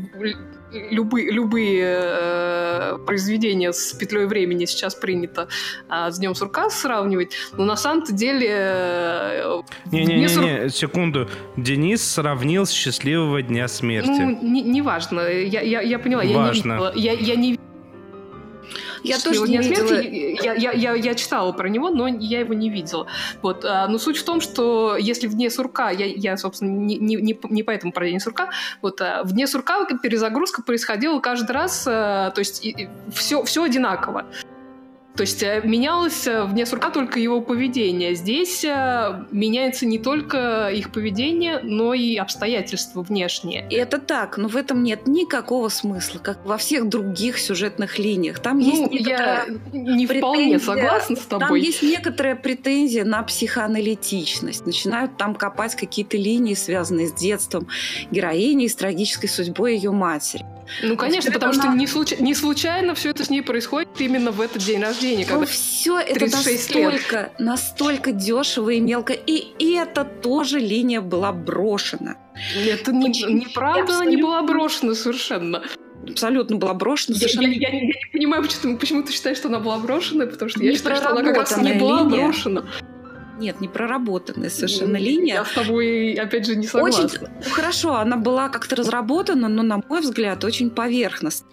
любые, 0.72 1.30
любые 1.30 1.82
э, 1.84 2.98
произведения 3.06 3.72
с 3.72 3.92
петлей 3.94 4.26
времени 4.26 4.66
сейчас 4.66 4.94
принято 4.94 5.48
а, 5.88 6.10
с 6.10 6.18
Днем 6.18 6.34
сурка 6.34 6.68
сравнивать, 6.70 7.32
но 7.56 7.64
на 7.64 7.76
самом-то 7.76 8.12
деле 8.12 8.48
э, 8.50 9.62
Вне 9.86 10.28
сур- 10.28 10.42
Не-не-не, 10.44 10.68
секунду. 10.68 11.28
Денис 11.56 12.02
сравнил 12.02 12.66
с 12.66 12.70
счастливого 12.70 13.40
дня 13.42 13.66
смерти. 13.68 14.08
Ну, 14.08 14.38
не- 14.42 14.62
неважно. 14.62 15.20
Я, 15.20 15.60
я, 15.62 15.80
я 15.80 15.98
поняла, 15.98 16.22
я 16.22 16.28
не 16.30 16.36
Важно. 16.36 16.72
видела. 16.72 16.92
Я, 16.94 17.12
я 17.12 17.34
не 17.36 17.58
Я 19.08 19.14
«Счастливого 19.16 19.46
тоже 19.46 19.52
не 19.52 19.58
видела. 19.58 19.88
смерти». 19.88 20.44
Я, 20.44 20.54
я, 20.54 20.72
я, 20.72 20.94
я 20.94 21.14
читала 21.14 21.52
про 21.52 21.68
него, 21.68 21.90
но 21.90 22.06
я 22.08 22.40
его 22.40 22.54
не 22.54 22.70
видела. 22.70 23.06
Вот. 23.42 23.64
а, 23.64 23.88
Но 23.88 23.98
суть 23.98 24.16
в 24.16 24.24
том, 24.24 24.40
что 24.40 24.96
если 24.96 25.26
вне 25.26 25.50
сурка, 25.50 25.90
я, 25.90 26.06
я 26.06 26.36
собственно, 26.36 26.70
не, 26.70 26.96
не, 26.96 27.16
не, 27.16 27.38
не 27.50 27.62
поэтому 27.62 27.92
про 27.92 28.06
день 28.06 28.20
сурка, 28.20 28.50
вот 28.82 29.00
а, 29.00 29.22
вне 29.24 29.46
сурка 29.46 29.86
перезагрузка 30.02 30.62
происходила 30.62 31.20
каждый 31.20 31.52
раз, 31.52 31.84
а, 31.88 32.30
то 32.30 32.40
есть 32.40 32.66
все, 33.12 33.42
все 33.44 33.62
одинаково. 33.62 34.26
То 35.18 35.22
есть 35.22 35.42
э, 35.42 35.60
менялось 35.64 36.28
э, 36.28 36.44
вне 36.44 36.64
сурка 36.64 36.90
только 36.90 37.18
его 37.18 37.40
поведение. 37.40 38.14
Здесь 38.14 38.64
э, 38.64 39.24
меняется 39.32 39.84
не 39.84 39.98
только 39.98 40.68
их 40.72 40.92
поведение, 40.92 41.58
но 41.64 41.92
и 41.92 42.14
обстоятельства 42.16 43.02
внешние. 43.02 43.66
И 43.68 43.74
это 43.74 43.98
так, 43.98 44.38
но 44.38 44.46
в 44.46 44.56
этом 44.56 44.84
нет 44.84 45.08
никакого 45.08 45.70
смысла, 45.70 46.20
как 46.20 46.46
во 46.46 46.56
всех 46.56 46.88
других 46.88 47.38
сюжетных 47.40 47.98
линиях. 47.98 48.38
Там 48.38 48.60
Ну, 48.60 48.88
есть 48.92 49.08
я 49.08 49.46
не 49.72 50.06
вполне 50.06 50.60
согласна 50.60 51.16
с 51.16 51.22
Там 51.26 51.40
тобой. 51.40 51.62
есть 51.62 51.82
некоторая 51.82 52.36
претензия 52.36 53.04
на 53.04 53.24
психоаналитичность. 53.24 54.66
Начинают 54.66 55.16
там 55.16 55.34
копать 55.34 55.74
какие-то 55.74 56.16
линии, 56.16 56.54
связанные 56.54 57.08
с 57.08 57.12
детством 57.12 57.66
героини 58.12 58.66
и 58.66 58.68
с 58.68 58.76
трагической 58.76 59.28
судьбой 59.28 59.74
ее 59.74 59.90
матери. 59.90 60.46
Ну, 60.82 60.96
конечно, 60.98 61.32
потому 61.32 61.54
что 61.54 61.62
она- 61.68 61.76
не, 61.76 61.86
случ- 61.86 62.20
не 62.20 62.34
случайно 62.34 62.94
все 62.94 63.08
это 63.10 63.24
с 63.24 63.30
ней 63.30 63.40
происходит 63.42 63.88
именно 64.00 64.30
в 64.32 64.40
этот 64.40 64.62
день 64.62 64.82
рождения. 64.82 65.07
Но 65.16 65.24
Когда... 65.24 65.46
все 65.46 65.98
это 65.98 66.14
36 66.20 66.74
лет. 66.74 66.84
настолько, 66.92 67.32
настолько 67.38 68.12
дешево 68.12 68.70
и 68.70 68.80
мелко. 68.80 69.12
И 69.12 69.72
это 69.74 70.04
тоже 70.04 70.58
линия 70.58 71.00
была 71.00 71.32
брошена. 71.32 72.16
Это 72.66 72.92
не, 72.92 73.08
неправда, 73.08 73.96
она 73.96 74.04
не 74.04 74.16
была 74.16 74.42
брошена 74.42 74.94
совершенно. 74.94 75.62
Абсолютно 76.08 76.56
была 76.56 76.74
брошена. 76.74 77.16
Я, 77.20 77.28
Совершенно 77.28 77.52
я- 77.52 77.68
я- 77.68 77.74
я 77.78 77.80
не 77.84 77.94
понимаю, 78.12 78.42
почему, 78.42 78.78
почему 78.78 79.02
ты 79.02 79.12
считаешь, 79.12 79.36
что 79.38 79.48
она 79.48 79.58
была 79.58 79.78
брошена, 79.78 80.26
потому 80.26 80.48
что 80.48 80.62
я 80.62 80.70
Не 80.70 80.76
считаю, 80.76 80.96
что 80.96 81.10
она 81.10 81.22
как 81.22 81.36
раз 81.36 81.56
не 81.58 81.72
была 81.74 82.02
линия. 82.02 82.24
брошена. 82.24 82.64
Нет, 83.38 83.60
не 83.60 83.68
проработанная 83.68 84.50
совершенно 84.50 84.96
линия. 84.96 85.34
Я 85.36 85.44
с 85.44 85.52
тобой, 85.52 86.12
опять 86.14 86.46
же, 86.46 86.56
не 86.56 86.66
согласна. 86.66 87.04
Очень 87.04 87.18
ну, 87.20 87.50
хорошо, 87.50 87.96
она 87.96 88.16
была 88.16 88.48
как-то 88.48 88.76
разработана, 88.76 89.48
но, 89.48 89.62
на 89.62 89.80
мой 89.88 90.00
взгляд, 90.00 90.42
очень 90.44 90.70
поверхностно. 90.70 91.48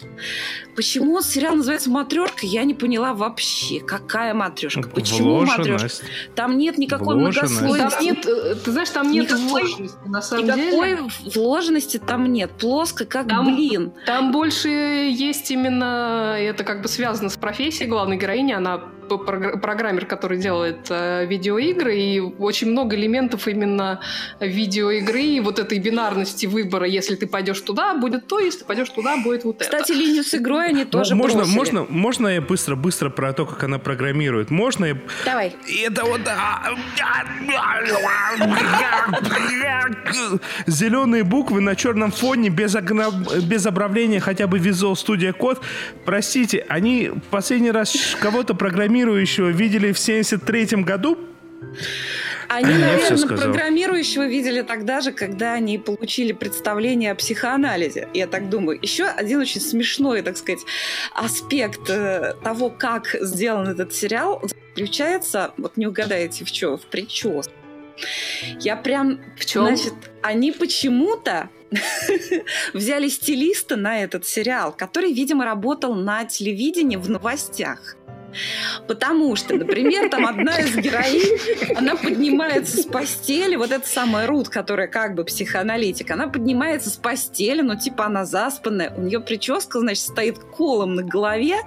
Почему 0.76 1.22
сериал 1.22 1.56
называется 1.56 1.90
Матрешка, 1.90 2.46
я 2.46 2.64
не 2.64 2.74
поняла 2.74 3.14
вообще. 3.14 3.80
Какая 3.80 4.34
матрешка? 4.34 4.90
Почему 4.90 5.46
матрешка? 5.46 6.06
Там 6.36 6.58
нет 6.58 6.78
никакой. 6.78 7.16
Там 7.16 7.20
многослойности. 7.20 8.04
нет, 8.04 8.26
э, 8.26 8.56
ты 8.56 8.72
знаешь, 8.72 8.90
там 8.90 9.12
нет 9.12 9.26
Никакой- 9.26 9.62
вложенности, 9.62 9.98
на 10.08 10.22
самом 10.22 10.46
Никакой 10.46 10.90
деле. 10.90 11.10
вложенности 11.36 11.98
там 11.98 12.32
нет. 12.32 12.52
Плоско, 12.52 13.06
как 13.06 13.28
Там- 13.28 13.56
блин. 13.56 13.94
Там 14.06 14.32
больше 14.32 14.70
есть 14.70 15.52
именно, 15.52 16.36
это 16.38 16.64
как 16.64 16.82
бы 16.82 16.88
связано 16.88 17.30
с 17.30 17.38
профессией 17.38 17.90
главной 17.90 18.18
героини, 18.18 18.54
она 18.54 18.82
программер, 19.08 20.06
который 20.06 20.38
делает 20.38 20.88
э, 20.90 21.26
видеоигры, 21.26 21.98
и 21.98 22.20
очень 22.20 22.72
много 22.72 22.96
элементов 22.96 23.48
именно 23.48 24.00
видеоигры, 24.40 25.22
и 25.22 25.40
вот 25.40 25.60
этой 25.60 25.80
бинарности 25.80 26.46
выбора, 26.46 26.86
если 26.88 27.16
ты 27.16 27.28
пойдешь 27.28 27.62
туда, 27.62 27.96
будет 27.96 28.28
то, 28.28 28.40
если 28.40 28.60
ты 28.60 28.66
пойдешь 28.66 28.90
туда, 28.90 29.18
будет 29.18 29.44
вот 29.44 29.56
это. 29.62 29.66
Кстати, 29.66 29.92
линию 29.92 30.24
с 30.24 30.34
игрой 30.36 30.68
они 30.70 30.84
Ну, 30.84 30.90
тоже 30.90 31.16
можно, 31.16 31.40
бросили. 31.40 31.56
можно, 31.56 31.86
можно 31.90 32.28
я 32.28 32.42
быстро, 32.42 32.76
быстро 32.76 33.10
про 33.10 33.34
то, 33.34 33.46
как 33.46 33.64
она 33.64 33.80
программирует? 33.80 34.52
Можно 34.52 34.86
я 34.86 34.98
Давай. 35.26 35.56
И 35.68 35.82
Это 35.82 36.04
вот... 36.06 36.22
Зеленые 40.68 41.24
буквы 41.24 41.62
на 41.62 41.76
черном 41.76 42.12
фоне 42.12 42.50
без, 42.50 42.76
огна- 42.76 43.12
без 43.44 43.66
обравления 43.66 44.20
хотя 44.20 44.48
бы 44.48 44.58
Visual 44.60 44.94
Studio 44.94 45.34
Code. 45.38 45.60
Простите, 46.06 46.66
они 46.70 47.10
в 47.10 47.22
последний 47.30 47.72
раз 47.72 47.96
кого-то 48.20 48.54
программирующего 48.96 49.50
видели 49.50 49.92
в 49.92 50.00
73 50.00 50.84
году? 50.84 51.18
Они, 52.48 52.72
Я 52.72 52.78
наверное, 52.78 53.18
сказал. 53.18 53.38
программирующего 53.52 54.28
видели 54.28 54.62
тогда 54.62 55.02
же, 55.02 55.12
когда 55.12 55.54
они 55.54 55.78
получили 55.78 56.32
представление 56.32 57.12
о 57.12 57.16
психоанализе. 57.16 58.08
Я 58.14 58.28
так 58.28 58.50
думаю. 58.50 58.80
Еще 58.82 59.06
один 59.06 59.40
очень 59.40 59.60
смешной, 59.60 60.22
так 60.22 60.38
сказать, 60.38 60.62
аспект 61.14 61.90
э, 61.90 62.36
того, 62.44 62.70
как 62.70 63.16
сделан 63.20 63.68
этот 63.68 63.94
сериал, 63.94 64.42
заключается, 64.76 65.54
вот 65.58 65.76
не 65.76 65.88
угадаете 65.88 66.46
в 66.46 66.52
чем, 66.52 66.78
в 66.78 66.86
прическе. 66.86 67.52
Я 68.60 68.76
прям, 68.76 69.20
В 69.38 69.46
чем? 69.46 69.66
значит, 69.66 69.94
они 70.22 70.52
почему-то 70.52 71.50
взяли 72.74 73.10
стилиста 73.10 73.76
на 73.76 74.04
этот 74.04 74.26
сериал, 74.26 74.72
который, 74.72 75.12
видимо, 75.14 75.46
работал 75.46 75.96
на 75.96 76.26
телевидении 76.26 76.96
в 76.98 77.10
новостях. 77.10 77.96
Потому 78.88 79.36
что, 79.36 79.56
например, 79.56 80.10
там 80.10 80.26
одна 80.26 80.60
из 80.60 80.76
героинь, 80.76 81.38
она 81.76 81.96
поднимается 81.96 82.78
с 82.78 82.86
постели, 82.86 83.56
вот 83.56 83.72
эта 83.72 83.88
самая 83.88 84.28
Рут, 84.28 84.50
которая 84.50 84.88
как 84.88 85.16
бы 85.16 85.24
психоаналитик, 85.24 86.12
она 86.12 86.28
поднимается 86.28 86.90
с 86.90 86.96
постели, 86.96 87.62
но 87.62 87.76
типа 87.76 88.06
она 88.06 88.26
заспанная, 88.26 88.94
у 88.96 89.02
нее 89.02 89.20
прическа, 89.20 89.80
значит, 89.80 90.04
стоит 90.04 90.40
колом 90.40 90.96
на 90.96 91.04
голове, 91.04 91.58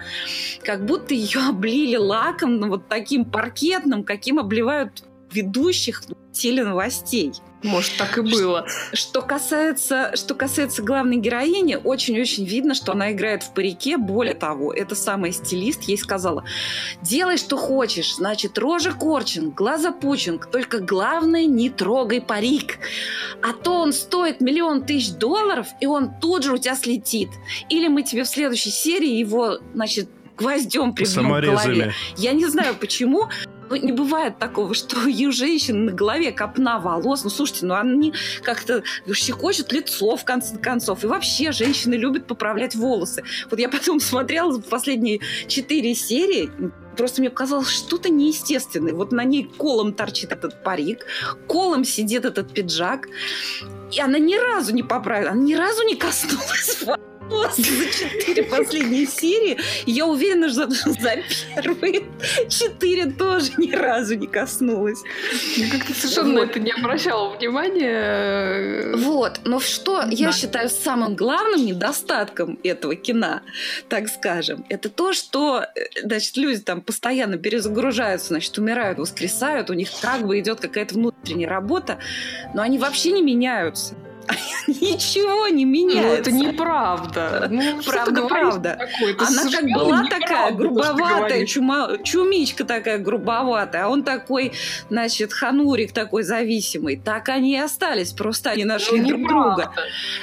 как 0.64 0.85
будто 0.85 1.14
ее 1.14 1.41
облили 1.49 1.97
лаком, 1.97 2.57
ну, 2.57 2.69
вот 2.69 2.89
таким 2.89 3.25
паркетным, 3.25 4.05
каким 4.05 4.39
обливают 4.39 5.05
ведущих 5.33 6.03
теленовостей. 6.33 7.33
Может, 7.63 7.97
так 7.97 8.19
и 8.19 8.21
было. 8.21 8.67
Что 8.93 9.21
касается, 9.21 10.13
что 10.15 10.35
касается 10.35 10.83
главной 10.83 11.17
героини, 11.17 11.77
очень-очень 11.83 12.45
видно, 12.45 12.75
что 12.75 12.93
она 12.93 13.13
играет 13.13 13.43
в 13.43 13.53
парике. 13.53 13.97
Более 13.97 14.35
того, 14.35 14.73
эта 14.73 14.95
самая 14.95 15.33
стилист 15.33 15.83
ей 15.85 15.99
сказала, 15.99 16.45
делай, 17.03 17.37
что 17.37 17.57
хочешь, 17.57 18.15
значит, 18.15 18.59
рожа 18.59 18.93
корчинг, 18.93 19.55
глаза 19.55 19.91
пучинг, 19.91 20.47
только 20.47 20.79
главное, 20.79 21.47
не 21.47 21.69
трогай 21.69 22.21
парик. 22.21 22.79
А 23.43 23.53
то 23.53 23.81
он 23.81 23.93
стоит 23.93 24.41
миллион 24.41 24.85
тысяч 24.85 25.11
долларов, 25.11 25.67
и 25.81 25.87
он 25.87 26.13
тут 26.21 26.45
же 26.45 26.53
у 26.53 26.59
тебя 26.59 26.77
слетит. 26.77 27.31
Или 27.69 27.89
мы 27.89 28.03
тебе 28.05 28.23
в 28.23 28.29
следующей 28.29 28.71
серии 28.71 29.15
его, 29.15 29.59
значит, 29.75 30.09
гвоздем 30.37 30.95
прибьем 30.95 31.29
к 31.29 31.41
голове. 31.41 31.93
Я 32.17 32.33
не 32.33 32.47
знаю, 32.47 32.77
почему, 32.79 33.29
но 33.69 33.77
не 33.77 33.93
бывает 33.93 34.39
такого, 34.39 34.75
что 34.75 34.99
у 34.99 35.33
женщин 35.33 35.87
на 35.87 35.93
голове 35.93 36.33
копна 36.33 36.79
волос. 36.79 37.25
Ну, 37.25 37.31
слушайте, 37.31 37.66
ну 37.66 37.75
они 37.75 38.12
как-то 38.43 38.83
щекочут 39.12 39.73
лицо, 39.73 40.16
в 40.16 40.25
конце 40.25 40.57
концов. 40.57 41.05
И 41.05 41.07
вообще 41.07 41.53
женщины 41.53 41.95
любят 41.95 42.27
поправлять 42.27 42.75
волосы. 42.75 43.23
Вот 43.51 43.59
я 43.59 43.69
потом 43.69 44.01
смотрела 44.01 44.59
последние 44.61 45.21
четыре 45.47 45.95
серии, 45.95 46.51
просто 46.97 47.21
мне 47.21 47.31
показалось 47.31 47.69
что-то 47.69 48.11
неестественное. 48.11 48.93
Вот 48.93 49.12
на 49.12 49.25
ней 49.25 49.45
колом 49.45 49.93
торчит 49.93 50.33
этот 50.33 50.62
парик, 50.62 51.07
колом 51.47 51.85
сидит 51.85 52.25
этот 52.25 52.53
пиджак, 52.53 53.09
и 53.93 54.01
она 54.01 54.19
ни 54.19 54.37
разу 54.37 54.75
не 54.75 54.83
поправила, 54.83 55.31
она 55.31 55.43
ни 55.43 55.55
разу 55.55 55.83
не 55.85 55.95
коснулась 55.95 56.85
просто 57.29 57.62
за 57.62 57.87
четыре 57.87 58.43
последние 58.45 59.07
серии. 59.07 59.59
Я 59.87 60.07
уверена, 60.07 60.49
что 60.49 60.68
за 60.68 61.16
первые 61.55 62.05
четыре 62.49 63.07
тоже 63.07 63.53
ни 63.57 63.72
разу 63.72 64.14
не 64.16 64.26
коснулась. 64.26 64.99
Я 65.57 65.70
как-то 65.70 65.95
совершенно 65.95 66.33
на 66.33 66.39
это 66.41 66.61
не 66.61 66.72
обращала 66.72 67.37
внимания. 67.37 68.97
Вот, 68.97 69.41
но 69.45 69.61
что 69.61 70.05
я 70.11 70.33
считаю 70.33 70.68
самым 70.68 71.14
главным 71.14 71.64
недостатком 71.64 72.59
этого 72.62 72.95
кино, 72.95 73.41
так 73.89 74.09
скажем, 74.09 74.64
это 74.68 74.89
то, 74.89 75.12
что, 75.12 75.62
э, 75.62 76.03
значит, 76.03 76.37
люди 76.37 76.61
там 76.61 76.81
постоянно 76.81 77.39
перезагружаются, 77.39 78.29
значит, 78.29 78.57
умирают, 78.59 78.99
воскресают, 78.99 79.70
у 79.70 79.74
них 79.74 79.89
как 80.01 80.26
бы 80.26 80.39
идет 80.39 80.61
какая-то 80.61 80.95
внутренняя 80.95 81.49
работа, 81.49 81.99
но 82.55 82.62
они 82.62 82.79
вообще 82.79 83.12
не 83.12 83.22
меняются. 83.22 83.95
Ничего 84.66 85.49
не 85.49 85.64
меняется. 85.64 86.09
Ну, 86.09 86.14
это 86.14 86.33
неправда. 86.33 87.49
Ну, 87.51 87.83
правда, 87.85 88.22
правда. 88.22 88.89
Она 89.18 89.51
как 89.51 89.64
была 89.64 90.05
такая 90.07 90.53
грубоватая, 90.53 91.47
чума, 91.47 91.99
чумичка 92.05 92.64
такая 92.64 92.99
грубоватая, 92.99 93.85
а 93.85 93.89
он 93.89 94.03
такой, 94.03 94.53
значит, 94.91 95.33
ханурик 95.33 95.93
такой 95.93 96.22
зависимый. 96.22 96.97
Так 96.97 97.29
они 97.29 97.55
и 97.55 97.59
остались, 97.59 98.12
просто 98.12 98.51
они 98.51 98.64
нашли 98.64 99.01
ну, 99.01 99.09
друг 99.09 99.29
друга. 99.29 99.72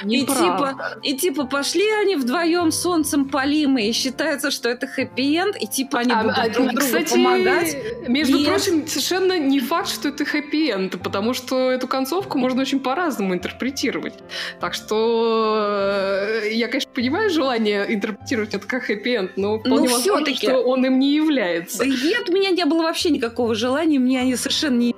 И 0.04 0.22
типа, 0.22 0.98
и 1.02 1.16
типа 1.16 1.46
пошли 1.46 1.90
они 2.02 2.16
вдвоем 2.16 2.72
солнцем 2.72 3.30
полимы, 3.30 3.88
и 3.88 3.94
считается, 3.94 4.52
что 4.52 4.70
это 4.70 4.88
хэппи-энд, 4.88 5.56
и 5.60 5.68
типа 5.68 6.00
они 6.00 6.12
а, 6.14 6.22
будут 6.22 6.38
а, 6.38 6.50
друг 6.50 6.68
другу 6.68 6.80
кстати, 6.80 7.14
помогать. 7.14 7.78
Между 8.08 8.44
прочим, 8.44 8.88
совершенно 8.88 9.40
не 9.40 9.60
факт, 9.60 9.90
что 9.90 10.10
это 10.10 10.26
хэппи-энд, 10.26 11.02
потому 11.02 11.34
что 11.34 11.72
эту 11.72 11.88
концовку 11.88 12.38
можно 12.38 12.62
очень 12.62 12.80
по-разному 12.80 13.34
интерпретировать 13.34 13.95
интерпретировать. 13.96 14.14
Так 14.60 14.74
что 14.74 16.42
э, 16.44 16.54
я, 16.54 16.68
конечно, 16.68 16.92
понимаю 16.94 17.30
желание 17.30 17.94
интерпретировать 17.94 18.54
это 18.54 18.68
как 18.68 18.90
хэппи-энд, 18.90 19.32
но 19.38 19.60
вполне 19.60 19.88
но 19.88 19.94
возможно, 19.96 20.36
что 20.36 20.60
он 20.60 20.86
им 20.86 21.00
не 21.00 21.16
является. 21.16 21.86
Нет, 21.86 22.30
у 22.30 22.34
меня 22.34 22.50
не 22.52 22.66
было 22.66 22.84
вообще 22.84 23.10
никакого 23.10 23.56
желания, 23.56 24.00
мне 24.00 24.20
они 24.20 24.36
совершенно 24.36 24.78
не 24.78 24.96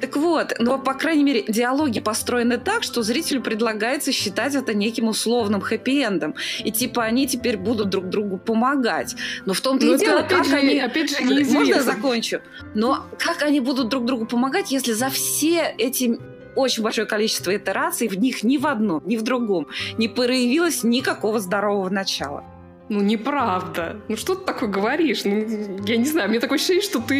так 0.00 0.16
вот, 0.16 0.54
но, 0.58 0.78
по 0.78 0.94
крайней 0.94 1.22
мере, 1.22 1.44
диалоги 1.46 2.00
построены 2.00 2.56
так, 2.56 2.82
что 2.82 3.02
зрителю 3.02 3.42
предлагается 3.42 4.10
считать 4.10 4.54
это 4.54 4.72
неким 4.72 5.08
условным 5.08 5.60
хэппи-эндом. 5.60 6.34
И 6.64 6.70
типа 6.70 7.02
они 7.04 7.26
теперь 7.26 7.58
будут 7.58 7.90
друг 7.90 8.08
другу 8.08 8.38
помогать. 8.38 9.14
Но 9.44 9.52
в 9.52 9.60
том-то 9.60 9.84
и 9.84 9.98
дело, 9.98 10.22
как 10.22 10.46
же, 10.46 10.56
они... 10.56 10.78
Опять 10.78 11.10
же, 11.10 11.22
неизвестно. 11.22 11.58
Можно 11.58 11.74
я 11.74 11.82
закончу? 11.82 12.40
Но 12.74 13.06
как 13.18 13.42
они 13.42 13.60
будут 13.60 13.88
друг 13.88 14.06
другу 14.06 14.24
помогать, 14.24 14.70
если 14.70 14.92
за 14.92 15.10
все 15.10 15.74
эти 15.76 16.18
очень 16.56 16.82
большое 16.82 17.06
количество 17.06 17.56
итераций, 17.56 18.08
в 18.08 18.18
них 18.18 18.42
ни 18.42 18.56
в 18.56 18.66
одном, 18.66 19.02
ни 19.06 19.16
в 19.16 19.22
другом 19.22 19.66
не 19.98 20.08
проявилось 20.08 20.84
никакого 20.84 21.40
здорового 21.40 21.90
начала. 21.90 22.44
Ну, 22.90 23.00
неправда. 23.00 23.96
Ну, 24.08 24.16
что 24.16 24.34
ты 24.34 24.44
такое 24.44 24.68
говоришь? 24.68 25.24
Ну, 25.24 25.80
я 25.86 25.96
не 25.96 26.04
знаю, 26.04 26.28
мне 26.28 26.38
такое 26.38 26.58
ощущение, 26.58 26.82
что 26.82 27.00
ты 27.00 27.14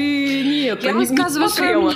нет, 0.45 0.85
я 0.85 0.93
не, 0.93 1.01
рассказываю 1.01 1.49
не 1.49 1.55
смотрела. 1.55 1.95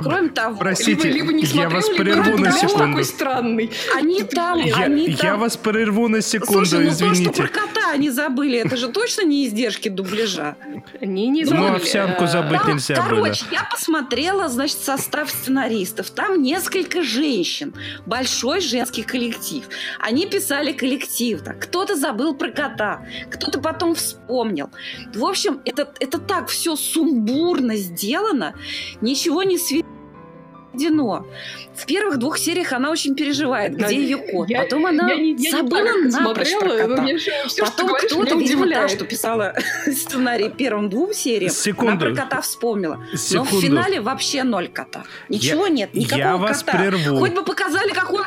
Кроме 0.00 0.28
того, 0.30 0.56
Простите, 0.58 1.08
либо, 1.08 1.30
либо 1.30 1.32
не 1.32 1.44
я 1.44 1.68
вас 1.68 1.88
прерву 1.88 2.36
на 2.38 2.50
секунду. 2.52 2.78
такой 2.78 3.04
странный. 3.04 3.70
Они 3.94 4.22
там, 4.22 4.58
я, 4.58 4.74
они 4.76 5.08
я 5.10 5.16
там. 5.16 5.40
вас 5.40 5.56
прерву 5.56 6.08
на 6.08 6.20
секунду, 6.20 6.66
Слушай, 6.66 6.84
ну 6.84 6.90
извините. 6.90 7.24
то, 7.24 7.32
что 7.32 7.42
про 7.42 7.48
кота 7.48 7.90
они 7.92 8.10
забыли, 8.10 8.58
это 8.58 8.76
же 8.76 8.88
точно 8.88 9.22
не 9.22 9.46
издержки 9.46 9.88
дубляжа. 9.88 10.56
Они 11.00 11.28
не 11.28 11.44
забыли. 11.44 11.60
Ну, 11.60 11.74
овсянку 11.76 12.26
забыть 12.26 12.60
там, 12.62 12.72
нельзя 12.74 12.96
короче, 12.96 13.44
было. 13.44 13.52
я 13.52 13.68
посмотрела, 13.70 14.48
значит, 14.48 14.78
состав 14.78 15.30
сценаристов. 15.30 16.10
Там 16.10 16.42
несколько 16.42 17.02
женщин. 17.02 17.74
Большой 18.04 18.60
женский 18.60 19.02
коллектив. 19.02 19.64
Они 20.00 20.26
писали 20.26 20.72
коллективно. 20.72 21.54
Кто-то 21.54 21.94
забыл 21.96 22.34
про 22.34 22.50
кота, 22.50 23.06
кто-то 23.30 23.60
потом 23.60 23.94
вспомнил. 23.94 24.70
В 25.14 25.24
общем, 25.24 25.60
это, 25.64 25.92
это 26.00 26.18
так 26.18 26.48
все 26.48 26.76
сумбурно 26.76 27.76
сделано, 27.76 28.54
ничего 29.00 29.42
не 29.42 29.58
светит 29.58 29.86
Дino. 30.74 31.24
В 31.74 31.86
первых 31.86 32.18
двух 32.18 32.38
сериях 32.38 32.72
она 32.72 32.90
очень 32.90 33.14
переживает, 33.14 33.76
где 33.76 33.96
ее 33.96 34.16
кот. 34.16 34.48
Я, 34.48 34.62
Потом 34.62 34.86
она 34.86 35.12
я, 35.12 35.34
я 35.36 35.50
забыла 35.50 36.04
не 36.04 36.10
напрочь 36.10 36.52
про 36.58 36.70
кота. 36.70 37.06
Все, 37.46 37.64
Потом 37.64 37.94
кто-то, 37.94 38.34
видимо, 38.36 38.68
та, 38.68 38.88
что 38.88 39.04
писала 39.04 39.54
сценарий 39.86 40.50
первым 40.50 40.90
двум 40.90 41.12
сериям, 41.14 41.52
Секунду. 41.52 42.06
она 42.06 42.14
про 42.14 42.14
кота 42.14 42.40
вспомнила. 42.40 43.04
Секунду. 43.14 43.50
Но 43.52 43.58
в 43.58 43.62
финале 43.62 44.00
вообще 44.00 44.42
ноль 44.42 44.68
кота. 44.68 45.04
Ничего 45.28 45.66
я, 45.66 45.72
нет, 45.72 45.94
никакого 45.94 46.20
я 46.20 46.36
вас 46.36 46.62
кота. 46.62 46.78
Прерву. 46.78 47.18
Хоть 47.18 47.32
бы 47.32 47.42
показали, 47.42 47.90
как 47.92 48.12
он 48.12 48.24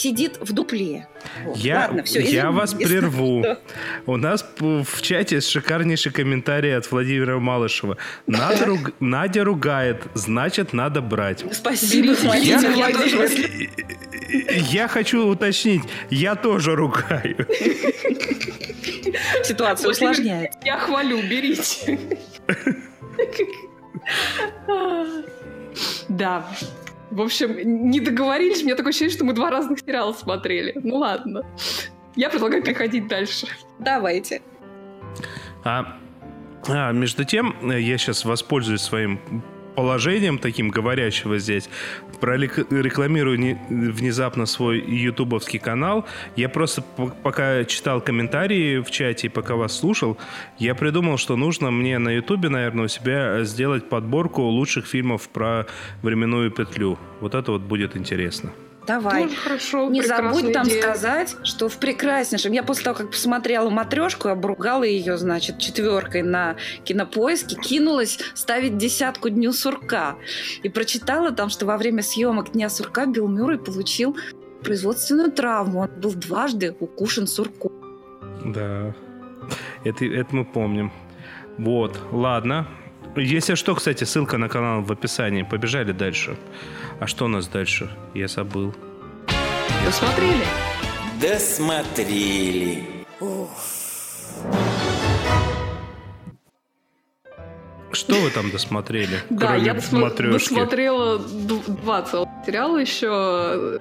сидит 0.00 0.38
в 0.40 0.52
дупле. 0.52 1.06
Вот. 1.44 1.56
Я, 1.58 1.80
Ладно, 1.80 2.02
все, 2.04 2.20
я 2.20 2.50
вас 2.50 2.74
прерву. 2.74 3.44
У 4.06 4.16
нас 4.16 4.44
в 4.58 5.02
чате 5.02 5.40
шикарнейший 5.40 6.12
комментарий 6.12 6.76
от 6.76 6.90
Владимира 6.90 7.38
Малышева. 7.38 7.98
Надя, 8.26 8.64
руг... 8.66 8.92
Надя 9.00 9.44
ругает, 9.44 10.02
значит, 10.14 10.72
надо 10.72 11.02
брать. 11.02 11.44
Спасибо. 11.52 12.14
Я, 12.36 12.60
я, 12.60 12.88
я 14.70 14.88
хочу 14.88 15.26
уточнить, 15.26 15.82
я 16.10 16.34
тоже 16.34 16.74
ругаю. 16.74 17.46
Ситуация 19.44 19.90
усложняет. 19.90 20.52
Я 20.64 20.78
хвалю, 20.78 21.20
берите. 21.22 21.98
Да. 26.08 26.46
В 27.10 27.20
общем, 27.20 27.90
не 27.90 28.00
договорились. 28.00 28.62
У 28.62 28.66
меня 28.66 28.76
такое 28.76 28.90
ощущение, 28.90 29.14
что 29.14 29.24
мы 29.24 29.32
два 29.32 29.50
разных 29.50 29.80
сериала 29.80 30.12
смотрели. 30.12 30.72
Ну 30.82 30.96
ладно. 30.96 31.44
Я 32.16 32.30
предлагаю 32.30 32.62
переходить 32.62 33.08
дальше. 33.08 33.46
Давайте. 33.78 34.42
А, 35.64 35.96
а 36.68 36.92
между 36.92 37.24
тем, 37.24 37.54
я 37.68 37.98
сейчас 37.98 38.24
воспользуюсь 38.24 38.80
своим 38.80 39.20
положением 39.80 40.38
таким 40.38 40.68
говорящего 40.68 41.38
здесь, 41.38 41.70
прорекламирую 42.20 43.58
внезапно 43.70 44.44
свой 44.44 44.78
ютубовский 44.78 45.58
канал. 45.58 46.04
Я 46.36 46.50
просто 46.50 46.82
пока 47.22 47.64
читал 47.64 48.02
комментарии 48.02 48.82
в 48.82 48.90
чате 48.90 49.28
и 49.28 49.30
пока 49.30 49.54
вас 49.54 49.78
слушал, 49.78 50.18
я 50.58 50.74
придумал, 50.74 51.16
что 51.16 51.34
нужно 51.34 51.70
мне 51.70 51.98
на 51.98 52.10
ютубе, 52.10 52.50
наверное, 52.50 52.84
у 52.84 52.88
себя 52.88 53.42
сделать 53.44 53.88
подборку 53.88 54.42
лучших 54.42 54.86
фильмов 54.86 55.30
про 55.30 55.64
временную 56.02 56.50
петлю. 56.50 56.98
Вот 57.22 57.34
это 57.34 57.52
вот 57.52 57.62
будет 57.62 57.96
интересно. 57.96 58.52
Давай. 58.90 59.22
Тоже 59.22 59.36
хорошо, 59.36 59.88
Не 59.88 60.02
забудь 60.02 60.52
там 60.52 60.66
идея. 60.66 60.82
сказать, 60.82 61.36
что 61.44 61.68
в 61.68 61.76
прекраснейшем. 61.76 62.52
Я 62.52 62.64
после 62.64 62.84
того, 62.84 62.96
как 62.96 63.10
посмотрела 63.10 63.70
матрешку, 63.70 64.28
обругала 64.28 64.82
ее, 64.82 65.16
значит, 65.16 65.58
четверкой 65.58 66.22
на 66.22 66.56
кинопоиске, 66.82 67.54
кинулась 67.54 68.18
ставить 68.34 68.78
десятку 68.78 69.28
дню 69.28 69.52
сурка. 69.52 70.16
И 70.64 70.68
прочитала 70.68 71.30
там, 71.30 71.50
что 71.50 71.66
во 71.66 71.76
время 71.76 72.02
съемок 72.02 72.50
Дня 72.50 72.68
сурка 72.68 73.06
Билл 73.06 73.28
Мюррей 73.28 73.58
получил 73.58 74.16
производственную 74.64 75.30
травму. 75.30 75.82
Он 75.82 75.88
был 76.00 76.12
дважды 76.14 76.74
укушен 76.80 77.28
сурку. 77.28 77.70
Да, 78.44 78.92
это, 79.84 80.04
это 80.04 80.34
мы 80.34 80.44
помним. 80.44 80.90
Вот, 81.58 81.96
ладно. 82.10 82.66
Если 83.16 83.54
что, 83.54 83.74
кстати, 83.74 84.02
ссылка 84.02 84.36
на 84.36 84.48
канал 84.48 84.82
в 84.82 84.90
описании. 84.90 85.42
Побежали 85.42 85.92
дальше. 85.92 86.36
А 87.00 87.06
что 87.06 87.24
у 87.24 87.28
нас 87.28 87.48
дальше? 87.48 87.88
Я 88.12 88.28
забыл. 88.28 88.74
Досмотрели? 89.86 90.44
Досмотрели. 91.18 92.86
Что 97.92 98.14
вы 98.14 98.30
там 98.30 98.50
досмотрели? 98.50 99.18
Да, 99.30 99.56
я 99.56 99.72
досмотрела 99.72 101.18
два 101.18 102.02
целых 102.02 102.28
сериала 102.44 102.76
еще 102.76 103.80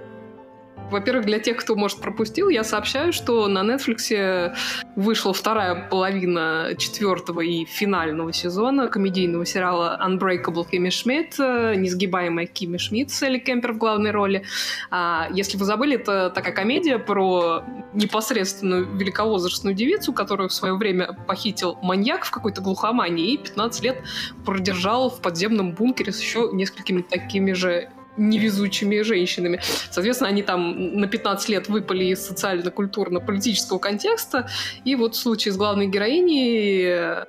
во-первых, 0.90 1.26
для 1.26 1.40
тех, 1.40 1.58
кто, 1.58 1.76
может, 1.76 2.00
пропустил, 2.00 2.50
я 2.50 2.64
сообщаю, 2.64 3.14
что 3.14 3.48
на 3.48 3.60
Netflix 3.60 4.56
вышла 4.96 5.34
вторая 5.34 5.88
половина 5.90 6.74
четвертого 6.78 7.42
и 7.42 7.66
финального 7.66 8.34
сезона 8.34 8.88
комедийного 8.88 9.46
сериала 9.46 10.00
Unbreakable 10.06 10.66
Кимми 10.70 10.90
Шмидт, 10.90 11.40
несгибаемая 11.40 12.46
Кимми 12.46 12.78
Шмидт 12.78 13.12
Элли 13.22 13.40
Кемпер 13.40 13.74
в 13.74 13.78
главной 13.78 14.12
роли. 14.12 14.44
А, 14.92 15.28
если 15.32 15.58
вы 15.58 15.66
забыли, 15.66 15.96
это 15.96 16.30
такая 16.30 16.54
комедия 16.54 17.00
про 17.00 17.64
непосредственную 17.94 18.86
великовозрастную 18.96 19.76
девицу, 19.76 20.14
которую 20.14 20.50
в 20.50 20.54
свое 20.54 20.76
время 20.76 21.18
похитил 21.28 21.78
маньяк 21.82 22.26
в 22.26 22.32
какой-то 22.32 22.62
глухомании 22.62 23.34
и 23.34 23.38
15 23.38 23.84
лет 23.84 24.04
продержал 24.46 25.10
в 25.10 25.22
подземном 25.22 25.74
бункере 25.74 26.12
с 26.12 26.22
еще 26.22 26.50
несколькими 26.52 27.02
такими 27.02 27.54
же 27.54 27.90
невезучими 28.20 29.02
женщинами. 29.02 29.60
Соответственно, 29.90 30.30
они 30.30 30.44
там 30.44 30.98
на 30.98 31.08
15 31.08 31.50
лет 31.50 31.70
выпали 31.70 32.06
из 32.06 32.26
социально-культурно-политического 32.26 33.80
контекста. 33.80 34.50
И 34.86 34.96
вот 34.96 35.16
в 35.16 35.20
случае 35.20 35.54
с 35.54 35.58
главной 35.58 35.88
героиней 35.88 37.26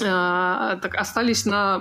э, 0.00 0.78
так 0.82 0.94
остались 0.94 1.46
на... 1.46 1.80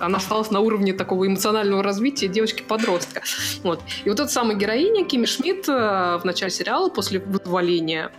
Она 0.00 0.18
осталась 0.18 0.50
на 0.50 0.60
уровне 0.60 0.92
такого 0.92 1.26
эмоционального 1.26 1.82
развития 1.82 2.28
девочки-подростка. 2.28 3.22
Вот. 3.62 3.80
И 4.04 4.08
вот 4.08 4.20
эта 4.20 4.28
самая 4.28 4.56
героиня, 4.56 5.04
Кими 5.04 5.26
Шмидт, 5.26 5.68
э, 5.68 6.18
в 6.18 6.24
начале 6.24 6.50
сериала, 6.50 6.88
после 6.88 7.20
вызволения 7.20 8.10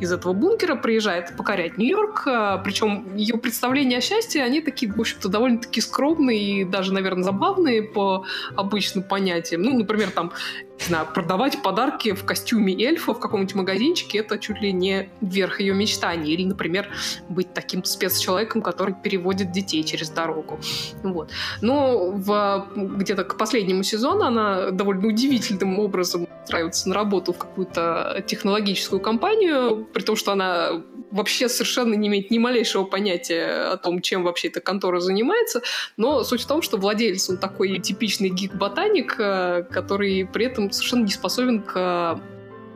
из 0.00 0.12
этого 0.12 0.32
бункера, 0.32 0.76
приезжает 0.76 1.36
покорять 1.36 1.78
Нью-Йорк. 1.78 2.26
Э, 2.26 2.58
Причем 2.64 3.16
ее 3.16 3.36
представления 3.38 3.98
о 3.98 4.00
счастье, 4.00 4.42
они 4.42 4.60
такие, 4.60 4.92
в 4.92 5.00
общем-то, 5.00 5.28
довольно-таки 5.28 5.80
скромные 5.80 6.62
и 6.62 6.64
даже, 6.64 6.92
наверное, 6.92 7.24
забавные 7.24 7.82
по 7.82 8.24
обычным 8.56 9.04
понятиям. 9.04 9.62
Ну, 9.62 9.76
например, 9.76 10.10
там 10.10 10.32
продавать 11.14 11.62
подарки 11.62 12.12
в 12.12 12.24
костюме 12.24 12.74
эльфа 12.74 13.14
в 13.14 13.20
каком-нибудь 13.20 13.54
магазинчике, 13.54 14.18
это 14.18 14.38
чуть 14.38 14.60
ли 14.60 14.72
не 14.72 15.08
верх 15.20 15.60
ее 15.60 15.74
мечтаний. 15.74 16.32
Или, 16.32 16.44
например, 16.44 16.88
быть 17.28 17.52
таким 17.54 17.84
спецчеловеком, 17.84 18.62
который 18.62 18.94
переводит 18.94 19.52
детей 19.52 19.84
через 19.84 20.10
дорогу. 20.10 20.58
Вот. 21.02 21.30
Но 21.60 22.10
в, 22.10 22.68
где-то 22.74 23.24
к 23.24 23.36
последнему 23.36 23.82
сезону 23.82 24.24
она 24.24 24.70
довольно 24.70 25.06
удивительным 25.08 25.78
образом 25.78 26.26
устраивается 26.42 26.88
на 26.88 26.94
работу 26.94 27.32
в 27.32 27.38
какую-то 27.38 28.24
технологическую 28.26 29.00
компанию, 29.00 29.86
при 29.92 30.02
том, 30.02 30.16
что 30.16 30.32
она 30.32 30.82
вообще 31.12 31.48
совершенно 31.48 31.94
не 31.94 32.08
имеет 32.08 32.30
ни 32.30 32.38
малейшего 32.38 32.84
понятия 32.84 33.72
о 33.72 33.76
том, 33.76 34.00
чем 34.00 34.24
вообще 34.24 34.48
эта 34.48 34.60
контора 34.60 35.00
занимается. 35.00 35.62
Но 35.96 36.24
суть 36.24 36.42
в 36.42 36.46
том, 36.46 36.62
что 36.62 36.78
владелец, 36.78 37.28
он 37.30 37.36
такой 37.36 37.78
типичный 37.78 38.30
гик-ботаник, 38.30 39.16
э, 39.18 39.64
который 39.70 40.26
при 40.32 40.46
этом 40.46 40.70
совершенно 40.72 41.04
не 41.04 41.12
способен 41.12 41.62
к 41.62 42.20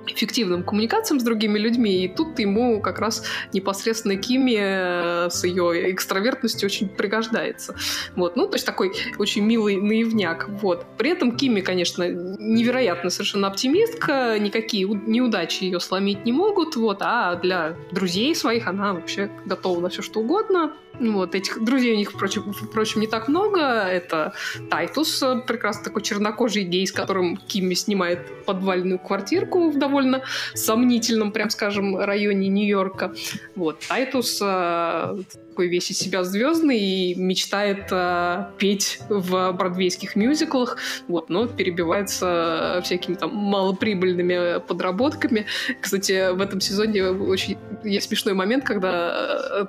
эффективным 0.06 0.62
коммуникациям 0.62 1.20
с 1.20 1.22
другими 1.22 1.58
людьми, 1.58 2.04
и 2.04 2.08
тут 2.08 2.38
ему 2.38 2.80
как 2.80 2.98
раз 2.98 3.24
непосредственно 3.52 4.16
Кими 4.16 4.56
э, 4.58 5.30
с 5.30 5.44
ее 5.44 5.92
экстравертностью 5.92 6.66
очень 6.66 6.88
пригождается. 6.88 7.74
Вот, 8.14 8.36
ну, 8.36 8.46
то 8.46 8.54
есть 8.54 8.66
такой 8.66 8.92
очень 9.18 9.44
милый 9.44 9.76
наивняк. 9.76 10.48
Вот. 10.62 10.86
При 10.96 11.10
этом 11.10 11.36
Кими, 11.36 11.60
конечно, 11.60 12.08
невероятно 12.08 13.10
совершенно 13.10 13.48
оптимистка, 13.48 14.38
никакие 14.38 14.86
неудачи 14.86 15.64
ее 15.64 15.80
сломить 15.80 16.24
не 16.24 16.32
могут, 16.32 16.76
вот, 16.76 16.98
а 17.00 17.36
для 17.36 17.76
друзей 17.90 18.34
своих 18.34 18.66
она 18.66 18.94
вообще 18.94 19.30
готова 19.44 19.80
на 19.80 19.88
все 19.88 20.02
что 20.02 20.20
угодно. 20.20 20.72
Вот, 21.00 21.34
этих 21.34 21.62
друзей 21.62 21.94
у 21.94 21.96
них, 21.96 22.12
впрочем, 22.12 22.52
впрочем, 22.52 23.00
не 23.00 23.06
так 23.06 23.28
много. 23.28 23.60
Это 23.60 24.32
Тайтус, 24.70 25.22
прекрасно 25.46 25.84
такой 25.84 26.02
чернокожий 26.02 26.64
гей, 26.64 26.86
с 26.86 26.92
которым 26.92 27.36
Кимми 27.36 27.74
снимает 27.74 28.44
подвальную 28.44 28.98
квартирку 28.98 29.70
в 29.70 29.78
довольно 29.78 30.22
сомнительном, 30.54 31.32
прям 31.32 31.50
скажем, 31.50 31.96
районе 31.96 32.48
Нью-Йорка. 32.48 33.14
Вот, 33.54 33.80
Тайтус 33.88 34.40
э, 34.42 35.18
такой 35.56 35.68
весь 35.68 35.90
из 35.90 35.98
себя 35.98 36.22
звездный 36.22 36.78
и 36.78 37.14
мечтает 37.14 37.88
э, 37.90 38.46
петь 38.58 39.00
в 39.08 39.52
бродвейских 39.52 40.14
мюзиклах, 40.16 40.76
вот, 41.08 41.30
но 41.30 41.46
перебивается 41.46 42.80
всякими 42.84 43.14
там 43.14 43.34
малоприбыльными 43.34 44.60
подработками. 44.60 45.46
Кстати, 45.80 46.32
в 46.32 46.40
этом 46.40 46.60
сезоне 46.60 47.10
очень 47.10 47.56
есть 47.84 48.08
смешной 48.08 48.34
момент, 48.34 48.64
когда 48.64 49.68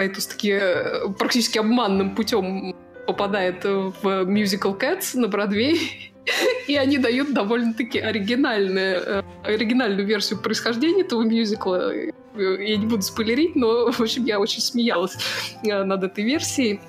э, 0.00 0.08
Тайтус 0.08 0.26
таки 0.26 0.50
э, 0.50 1.08
практически 1.18 1.58
обманным 1.58 2.14
путем 2.14 2.74
попадает 3.06 3.64
в 3.64 4.24
мюзикл 4.24 4.72
Cats 4.74 5.18
на 5.18 5.28
Бродвей, 5.28 6.12
и 6.68 6.76
они 6.76 6.98
дают 6.98 7.32
довольно-таки 7.34 7.98
оригинальную, 7.98 8.96
э, 8.96 9.22
оригинальную 9.44 10.06
версию 10.06 10.40
происхождения 10.40 11.02
этого 11.02 11.22
мюзикла. 11.22 11.92
Я 12.36 12.76
не 12.76 12.86
буду 12.86 13.02
спойлерить, 13.02 13.56
но, 13.56 13.90
в 13.92 14.00
общем, 14.00 14.24
я 14.24 14.38
очень 14.38 14.60
смеялась 14.60 15.16
э, 15.64 15.84
над 15.84 16.04
этой 16.04 16.24
версией. 16.24 16.80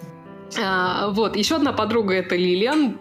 А, 0.61 1.09
вот, 1.11 1.35
еще 1.37 1.55
одна 1.55 1.71
подруга 1.71 2.13
это 2.13 2.35
Лилиан, 2.35 2.99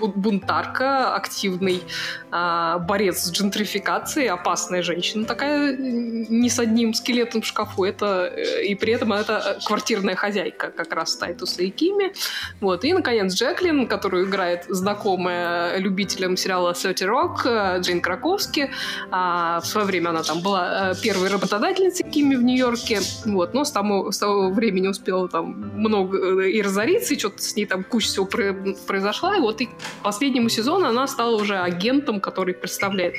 бунтарка, 0.00 1.14
активный 1.14 1.82
а, 2.30 2.78
борец 2.78 3.24
с 3.24 3.32
джентрификацией, 3.32 4.28
опасная 4.28 4.82
женщина 4.82 5.24
такая, 5.24 5.76
не 5.76 6.48
с 6.48 6.58
одним 6.58 6.94
скелетом 6.94 7.42
в 7.42 7.46
шкафу, 7.46 7.84
это 7.84 8.32
э, 8.34 8.64
и 8.66 8.74
при 8.74 8.92
этом 8.92 9.12
это 9.12 9.58
квартирная 9.64 10.14
хозяйка 10.14 10.70
как 10.70 10.92
раз 10.92 11.16
Тайтуса 11.16 11.62
и 11.62 11.70
Кими. 11.70 12.12
Вот. 12.60 12.84
И, 12.84 12.92
наконец, 12.92 13.34
Джеклин, 13.34 13.86
которую 13.86 14.26
играет 14.26 14.66
знакомая 14.68 15.78
любителям 15.78 16.36
сериала 16.36 16.74
«Сети 16.74 17.04
Рок» 17.04 17.46
Джейн 17.46 18.00
Краковски. 18.00 18.70
А, 19.10 19.60
в 19.60 19.66
свое 19.66 19.86
время 19.86 20.10
она 20.10 20.22
там 20.22 20.40
была 20.40 20.92
э, 20.92 20.94
первой 21.02 21.28
работодательницей 21.28 22.08
Кими 22.08 22.34
в 22.36 22.42
Нью-Йорке. 22.42 23.00
Вот. 23.24 23.54
Но 23.54 23.64
с 23.64 23.72
того, 23.72 24.12
с 24.12 24.18
того 24.18 24.50
времени 24.50 24.88
успела 24.88 25.28
там 25.28 25.72
много 25.76 26.42
э, 26.42 26.50
и 26.50 26.62
разориться, 26.62 27.14
и 27.14 27.18
что-то 27.18 27.42
с 27.42 27.56
ней 27.56 27.66
там 27.66 27.84
куча 27.84 28.06
всего 28.08 28.26
произошла. 29.18 29.36
И 29.36 29.40
вот 29.40 29.60
и 29.60 29.68
последнему 30.02 30.48
сезону 30.48 30.86
она 30.86 31.06
стала 31.06 31.36
уже 31.36 31.58
агентом, 31.58 32.20
который 32.20 32.54
представляет 32.54 33.14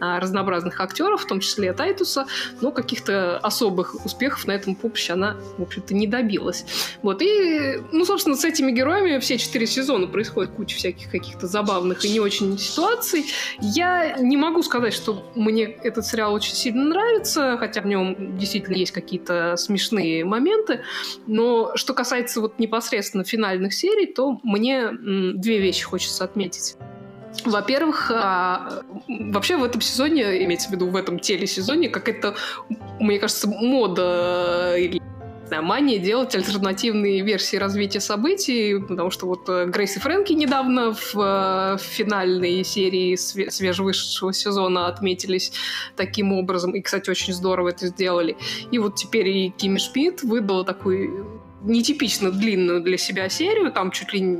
а, 0.00 0.20
разнообразных 0.20 0.80
актеров, 0.80 1.22
в 1.22 1.26
том 1.26 1.40
числе 1.40 1.72
Тайтуса, 1.72 2.26
но 2.60 2.70
каких-то 2.70 3.38
особых 3.38 4.04
успехов 4.04 4.46
на 4.46 4.52
этом 4.52 4.74
поприще 4.74 5.12
она, 5.14 5.36
в 5.58 5.62
общем-то, 5.62 5.94
не 5.94 6.06
добилась. 6.06 6.64
Вот, 7.02 7.22
и, 7.22 7.80
ну, 7.92 8.04
собственно, 8.04 8.36
с 8.36 8.44
этими 8.44 8.72
героями 8.72 9.18
все 9.18 9.38
четыре 9.38 9.66
сезона 9.66 10.06
происходит 10.06 10.52
куча 10.52 10.76
всяких 10.76 11.10
каких-то 11.10 11.46
забавных 11.46 12.04
и 12.04 12.10
не 12.10 12.20
очень 12.20 12.58
ситуаций. 12.58 13.26
Я 13.60 14.16
не 14.18 14.36
могу 14.36 14.62
сказать, 14.62 14.94
что 14.94 15.30
мне 15.34 15.64
этот 15.64 16.06
сериал 16.06 16.34
очень 16.34 16.54
сильно 16.54 16.84
нравится, 16.84 17.56
хотя 17.58 17.80
в 17.80 17.86
нем 17.86 18.36
действительно 18.38 18.76
есть 18.76 18.92
какие-то 18.92 19.56
смешные 19.56 20.24
моменты, 20.24 20.80
но 21.26 21.76
что 21.76 21.94
касается 21.94 22.40
вот 22.40 22.58
непосредственно 22.58 23.24
финальных 23.24 23.74
серий, 23.74 24.06
то 24.06 24.40
мне 24.42 24.90
две 25.44 25.60
вещи 25.60 25.84
хочется 25.84 26.24
отметить. 26.24 26.76
Во-первых, 27.44 28.10
а, 28.14 28.82
вообще 29.08 29.56
в 29.56 29.64
этом 29.64 29.80
сезоне, 29.80 30.44
имеется 30.44 30.68
в 30.68 30.72
виду 30.72 30.88
в 30.88 30.96
этом 30.96 31.18
телесезоне, 31.18 31.88
какая-то, 31.88 32.36
мне 33.00 33.18
кажется, 33.18 33.48
мода 33.48 34.76
или 34.78 35.00
мания 35.62 35.98
делать 35.98 36.34
альтернативные 36.34 37.22
версии 37.22 37.56
развития 37.56 38.00
событий, 38.00 38.80
потому 38.80 39.10
что 39.10 39.26
вот 39.26 39.48
э, 39.48 39.66
Грейс 39.66 39.96
и 39.96 40.00
Фрэнки 40.00 40.32
недавно 40.32 40.94
в, 40.94 41.14
в 41.14 41.80
финальной 41.80 42.64
серии 42.64 43.14
свежевышедшего 43.14 44.32
сезона 44.32 44.88
отметились 44.88 45.52
таким 45.96 46.32
образом, 46.32 46.72
и, 46.72 46.80
кстати, 46.80 47.10
очень 47.10 47.32
здорово 47.32 47.68
это 47.68 47.86
сделали. 47.86 48.36
И 48.70 48.78
вот 48.78 48.96
теперь 48.96 49.28
и 49.28 49.50
Кими 49.50 49.78
Шмидт 49.78 50.22
выдала 50.22 50.64
такую 50.64 51.40
нетипично 51.62 52.30
длинную 52.30 52.82
для 52.82 52.98
себя 52.98 53.28
серию, 53.28 53.72
там 53.72 53.90
чуть 53.90 54.12
ли 54.12 54.38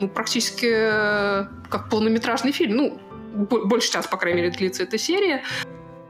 ну, 0.00 0.08
практически 0.08 0.70
э, 0.70 1.46
как 1.68 1.88
полнометражный 1.90 2.52
фильм. 2.52 2.76
Ну, 2.76 3.00
больше 3.34 3.90
час, 3.90 4.06
по 4.06 4.16
крайней 4.16 4.42
мере, 4.42 4.50
длится 4.50 4.82
эта 4.82 4.98
серия. 4.98 5.42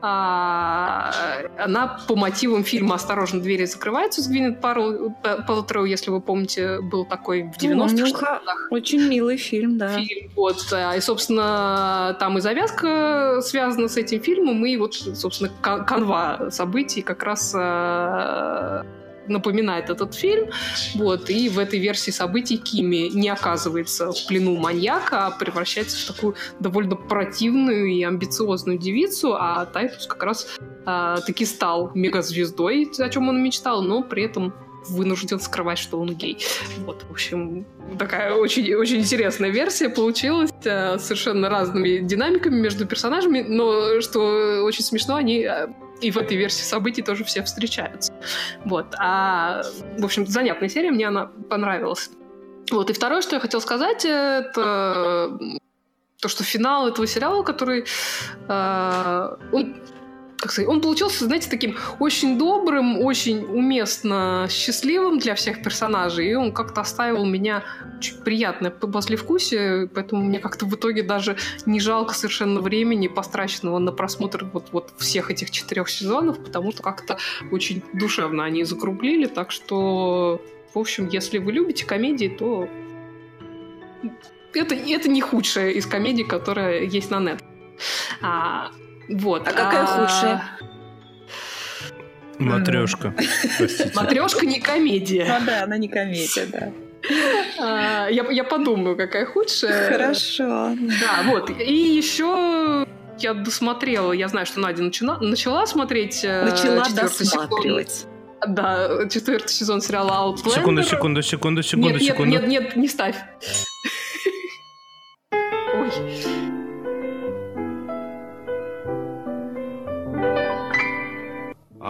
А, 0.07 1.11
она 1.57 1.99
по 2.07 2.15
мотивам 2.15 2.63
фильма 2.63 2.97
«Осторожно, 2.97 3.41
двери 3.41 3.65
закрываются» 3.65 4.21
с 4.21 4.29
Гвинет 4.29 4.61
Пэлтроу, 4.61 5.87
если 5.87 6.11
вы 6.11 6.21
помните, 6.21 6.81
был 6.83 7.07
такой 7.07 7.45
в 7.45 7.57
90-х 7.57 8.43
Очень 8.71 9.09
милый 9.09 9.39
фильм, 9.39 9.79
да. 9.79 9.99
Фильм, 9.99 10.31
вот. 10.37 10.59
И, 10.95 11.01
собственно, 11.01 12.15
там 12.21 12.37
и 12.37 12.43
завязка 12.43 13.41
связана 13.41 13.89
с 13.89 13.97
этим 13.97 14.21
фильмом, 14.21 14.67
и 14.67 14.77
вот, 14.77 14.95
собственно, 14.95 15.51
канва 15.63 16.51
событий 16.51 17.01
как 17.01 17.23
раз 17.23 17.55
э, 17.57 18.83
напоминает 19.29 19.91
этот 19.91 20.15
фильм. 20.15 20.51
Вот, 20.95 21.31
и 21.31 21.49
в 21.49 21.59
этой 21.59 21.79
версии 21.79 22.11
событий 22.11 22.57
Кими 22.57 23.09
не 23.09 23.29
оказывается 23.29 24.13
в 24.13 24.27
плену 24.27 24.57
маньяка, 24.57 25.27
а 25.27 25.31
превращается 25.31 25.97
в 25.99 26.15
такую 26.15 26.35
довольно 26.61 26.97
противную 26.97 27.87
и 27.87 28.03
амбициозную 28.03 28.79
девицу, 28.79 29.35
а 29.35 29.67
Тайтус 29.67 30.07
как 30.07 30.23
раз 30.23 30.57
а, 30.87 31.21
таки 31.21 31.45
стал 31.45 31.91
мегазвездой, 31.95 32.91
о 32.99 33.09
чем 33.09 33.29
он 33.29 33.43
мечтал, 33.43 33.83
но 33.83 34.03
при 34.03 34.25
этом 34.25 34.55
вынужден 34.89 35.41
скрывать, 35.41 35.79
что 35.79 35.99
он 35.99 36.15
гей. 36.15 36.39
Вот, 36.85 37.05
в 37.09 37.11
общем, 37.11 37.67
такая 37.99 38.35
очень, 38.35 38.75
очень 38.75 38.99
интересная 38.99 39.51
версия 39.51 39.89
получилась, 39.89 40.51
э, 40.65 40.99
совершенно 40.99 41.49
разными 41.49 41.99
динамиками 41.99 42.61
между 42.61 42.87
персонажами, 42.87 43.43
но 43.43 44.01
что 44.01 44.63
очень 44.65 44.85
смешно, 44.85 45.17
они 45.17 45.45
э, 45.45 45.69
и 46.01 46.11
в 46.11 46.19
этой 46.19 46.37
версии 46.37 46.63
событий 46.63 47.03
тоже 47.03 47.25
все 47.25 47.43
встречаются. 47.43 48.13
Вот. 48.65 48.95
А, 48.99 49.63
в 49.99 50.05
общем, 50.05 50.27
занятная 50.27 50.69
серия, 50.69 50.91
мне 50.91 51.09
она 51.09 51.27
понравилась. 51.49 52.11
Вот. 52.71 52.91
И 52.91 52.93
второе, 52.93 53.23
что 53.23 53.37
я 53.37 53.41
хотела 53.41 53.61
сказать, 53.61 54.05
это 54.05 55.39
то, 56.21 56.29
что 56.29 56.43
финал 56.45 56.89
этого 56.89 57.07
сериала, 57.07 57.43
который... 57.43 57.85
Э, 58.49 59.37
он 59.53 59.77
как 60.39 60.53
сказать, 60.53 60.69
он 60.69 60.81
получился, 60.81 61.25
знаете, 61.25 61.49
таким 61.49 61.77
очень 62.01 62.39
добрым, 62.39 63.01
очень 63.01 63.45
уместно 63.45 64.47
счастливым 64.51 65.19
для 65.19 65.35
всех 65.35 65.63
персонажей, 65.63 66.31
и 66.31 66.35
он 66.35 66.53
как-то 66.53 66.83
оставил 66.83 67.25
меня 67.25 67.63
очень 67.99 68.17
приятное 68.19 68.71
послевкусие, 68.71 69.89
поэтому 69.89 70.23
мне 70.23 70.39
как-то 70.39 70.67
в 70.67 70.75
итоге 70.75 71.03
даже 71.03 71.37
не 71.67 71.81
жалко 71.81 72.15
совершенно 72.15 72.61
времени, 72.61 73.09
постраченного 73.09 73.79
на 73.79 73.93
просмотр 73.93 74.45
вот, 74.53 74.67
вот 74.73 74.93
всех 74.99 75.31
этих 75.31 75.51
четырех 75.51 75.89
сезонов, 75.89 76.43
потому 76.43 76.73
что 76.73 76.83
как-то 76.83 77.19
очень 77.51 77.83
душевно 77.93 78.45
они 78.45 78.65
закруглили, 78.65 79.27
так 79.27 79.51
что, 79.51 80.43
в 80.75 80.79
общем, 80.79 81.09
если 81.09 81.39
вы 81.39 81.53
любите 81.53 81.87
комедии, 81.87 82.29
то 82.29 82.69
это, 84.53 84.75
это 84.75 85.09
не 85.09 85.21
худшая 85.21 85.71
из 85.71 85.87
комедий, 85.87 86.25
которая 86.25 86.85
есть 86.85 87.11
на 87.11 87.21
нет. 87.21 87.43
Вот. 89.09 89.47
А 89.47 89.53
какая 89.53 89.83
а... 89.83 89.87
худшая? 89.87 90.43
Матрешка. 92.39 93.15
Матрешка 93.95 94.47
не 94.47 94.61
комедия. 94.61 95.25
Ну 95.39 95.47
да, 95.47 95.65
она 95.65 95.77
не 95.77 95.89
комедия, 95.89 96.47
да. 96.47 96.73
А, 97.61 98.09
я, 98.09 98.25
я 98.31 98.45
подумаю, 98.45 98.97
какая 98.97 99.27
худшая. 99.27 99.93
Хорошо. 99.93 100.77
Да, 100.79 101.23
вот. 101.27 101.51
И 101.61 101.97
еще 101.97 102.87
я 103.19 103.35
досмотрела, 103.35 104.13
я 104.13 104.29
знаю, 104.29 104.47
что 104.47 104.61
Надя 104.61 104.83
начала, 104.83 105.19
начала 105.19 105.67
смотреть 105.67 106.25
э, 106.25 106.45
Начала 106.45 106.85
досматривать. 106.89 107.91
Сезон. 107.91 108.11
Да, 108.47 109.09
четвертый 109.09 109.53
сезон 109.53 109.81
сериала 109.81 110.11
Outlander. 110.11 110.55
Секунду, 110.55 110.83
секунду, 110.83 111.23
секунду, 111.23 111.63
секунду, 111.63 111.91
нет, 111.91 112.03
секунду. 112.03 112.31
Нет, 112.31 112.47
нет, 112.47 112.63
нет, 112.63 112.77
не 112.77 112.89
ставь. 112.89 113.17
Ой. 115.33 115.91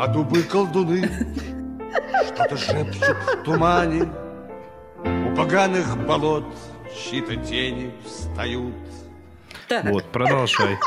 А 0.04 0.06
дубы 0.06 0.42
колдуны 0.42 1.08
что-то 2.26 2.58
шепчут 2.58 3.16
в 3.26 3.42
тумане. 3.42 4.12
У 5.02 5.34
поганых 5.34 5.96
болот 6.06 6.44
чьи-то 6.94 7.36
тени 7.36 7.90
встают. 8.04 8.74
Так. 9.66 9.86
Вот, 9.86 10.04
продолжай. 10.12 10.76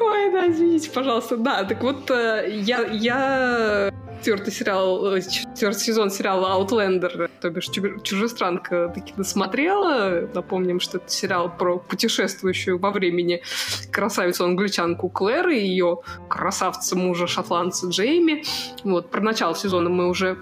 Ой, 0.00 0.32
да, 0.32 0.48
извините, 0.48 0.90
пожалуйста. 0.90 1.36
Да, 1.36 1.62
так 1.62 1.80
вот, 1.84 2.10
э, 2.10 2.48
я, 2.50 2.80
я 2.86 3.92
четвертый 4.26 4.52
сериал, 4.52 5.14
э, 5.14 5.20
четвертый 5.20 5.78
сезон 5.78 6.10
сериала 6.10 6.60
Outlander, 6.60 7.30
то 7.40 7.48
бишь 7.48 7.68
Чужестранка, 8.02 8.90
таки 8.92 9.12
досмотрела. 9.16 10.28
Напомним, 10.34 10.80
что 10.80 10.98
это 10.98 11.08
сериал 11.08 11.56
про 11.56 11.78
путешествующую 11.78 12.76
во 12.76 12.90
времени 12.90 13.40
красавицу-англичанку 13.92 15.08
Клэр 15.10 15.50
и 15.50 15.60
ее 15.60 16.00
красавца 16.28 16.96
мужа-шотландца 16.96 17.86
Джейми. 17.86 18.42
Вот, 18.82 19.10
про 19.10 19.20
начало 19.20 19.54
сезона 19.54 19.90
мы 19.90 20.08
уже 20.08 20.38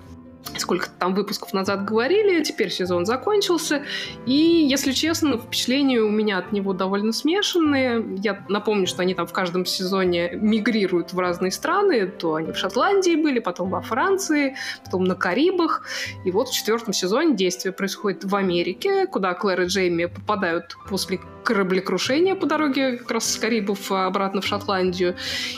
сколько 0.56 0.88
там 0.98 1.14
выпусков 1.14 1.52
назад 1.52 1.84
говорили, 1.84 2.42
теперь 2.42 2.70
сезон 2.70 3.06
закончился, 3.06 3.84
и, 4.26 4.32
если 4.32 4.92
честно, 4.92 5.38
впечатления 5.38 6.00
у 6.00 6.10
меня 6.10 6.38
от 6.38 6.52
него 6.52 6.72
довольно 6.72 7.12
смешанные. 7.12 8.04
Я 8.22 8.44
напомню, 8.48 8.86
что 8.86 9.02
они 9.02 9.14
там 9.14 9.26
в 9.26 9.32
каждом 9.32 9.66
сезоне 9.66 10.30
мигрируют 10.34 11.12
в 11.12 11.18
разные 11.18 11.50
страны, 11.50 12.06
то 12.06 12.34
они 12.34 12.52
в 12.52 12.56
Шотландии 12.56 13.16
были, 13.16 13.38
потом 13.38 13.70
во 13.70 13.80
Франции, 13.80 14.56
потом 14.84 15.04
на 15.04 15.14
Карибах, 15.14 15.82
и 16.24 16.30
вот 16.30 16.48
в 16.48 16.54
четвертом 16.54 16.92
сезоне 16.92 17.34
действие 17.34 17.72
происходит 17.72 18.24
в 18.24 18.34
Америке, 18.36 19.06
куда 19.06 19.34
Клэр 19.34 19.62
и 19.62 19.66
Джейми 19.66 20.06
попадают 20.06 20.76
после 20.88 21.20
кораблекрушения 21.44 22.34
по 22.34 22.46
дороге 22.46 22.96
как 22.96 23.10
раз 23.10 23.30
с 23.30 23.36
Карибов 23.36 23.92
обратно 23.92 24.40
в 24.40 24.46
Шотландию. 24.46 25.14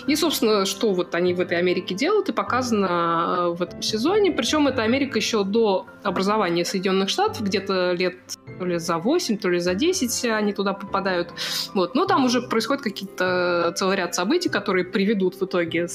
И, 0.07 0.17
собственно, 0.17 0.67
что 0.67 0.93
вот 0.93 1.15
они 1.15 1.33
в 1.33 1.41
этой 1.41 1.59
Америке 1.59 1.95
делают, 1.95 2.29
и 2.29 2.33
показано 2.33 3.51
в 3.51 3.63
этом 3.63 3.83
сезоне. 3.83 4.33
Причем 4.33 4.67
это 4.67 4.76
Америка 4.83 5.19
еще 5.19 5.45
до 5.45 5.87
образования 6.03 6.65
Соединенных 6.65 7.09
Штатов, 7.09 7.43
где-то 7.43 7.93
лет 7.93 8.17
то 8.59 8.65
ли 8.65 8.79
за 8.79 8.99
8, 8.99 9.39
то 9.39 9.49
ли 9.49 9.59
за 9.59 9.75
10 9.75 10.25
они 10.27 10.53
туда 10.53 10.73
попадают. 10.73 11.33
Вот. 11.75 11.95
Но 11.95 12.07
там 12.07 12.25
уже 12.25 12.43
происходят 12.43 12.83
какие-то 12.83 13.75
целый 13.77 13.97
ряд 13.97 14.15
событий, 14.15 14.49
которые 14.49 14.85
приведут 14.85 15.35
в 15.41 15.45
итоге 15.45 15.89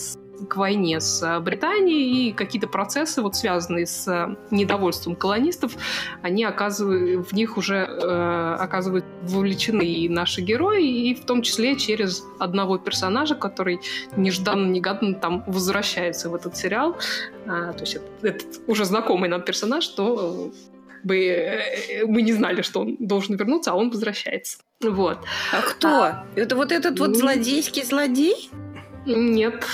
к 0.47 0.55
войне 0.57 0.99
с 0.99 1.39
Британией, 1.41 2.29
и 2.29 2.33
какие-то 2.33 2.67
процессы, 2.67 3.21
вот 3.21 3.35
связанные 3.35 3.85
с 3.85 4.35
недовольством 4.49 5.15
колонистов, 5.15 5.73
они 6.21 6.43
оказывают, 6.43 7.27
в 7.27 7.33
них 7.33 7.57
уже 7.57 7.77
э, 7.77 8.55
оказывают 8.59 9.05
вовлечены 9.23 9.85
и 9.85 10.09
наши 10.09 10.41
герои, 10.41 11.09
и 11.09 11.15
в 11.15 11.25
том 11.25 11.41
числе 11.41 11.75
через 11.75 12.23
одного 12.39 12.77
персонажа, 12.77 13.35
который 13.35 13.79
нежданно-негаданно 14.15 15.15
там 15.15 15.43
возвращается 15.47 16.29
в 16.29 16.35
этот 16.35 16.57
сериал. 16.57 16.97
А, 17.47 17.73
то 17.73 17.81
есть 17.81 17.95
это, 17.95 18.05
это 18.27 18.45
уже 18.67 18.85
знакомый 18.85 19.29
нам 19.29 19.41
персонаж, 19.41 19.83
что 19.83 20.51
бы 21.03 21.17
э, 21.17 22.05
мы 22.05 22.21
не 22.21 22.33
знали, 22.33 22.61
что 22.61 22.81
он 22.81 22.97
должен 22.99 23.35
вернуться, 23.35 23.71
а 23.71 23.75
он 23.75 23.89
возвращается. 23.89 24.59
Вот. 24.81 25.19
А 25.51 25.61
кто? 25.61 26.03
А, 26.03 26.25
это 26.35 26.55
вот 26.55 26.71
этот 26.71 26.99
вот 26.99 27.15
злодейский 27.15 27.83
злодей? 27.83 28.49
Нет. 29.05 29.65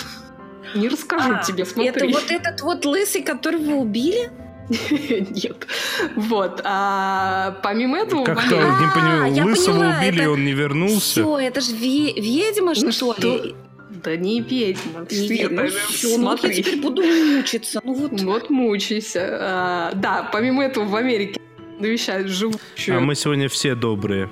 Не 0.75 0.89
расскажу 0.89 1.35
а, 1.35 1.43
тебе, 1.43 1.65
смотри. 1.65 1.89
Это 1.89 2.05
вот 2.07 2.31
этот 2.31 2.61
вот 2.61 2.85
лысый, 2.85 3.23
которого 3.23 3.75
убили? 3.75 4.31
Нет. 4.69 5.67
Вот. 6.15 6.61
А 6.63 7.57
помимо 7.63 7.99
этого... 7.99 8.23
Как-то, 8.23 8.55
не 8.55 8.87
понимаю, 8.93 9.45
лысого 9.45 9.97
убили, 9.97 10.25
он 10.25 10.45
не 10.45 10.53
вернулся. 10.53 11.21
Все, 11.21 11.37
это 11.39 11.61
же 11.61 11.73
ведьма, 11.73 12.73
ну 12.75 12.91
что 12.91 13.15
ли? 13.17 13.55
Да 14.03 14.15
не 14.15 14.41
ведьма. 14.41 15.05
Не 15.09 15.27
ведьма. 15.27 15.63
Ну, 15.63 15.69
все, 15.89 16.17
ну 16.17 16.37
я 16.43 16.53
теперь 16.53 16.79
буду 16.81 17.03
мучиться. 17.03 17.81
Ну 17.83 17.93
вот. 17.93 18.21
Вот 18.21 18.49
мучайся. 18.49 19.37
А, 19.39 19.91
да, 19.95 20.29
помимо 20.31 20.63
этого 20.63 20.85
в 20.85 20.95
Америке 20.95 21.39
навещают 21.79 22.27
живущую... 22.27 22.97
А 22.97 22.99
мы 22.99 23.15
сегодня 23.15 23.49
все 23.49 23.75
добрые 23.75 24.29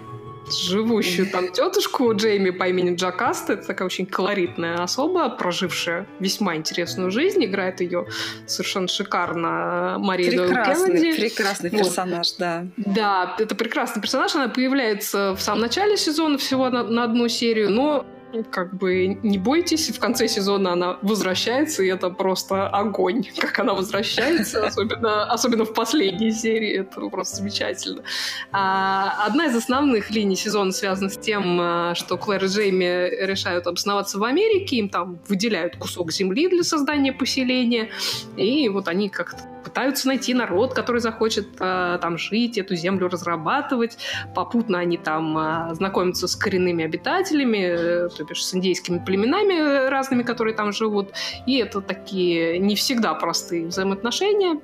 живущую 0.52 1.30
там 1.30 1.52
тетушку 1.52 2.14
Джейми 2.14 2.52
по 2.52 2.68
имени 2.68 2.96
Джакаста. 2.96 3.54
Это 3.54 3.68
такая 3.68 3.86
очень 3.86 4.06
колоритная 4.06 4.82
особа, 4.84 5.30
прожившая 5.30 6.08
весьма 6.20 6.56
интересную 6.56 7.12
жизнь. 7.12 7.44
Играет 7.46 7.82
ее 7.82 8.08
совершенно 8.46 8.88
шикарно 8.88 9.98
Мария 10.00 10.32
прекрасный, 10.32 11.00
Кеннеди. 11.00 11.20
Прекрасный 11.20 11.70
вот. 11.70 11.80
персонаж, 11.80 12.34
да. 12.34 12.68
Да, 12.78 13.36
это 13.40 13.56
прекрасный 13.56 14.02
персонаж. 14.02 14.36
Она 14.36 14.50
появляется 14.50 15.36
в 15.36 15.42
самом 15.42 15.62
начале 15.62 15.98
сезона 15.98 16.38
всего 16.38 16.70
на, 16.70 16.84
на 16.84 17.04
одну 17.04 17.28
серию, 17.28 17.70
но 17.72 18.06
как 18.44 18.76
бы 18.76 19.18
не 19.24 19.38
бойтесь, 19.38 19.90
в 19.90 20.00
конце 20.00 20.28
сезона 20.28 20.74
она 20.74 20.98
возвращается, 21.02 21.84
и 21.84 21.88
это 21.88 22.10
просто 22.10 22.68
огонь, 22.68 23.24
как 23.38 23.60
она 23.60 23.74
возвращается, 23.74 24.66
особенно, 24.68 25.26
особенно 25.26 25.66
в 25.66 25.74
последней 25.74 26.32
серии, 26.32 26.80
это 26.80 27.08
просто 27.10 27.38
замечательно. 27.38 28.04
А, 28.52 29.26
одна 29.26 29.46
из 29.46 29.56
основных 29.56 30.12
линий 30.12 30.36
сезона 30.36 30.72
связана 30.72 31.10
с 31.10 31.18
тем, 31.18 31.60
а, 31.60 31.96
что 31.96 32.18
Клэр 32.18 32.46
и 32.46 32.48
Джейми 32.48 33.26
решают 33.26 33.68
обосноваться 33.68 34.20
в 34.20 34.24
Америке, 34.24 34.78
им 34.78 34.90
там 34.90 35.20
выделяют 35.28 35.78
кусок 35.78 36.12
земли 36.12 36.48
для 36.48 36.64
создания 36.64 37.14
поселения, 37.14 37.90
и 38.38 38.70
вот 38.70 38.88
они 38.88 39.10
как-то 39.10 39.55
пытаются 39.66 40.08
найти 40.08 40.34
народ, 40.34 40.74
который 40.74 41.02
захочет 41.02 41.48
э, 41.60 41.98
там 42.00 42.18
жить, 42.18 42.58
эту 42.58 42.76
землю 42.76 43.10
разрабатывать. 43.10 43.98
Попутно 44.36 44.78
они 44.78 44.98
там 44.98 45.38
э, 45.38 45.74
знакомятся 45.74 46.28
с 46.28 46.36
коренными 46.36 46.86
обитателями, 46.86 47.58
э, 47.58 48.10
то 48.10 48.24
бишь 48.24 48.46
с 48.46 48.54
индейскими 48.54 49.04
племенами 49.04 49.90
разными, 49.90 50.24
которые 50.24 50.56
там 50.56 50.72
живут. 50.72 51.14
И 51.48 51.58
это 51.58 51.82
такие 51.82 52.60
не 52.60 52.76
всегда 52.76 53.14
простые 53.16 53.68
взаимоотношения. 53.68 54.62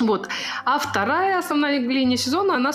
Вот. 0.00 0.28
А 0.64 0.78
вторая 0.78 1.38
основная 1.38 1.80
линия 1.80 2.18
сезона, 2.18 2.56
она 2.56 2.72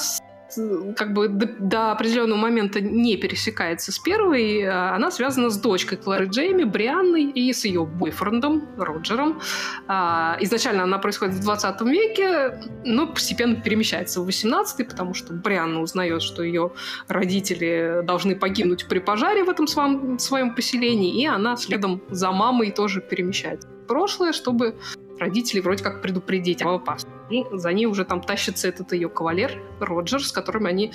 как 0.95 1.13
бы 1.13 1.27
до, 1.27 1.47
до 1.59 1.91
определенного 1.91 2.39
момента 2.39 2.81
не 2.81 3.17
пересекается 3.17 3.91
с 3.91 3.99
первой. 3.99 4.63
А 4.63 4.95
она 4.95 5.11
связана 5.11 5.49
с 5.49 5.57
дочкой 5.57 5.97
Клары 5.97 6.25
Джейми, 6.25 6.63
Брианной, 6.63 7.25
и 7.25 7.53
с 7.53 7.65
ее 7.65 7.85
бойфрендом 7.85 8.67
Роджером. 8.77 9.41
А, 9.87 10.37
изначально 10.41 10.83
она 10.83 10.97
происходит 10.97 11.35
в 11.35 11.41
20 11.41 11.81
веке, 11.81 12.59
но 12.85 13.07
постепенно 13.07 13.55
перемещается 13.55 14.21
в 14.21 14.25
18 14.25 14.81
потому 14.87 15.13
что 15.13 15.33
Брианна 15.33 15.81
узнает, 15.81 16.21
что 16.21 16.43
ее 16.43 16.71
родители 17.07 18.01
должны 18.03 18.35
погибнуть 18.35 18.87
при 18.87 18.99
пожаре 18.99 19.43
в 19.43 19.49
этом 19.49 19.67
своем, 19.67 20.19
своем 20.19 20.55
поселении, 20.55 21.21
и 21.21 21.25
она 21.25 21.55
следом 21.55 22.01
за 22.09 22.31
мамой 22.31 22.71
тоже 22.71 23.01
перемещается 23.01 23.67
в 23.67 23.87
прошлое, 23.87 24.33
чтобы 24.33 24.75
родителей 25.19 25.61
вроде 25.61 25.83
как 25.83 26.01
предупредить 26.01 26.61
об 26.61 26.69
опасности. 26.69 27.10
И 27.31 27.45
за 27.51 27.71
ней 27.71 27.85
уже 27.85 28.05
там 28.05 28.21
тащится 28.21 28.67
этот 28.67 28.91
ее 28.93 29.09
кавалер 29.09 29.61
Роджер, 29.79 30.23
с 30.23 30.31
которым 30.31 30.65
они 30.65 30.91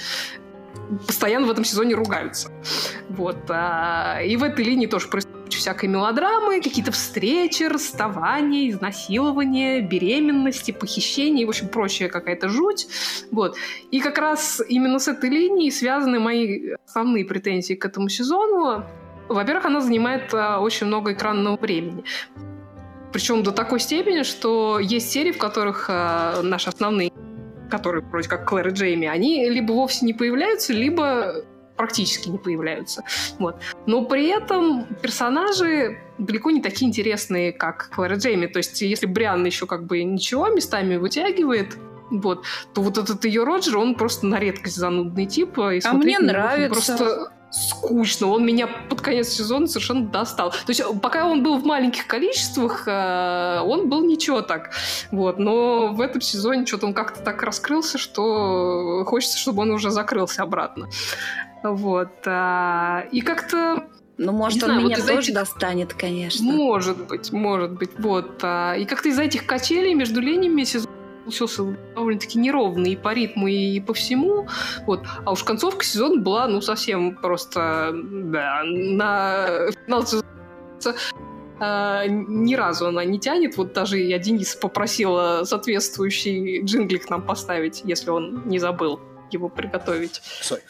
постоянно 1.07 1.47
в 1.47 1.51
этом 1.51 1.65
сезоне 1.65 1.95
ругаются. 1.95 2.51
Вот. 3.09 3.39
А, 3.49 4.21
и 4.23 4.37
в 4.37 4.43
этой 4.43 4.65
линии 4.65 4.87
тоже 4.87 5.09
происходит 5.09 5.37
всякой 5.53 5.89
мелодрамы, 5.89 6.61
какие-то 6.61 6.93
встречи, 6.93 7.65
расставания, 7.65 8.71
изнасилования, 8.71 9.81
беременности, 9.81 10.71
похищения, 10.71 11.47
в 11.47 11.49
общем, 11.49 11.69
прочая 11.69 12.09
какая-то 12.09 12.49
жуть. 12.49 12.87
Вот. 13.33 13.57
И 13.91 14.01
как 14.01 14.19
раз 14.19 14.61
именно 14.69 14.99
с 14.99 15.09
этой 15.09 15.31
линией 15.31 15.71
связаны 15.71 16.21
мои 16.21 16.75
основные 16.87 17.25
претензии 17.25 17.75
к 17.75 17.85
этому 17.85 18.09
сезону. 18.09 18.85
Во-первых, 19.29 19.65
она 19.67 19.81
занимает 19.81 20.33
а, 20.35 20.61
очень 20.61 20.87
много 20.87 21.13
экранного 21.13 21.57
времени. 21.57 22.05
Причем 23.17 23.43
до 23.43 23.51
такой 23.51 23.81
степени, 23.81 24.25
что 24.25 24.79
есть 24.79 25.11
серии, 25.11 25.33
в 25.33 25.39
которых 25.39 25.87
а, 25.89 26.43
наши 26.43 26.69
основные, 26.69 27.11
которые 27.71 28.05
вроде 28.05 28.29
как 28.29 28.47
Клэр 28.47 28.69
и 28.69 28.73
Джейми, 28.73 29.09
они 29.09 29.49
либо 29.49 29.73
вовсе 29.73 30.05
не 30.05 30.13
появляются, 30.13 30.75
либо 30.75 31.37
практически 31.79 32.29
не 32.29 32.37
появляются. 32.37 33.05
Вот. 33.39 33.57
Но 33.87 34.05
при 34.05 34.27
этом 34.27 34.85
персонажи 35.01 35.99
далеко 36.19 36.51
не 36.51 36.61
такие 36.61 36.91
интересные, 36.91 37.55
как 37.55 37.89
Клэр 37.89 38.17
Джейми. 38.17 38.49
То 38.49 38.59
есть, 38.59 38.83
если 38.83 39.07
Бриан 39.07 39.47
еще 39.47 39.67
как 39.67 39.87
бы 39.87 40.03
ничего 40.03 40.49
местами 40.49 40.97
вытягивает, 40.97 41.79
вот, 42.11 42.45
то 42.75 42.83
вот 42.83 42.99
этот 42.99 43.25
ее 43.25 43.45
Роджер, 43.45 43.79
он 43.79 43.95
просто 43.95 44.27
на 44.27 44.39
редкость 44.39 44.77
занудный 44.77 45.25
тип. 45.25 45.57
И 45.57 45.81
а 45.83 45.93
мне 45.95 46.19
нравится. 46.19 46.97
Просто 46.97 47.33
скучно. 47.51 48.29
Он 48.29 48.45
меня 48.45 48.67
под 48.67 49.01
конец 49.01 49.29
сезона 49.29 49.67
совершенно 49.67 50.07
достал. 50.07 50.51
То 50.51 50.69
есть 50.69 50.83
пока 51.01 51.27
он 51.27 51.43
был 51.43 51.59
в 51.59 51.65
маленьких 51.65 52.07
количествах, 52.07 52.85
э, 52.87 53.61
он 53.65 53.89
был 53.89 54.05
ничего 54.05 54.43
так. 54.43 54.73
Вот. 55.11 55.39
Но 55.39 55.89
в 55.89 56.01
этом 56.01 56.21
сезоне 56.21 56.67
что-то 56.67 56.87
он 56.87 56.95
как-то 56.95 57.23
так 57.23 57.43
раскрылся, 57.43 57.99
что 57.99 59.05
хочется, 59.07 59.39
чтобы 59.39 59.63
он 59.63 59.71
уже 59.71 59.91
закрылся 59.91 60.43
обратно. 60.43 60.89
Вот. 61.63 62.11
А, 62.27 63.05
и 63.11 63.21
как-то 63.21 63.87
ну, 64.19 64.33
может, 64.33 64.59
не 64.59 64.65
он 64.65 64.71
знаю, 64.71 64.87
меня 64.87 64.97
вот 64.97 65.07
тоже 65.07 65.21
этих... 65.21 65.35
достанет, 65.35 65.95
конечно. 65.95 66.45
Может 66.45 67.07
быть, 67.07 67.33
может 67.33 67.73
быть. 67.73 67.91
Вот. 67.99 68.41
А, 68.43 68.75
и 68.75 68.85
как-то 68.87 69.09
из-за 69.11 69.25
этих 69.25 69.47
качелей 69.47 69.95
между 69.95 70.21
линиями 70.21 70.65
сезон 70.65 70.91
получился 71.27 71.77
довольно-таки 71.95 72.39
неровный 72.39 72.93
и 72.93 72.97
по 72.97 73.13
ритму, 73.13 73.49
и 73.49 73.81
по 73.81 73.93
всему. 73.93 74.47
Вот. 74.87 75.05
А 75.25 75.33
уж 75.33 75.43
концовка 75.43 75.85
сезона 75.85 76.23
была, 76.23 76.47
ну, 76.47 76.61
совсем 76.61 77.17
просто, 77.17 77.93
да, 77.93 78.63
на 78.65 79.71
финал 79.85 80.07
сезона 80.07 80.25
Uh, 81.59 82.07
ни 82.07 82.55
разу 82.55 82.89
она 82.89 83.03
не 83.03 83.19
тянет. 83.19 83.57
Вот 83.57 83.73
даже 83.73 83.99
я 83.99 84.19
Денис 84.19 84.55
попросила 84.55 85.43
соответствующий 85.45 86.63
джинглик 86.63 87.09
нам 87.09 87.23
поставить, 87.23 87.81
если 87.83 88.11
он 88.11 88.43
не 88.45 88.59
забыл 88.59 89.01
его 89.31 89.49
приготовить. 89.49 90.21
Соев, 90.43 90.63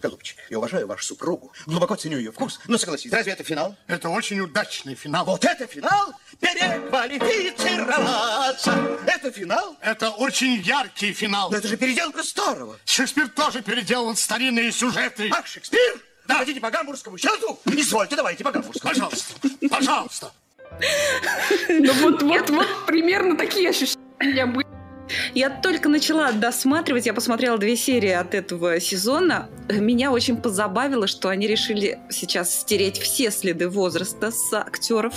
Голубчик, 0.00 0.38
я 0.48 0.56
уважаю 0.58 0.86
вашу 0.86 1.04
супругу, 1.04 1.52
глубоко 1.66 1.94
ценю 1.94 2.16
ее 2.18 2.32
вкус, 2.32 2.58
но 2.66 2.78
согласитесь, 2.78 3.12
разве 3.12 3.34
это 3.34 3.44
финал? 3.44 3.76
Это 3.86 4.08
очень 4.08 4.40
удачный 4.40 4.94
финал. 4.94 5.26
Вот 5.26 5.44
это 5.44 5.66
финал? 5.66 6.14
Переквалифицироваться! 6.40 8.72
Это 9.06 9.30
финал? 9.30 9.76
Это 9.82 10.08
очень 10.10 10.54
яркий 10.62 11.12
финал. 11.12 11.50
Но 11.50 11.58
это 11.58 11.68
же 11.68 11.76
переделка 11.76 12.22
старого. 12.22 12.78
Шекспир 12.86 13.28
тоже 13.28 13.60
переделал 13.60 14.16
старинные 14.16 14.72
сюжеты. 14.72 15.28
Ах, 15.32 15.46
Шекспир? 15.46 16.00
Да. 16.26 16.38
Хотите 16.38 16.60
по 16.60 16.70
гамбургскому 16.70 17.18
счету? 17.18 17.60
Извольте, 17.66 18.16
давайте 18.16 18.42
по 18.42 18.52
гамбургскому. 18.52 18.94
Пожалуйста, 18.94 19.34
пожалуйста. 19.68 20.32
Ну 21.68 21.92
вот, 21.94 22.22
вот, 22.22 22.48
вот 22.48 22.86
примерно 22.86 23.36
такие 23.36 23.68
ощущения 23.68 24.46
были 24.46 24.69
я 25.34 25.50
только 25.50 25.88
начала 25.88 26.32
досматривать, 26.32 27.06
я 27.06 27.14
посмотрела 27.14 27.58
две 27.58 27.76
серии 27.76 28.10
от 28.10 28.34
этого 28.34 28.80
сезона. 28.80 29.48
Меня 29.68 30.10
очень 30.10 30.36
позабавило, 30.36 31.06
что 31.06 31.28
они 31.28 31.46
решили 31.46 31.98
сейчас 32.10 32.60
стереть 32.60 32.98
все 32.98 33.30
следы 33.30 33.68
возраста 33.68 34.30
с 34.30 34.52
актеров. 34.52 35.14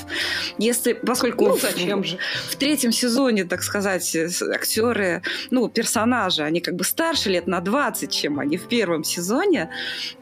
Если, 0.57 0.93
поскольку 0.93 1.47
ну, 1.47 1.57
зачем 1.57 2.03
же? 2.03 2.17
в 2.49 2.55
третьем 2.55 2.91
сезоне, 2.91 3.45
так 3.45 3.63
сказать, 3.63 4.15
актеры, 4.15 5.21
ну, 5.49 5.67
персонажи, 5.69 6.43
они 6.43 6.61
как 6.61 6.75
бы 6.75 6.83
старше 6.83 7.29
лет 7.29 7.47
на 7.47 7.61
20, 7.61 8.11
чем 8.11 8.39
они 8.39 8.57
в 8.57 8.67
первом 8.67 9.03
сезоне. 9.03 9.69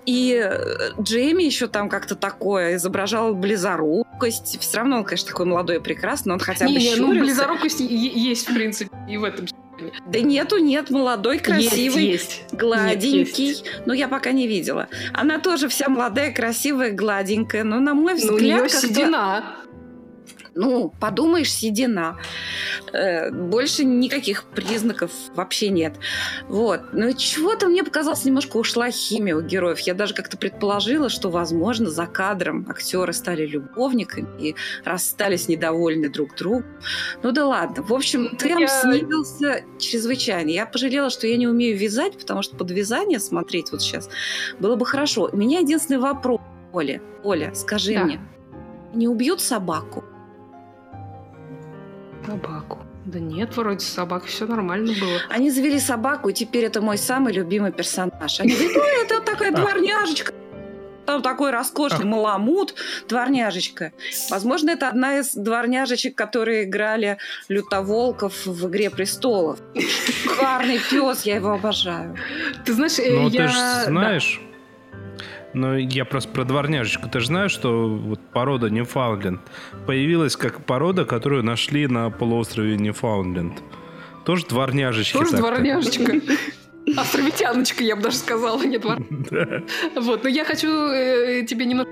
И 0.05 0.41
э, 0.43 0.91
Джейми 0.99 1.43
еще 1.43 1.67
там 1.67 1.89
как-то 1.89 2.15
такое 2.15 2.75
изображал 2.75 3.35
близорукость. 3.35 4.59
Все 4.59 4.77
равно 4.77 4.97
он, 4.97 5.03
конечно, 5.03 5.29
такой 5.29 5.45
молодой 5.45 5.77
и 5.77 5.79
прекрасный, 5.79 6.29
но 6.29 6.33
он 6.35 6.39
хотя 6.39 6.65
бы 6.65 6.71
не, 6.71 6.95
ну, 6.95 7.11
близорукость 7.11 7.79
есть, 7.79 8.47
в 8.47 8.53
принципе, 8.53 8.89
и 9.09 9.17
в 9.17 9.23
этом 9.23 9.47
да 10.05 10.21
нету, 10.21 10.57
нет, 10.57 10.89
молодой, 10.89 11.39
красивый, 11.39 12.05
есть, 12.05 12.41
есть. 12.41 12.53
гладенький. 12.53 13.19
Нет, 13.19 13.35
есть. 13.35 13.65
Но 13.85 13.93
я 13.93 14.07
пока 14.07 14.31
не 14.31 14.47
видела. 14.47 14.87
Она 15.13 15.39
тоже 15.39 15.67
вся 15.67 15.89
молодая, 15.89 16.33
красивая, 16.33 16.91
гладенькая. 16.91 17.63
Но 17.63 17.79
на 17.79 17.93
мой 17.93 18.15
взгляд, 18.15 18.31
ну, 18.31 18.37
у 18.37 18.39
нее 18.39 18.69
седина. 18.69 19.55
Ну, 20.53 20.93
подумаешь, 20.99 21.51
седина. 21.51 22.17
Э, 22.91 23.31
больше 23.31 23.85
никаких 23.85 24.43
признаков 24.43 25.11
вообще 25.33 25.69
нет. 25.69 25.95
Вот. 26.47 26.93
Но 26.93 27.13
чего-то 27.13 27.67
мне 27.67 27.83
показалось, 27.83 28.25
немножко 28.25 28.57
ушла 28.57 28.91
химия 28.91 29.35
у 29.35 29.41
героев. 29.41 29.79
Я 29.79 29.93
даже 29.93 30.13
как-то 30.13 30.37
предположила, 30.37 31.09
что, 31.09 31.29
возможно, 31.29 31.89
за 31.89 32.05
кадром 32.05 32.67
актеры 32.69 33.13
стали 33.13 33.45
любовниками 33.45 34.27
и 34.41 34.55
расстались 34.83 35.47
недовольны 35.47 36.09
друг 36.09 36.35
другу. 36.35 36.65
Ну 37.23 37.31
да 37.31 37.45
ладно. 37.45 37.83
В 37.83 37.93
общем, 37.93 38.35
темп 38.35 38.61
я... 38.61 38.67
снизился 38.67 39.63
чрезвычайно. 39.79 40.49
Я 40.49 40.65
пожалела, 40.65 41.09
что 41.09 41.27
я 41.27 41.37
не 41.37 41.47
умею 41.47 41.77
вязать, 41.77 42.17
потому 42.17 42.41
что 42.41 42.57
под 42.57 42.71
вязание 42.71 43.19
смотреть 43.21 43.71
вот 43.71 43.81
сейчас 43.81 44.09
было 44.59 44.75
бы 44.75 44.85
хорошо. 44.85 45.29
У 45.31 45.37
меня 45.37 45.59
единственный 45.59 45.99
вопрос, 45.99 46.41
Оля. 46.73 47.01
Оля, 47.23 47.53
скажи 47.53 47.93
да. 47.93 48.03
мне, 48.03 48.19
не 48.93 49.07
убьют 49.07 49.39
собаку? 49.39 50.03
Собаку. 52.25 52.79
Да 53.05 53.19
нет, 53.19 53.57
вроде 53.57 53.79
с 53.79 53.89
собакой 53.89 54.29
все 54.29 54.45
нормально 54.45 54.93
было. 54.99 55.19
Они 55.29 55.49
завели 55.49 55.79
собаку, 55.79 56.29
и 56.29 56.33
теперь 56.33 56.65
это 56.65 56.81
мой 56.81 56.97
самый 56.97 57.33
любимый 57.33 57.71
персонаж. 57.71 58.39
Они 58.39 58.53
говорят, 58.53 58.75
ну, 58.75 59.03
это 59.03 59.21
такая 59.21 59.51
дворняжечка. 59.55 60.33
Там 61.05 61.23
такой 61.23 61.49
роскошный 61.51 62.05
маламут, 62.05 62.75
дворняжечка. 63.09 63.91
Возможно, 64.29 64.69
это 64.69 64.87
одна 64.87 65.17
из 65.17 65.33
дворняжечек, 65.33 66.15
которые 66.15 66.65
играли 66.65 67.17
лютоволков 67.49 68.45
в 68.45 68.69
«Игре 68.69 68.91
престолов». 68.91 69.59
Шикарный 69.75 70.79
пес, 70.91 71.23
я 71.23 71.35
его 71.37 71.53
обожаю. 71.53 72.15
Ты 72.65 72.73
знаешь, 72.73 72.99
э, 72.99 73.13
Но 73.13 73.29
я... 73.29 73.47
ты 73.47 73.47
же 73.47 73.59
знаешь, 73.87 74.41
но 75.53 75.77
я 75.77 76.05
просто 76.05 76.29
про 76.31 76.43
дворняжечку. 76.43 77.09
Ты 77.09 77.19
же 77.19 77.27
знаешь, 77.27 77.51
что 77.51 77.89
вот 77.89 78.19
порода 78.31 78.69
Ньюфаундленд 78.69 79.41
появилась 79.85 80.35
как 80.35 80.65
порода, 80.65 81.05
которую 81.05 81.43
нашли 81.43 81.87
на 81.87 82.09
полуострове 82.09 82.77
Ньюфаундленд. 82.77 83.61
Тоже 84.25 84.45
дворняжечка. 84.45 85.19
Тоже 85.19 85.31
дворняжечка. 85.37 86.21
Островитяночка, 86.97 87.83
я 87.83 87.95
бы 87.95 88.01
даже 88.01 88.17
сказала, 88.17 88.61
не 88.63 88.77
двор. 88.77 88.97
Вот, 89.95 90.23
но 90.23 90.29
я 90.29 90.45
хочу 90.45 90.67
э, 90.67 91.45
тебе 91.45 91.65
немного 91.65 91.89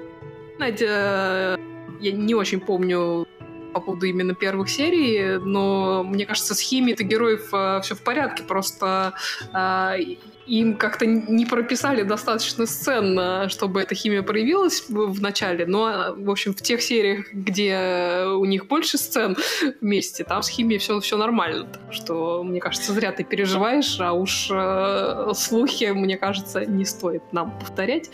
знать, 0.58 0.82
э, 0.82 1.58
я 2.02 2.12
не 2.12 2.36
очень 2.36 2.60
помню 2.60 3.28
по 3.74 3.82
поводу 3.82 4.08
именно 4.08 4.34
первых 4.34 4.70
серий, 4.70 5.38
но 5.38 6.04
мне 6.04 6.26
кажется, 6.26 6.56
с 6.56 6.60
химией-то 6.60 7.04
героев 7.04 7.50
э, 7.54 7.82
все 7.84 7.96
в 7.96 8.02
порядке, 8.02 8.44
просто 8.44 9.14
э, 9.54 10.16
им 10.50 10.76
как-то 10.76 11.06
не 11.06 11.46
прописали 11.46 12.04
достаточно 12.04 12.66
сцен, 12.66 13.50
чтобы 13.50 13.82
эта 13.82 13.94
химия 13.96 14.24
проявилась 14.24 14.86
в 14.90 15.22
начале, 15.22 15.66
но, 15.66 16.16
в 16.18 16.30
общем, 16.30 16.54
в 16.54 16.62
тех 16.62 16.82
сериях, 16.82 17.32
где 17.32 18.26
у 18.26 18.46
них 18.46 18.68
больше 18.68 18.98
сцен 18.98 19.38
вместе, 19.80 20.24
там 20.24 20.42
с 20.42 20.50
химией 20.50 20.80
все, 20.80 21.00
все 21.00 21.18
нормально. 21.18 21.66
Так 21.66 21.94
что, 21.94 22.44
мне 22.44 22.60
кажется, 22.60 22.94
зря 22.94 23.12
ты 23.12 23.24
переживаешь, 23.24 23.98
а 24.00 24.14
уж 24.14 24.50
э, 24.52 25.32
слухи, 25.36 25.86
мне 25.86 26.18
кажется, 26.18 26.66
не 26.66 26.86
стоит 26.86 27.22
нам 27.32 27.58
повторять. 27.60 28.10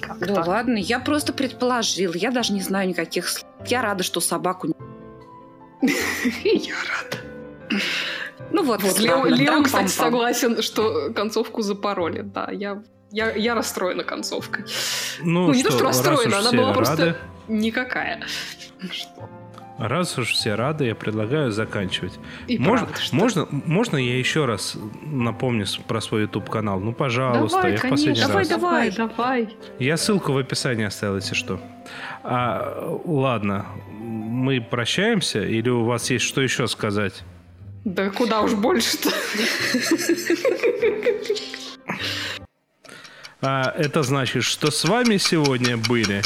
Как 0.00 0.18
да 0.18 0.44
ладно, 0.44 0.76
я 0.76 1.00
просто 1.00 1.32
предположил, 1.32 2.12
я 2.14 2.30
даже 2.30 2.52
не 2.52 2.60
знаю 2.60 2.88
никаких 2.88 3.28
слов. 3.28 3.46
Я 3.66 3.82
рада, 3.82 4.02
что 4.02 4.20
собаку 4.20 4.68
не... 4.68 4.74
Я 6.44 6.74
рада. 6.74 7.82
Ну 8.52 8.62
вот, 8.64 8.82
вот 8.82 8.98
Лео, 8.98 9.26
Лео 9.26 9.62
кстати, 9.62 9.88
согласен, 9.88 10.62
что 10.62 11.12
концовку 11.14 11.62
запороли. 11.62 12.22
Да, 12.22 12.48
я, 12.52 12.82
я, 13.10 13.32
я 13.32 13.54
расстроена 13.54 14.04
концовкой. 14.04 14.64
Ну, 15.22 15.46
ну 15.46 15.54
не 15.54 15.60
что, 15.60 15.70
то, 15.70 15.76
что 15.76 15.84
расстроена, 15.84 16.38
она 16.38 16.52
была 16.52 16.72
рады... 16.72 16.76
просто 16.76 17.16
никакая. 17.48 18.22
Раз 19.78 20.16
уж 20.18 20.32
все 20.32 20.54
рады, 20.54 20.84
я 20.84 20.94
предлагаю 20.94 21.50
заканчивать. 21.50 22.12
И 22.46 22.58
можно, 22.58 22.86
правда, 22.86 23.02
что... 23.02 23.16
можно, 23.16 23.48
можно 23.50 23.96
я 23.96 24.18
еще 24.18 24.44
раз 24.44 24.76
напомню 25.02 25.66
про 25.88 26.00
свой 26.00 26.22
YouTube 26.22 26.48
канал? 26.50 26.78
Ну, 26.78 26.92
пожалуйста, 26.92 27.56
давай, 27.56 27.72
я 27.72 27.78
конечно. 27.78 27.88
в 27.88 27.90
последний 27.90 28.20
давай, 28.20 28.36
раз. 28.36 28.48
Давай, 28.48 28.90
давай, 28.90 29.56
Я 29.78 29.96
ссылку 29.96 30.32
в 30.32 30.38
описании 30.38 30.84
оставил, 30.84 31.16
если 31.16 31.34
что. 31.34 31.58
А, 32.22 33.00
ладно, 33.04 33.66
мы 33.90 34.60
прощаемся, 34.60 35.42
или 35.42 35.70
у 35.70 35.84
вас 35.84 36.10
есть 36.10 36.26
что 36.26 36.42
еще 36.42 36.68
сказать? 36.68 37.24
Да 37.84 38.10
куда 38.10 38.42
уж 38.42 38.52
больше-то. 38.52 39.10
А, 43.40 43.74
это 43.76 44.02
значит, 44.02 44.44
что 44.44 44.70
с 44.70 44.84
вами 44.84 45.16
сегодня 45.16 45.76
были 45.76 46.22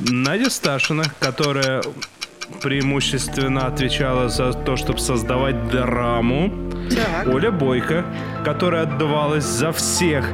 Надя 0.00 0.50
Сташина, 0.50 1.04
которая 1.20 1.82
преимущественно 2.60 3.66
отвечала 3.66 4.28
за 4.28 4.52
то, 4.52 4.76
чтобы 4.76 4.98
создавать 4.98 5.68
драму. 5.68 6.52
Так. 6.90 7.28
Оля 7.28 7.50
Бойко, 7.50 8.04
которая 8.44 8.82
отдавалась 8.82 9.44
за 9.44 9.72
всех. 9.72 10.24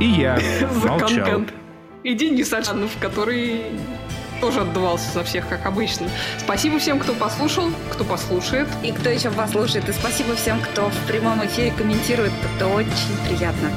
И 0.00 0.04
я 0.06 0.38
За 0.80 0.88
молчал. 0.88 1.08
контент. 1.08 1.54
И 2.02 2.14
Денис 2.14 2.52
Альшанов, 2.52 2.90
который 3.00 3.62
тоже 4.40 4.60
отдувался 4.60 5.10
за 5.12 5.24
всех, 5.24 5.48
как 5.48 5.66
обычно. 5.66 6.08
Спасибо 6.38 6.78
всем, 6.78 6.98
кто 6.98 7.12
послушал, 7.12 7.70
кто 7.90 8.04
послушает. 8.04 8.68
И 8.82 8.92
кто 8.92 9.10
еще 9.10 9.30
послушает. 9.30 9.88
И 9.88 9.92
спасибо 9.92 10.34
всем, 10.34 10.60
кто 10.60 10.88
в 10.88 11.06
прямом 11.06 11.44
эфире 11.46 11.72
комментирует. 11.72 12.32
Это 12.56 12.66
очень 12.68 13.16
приятно. 13.28 13.70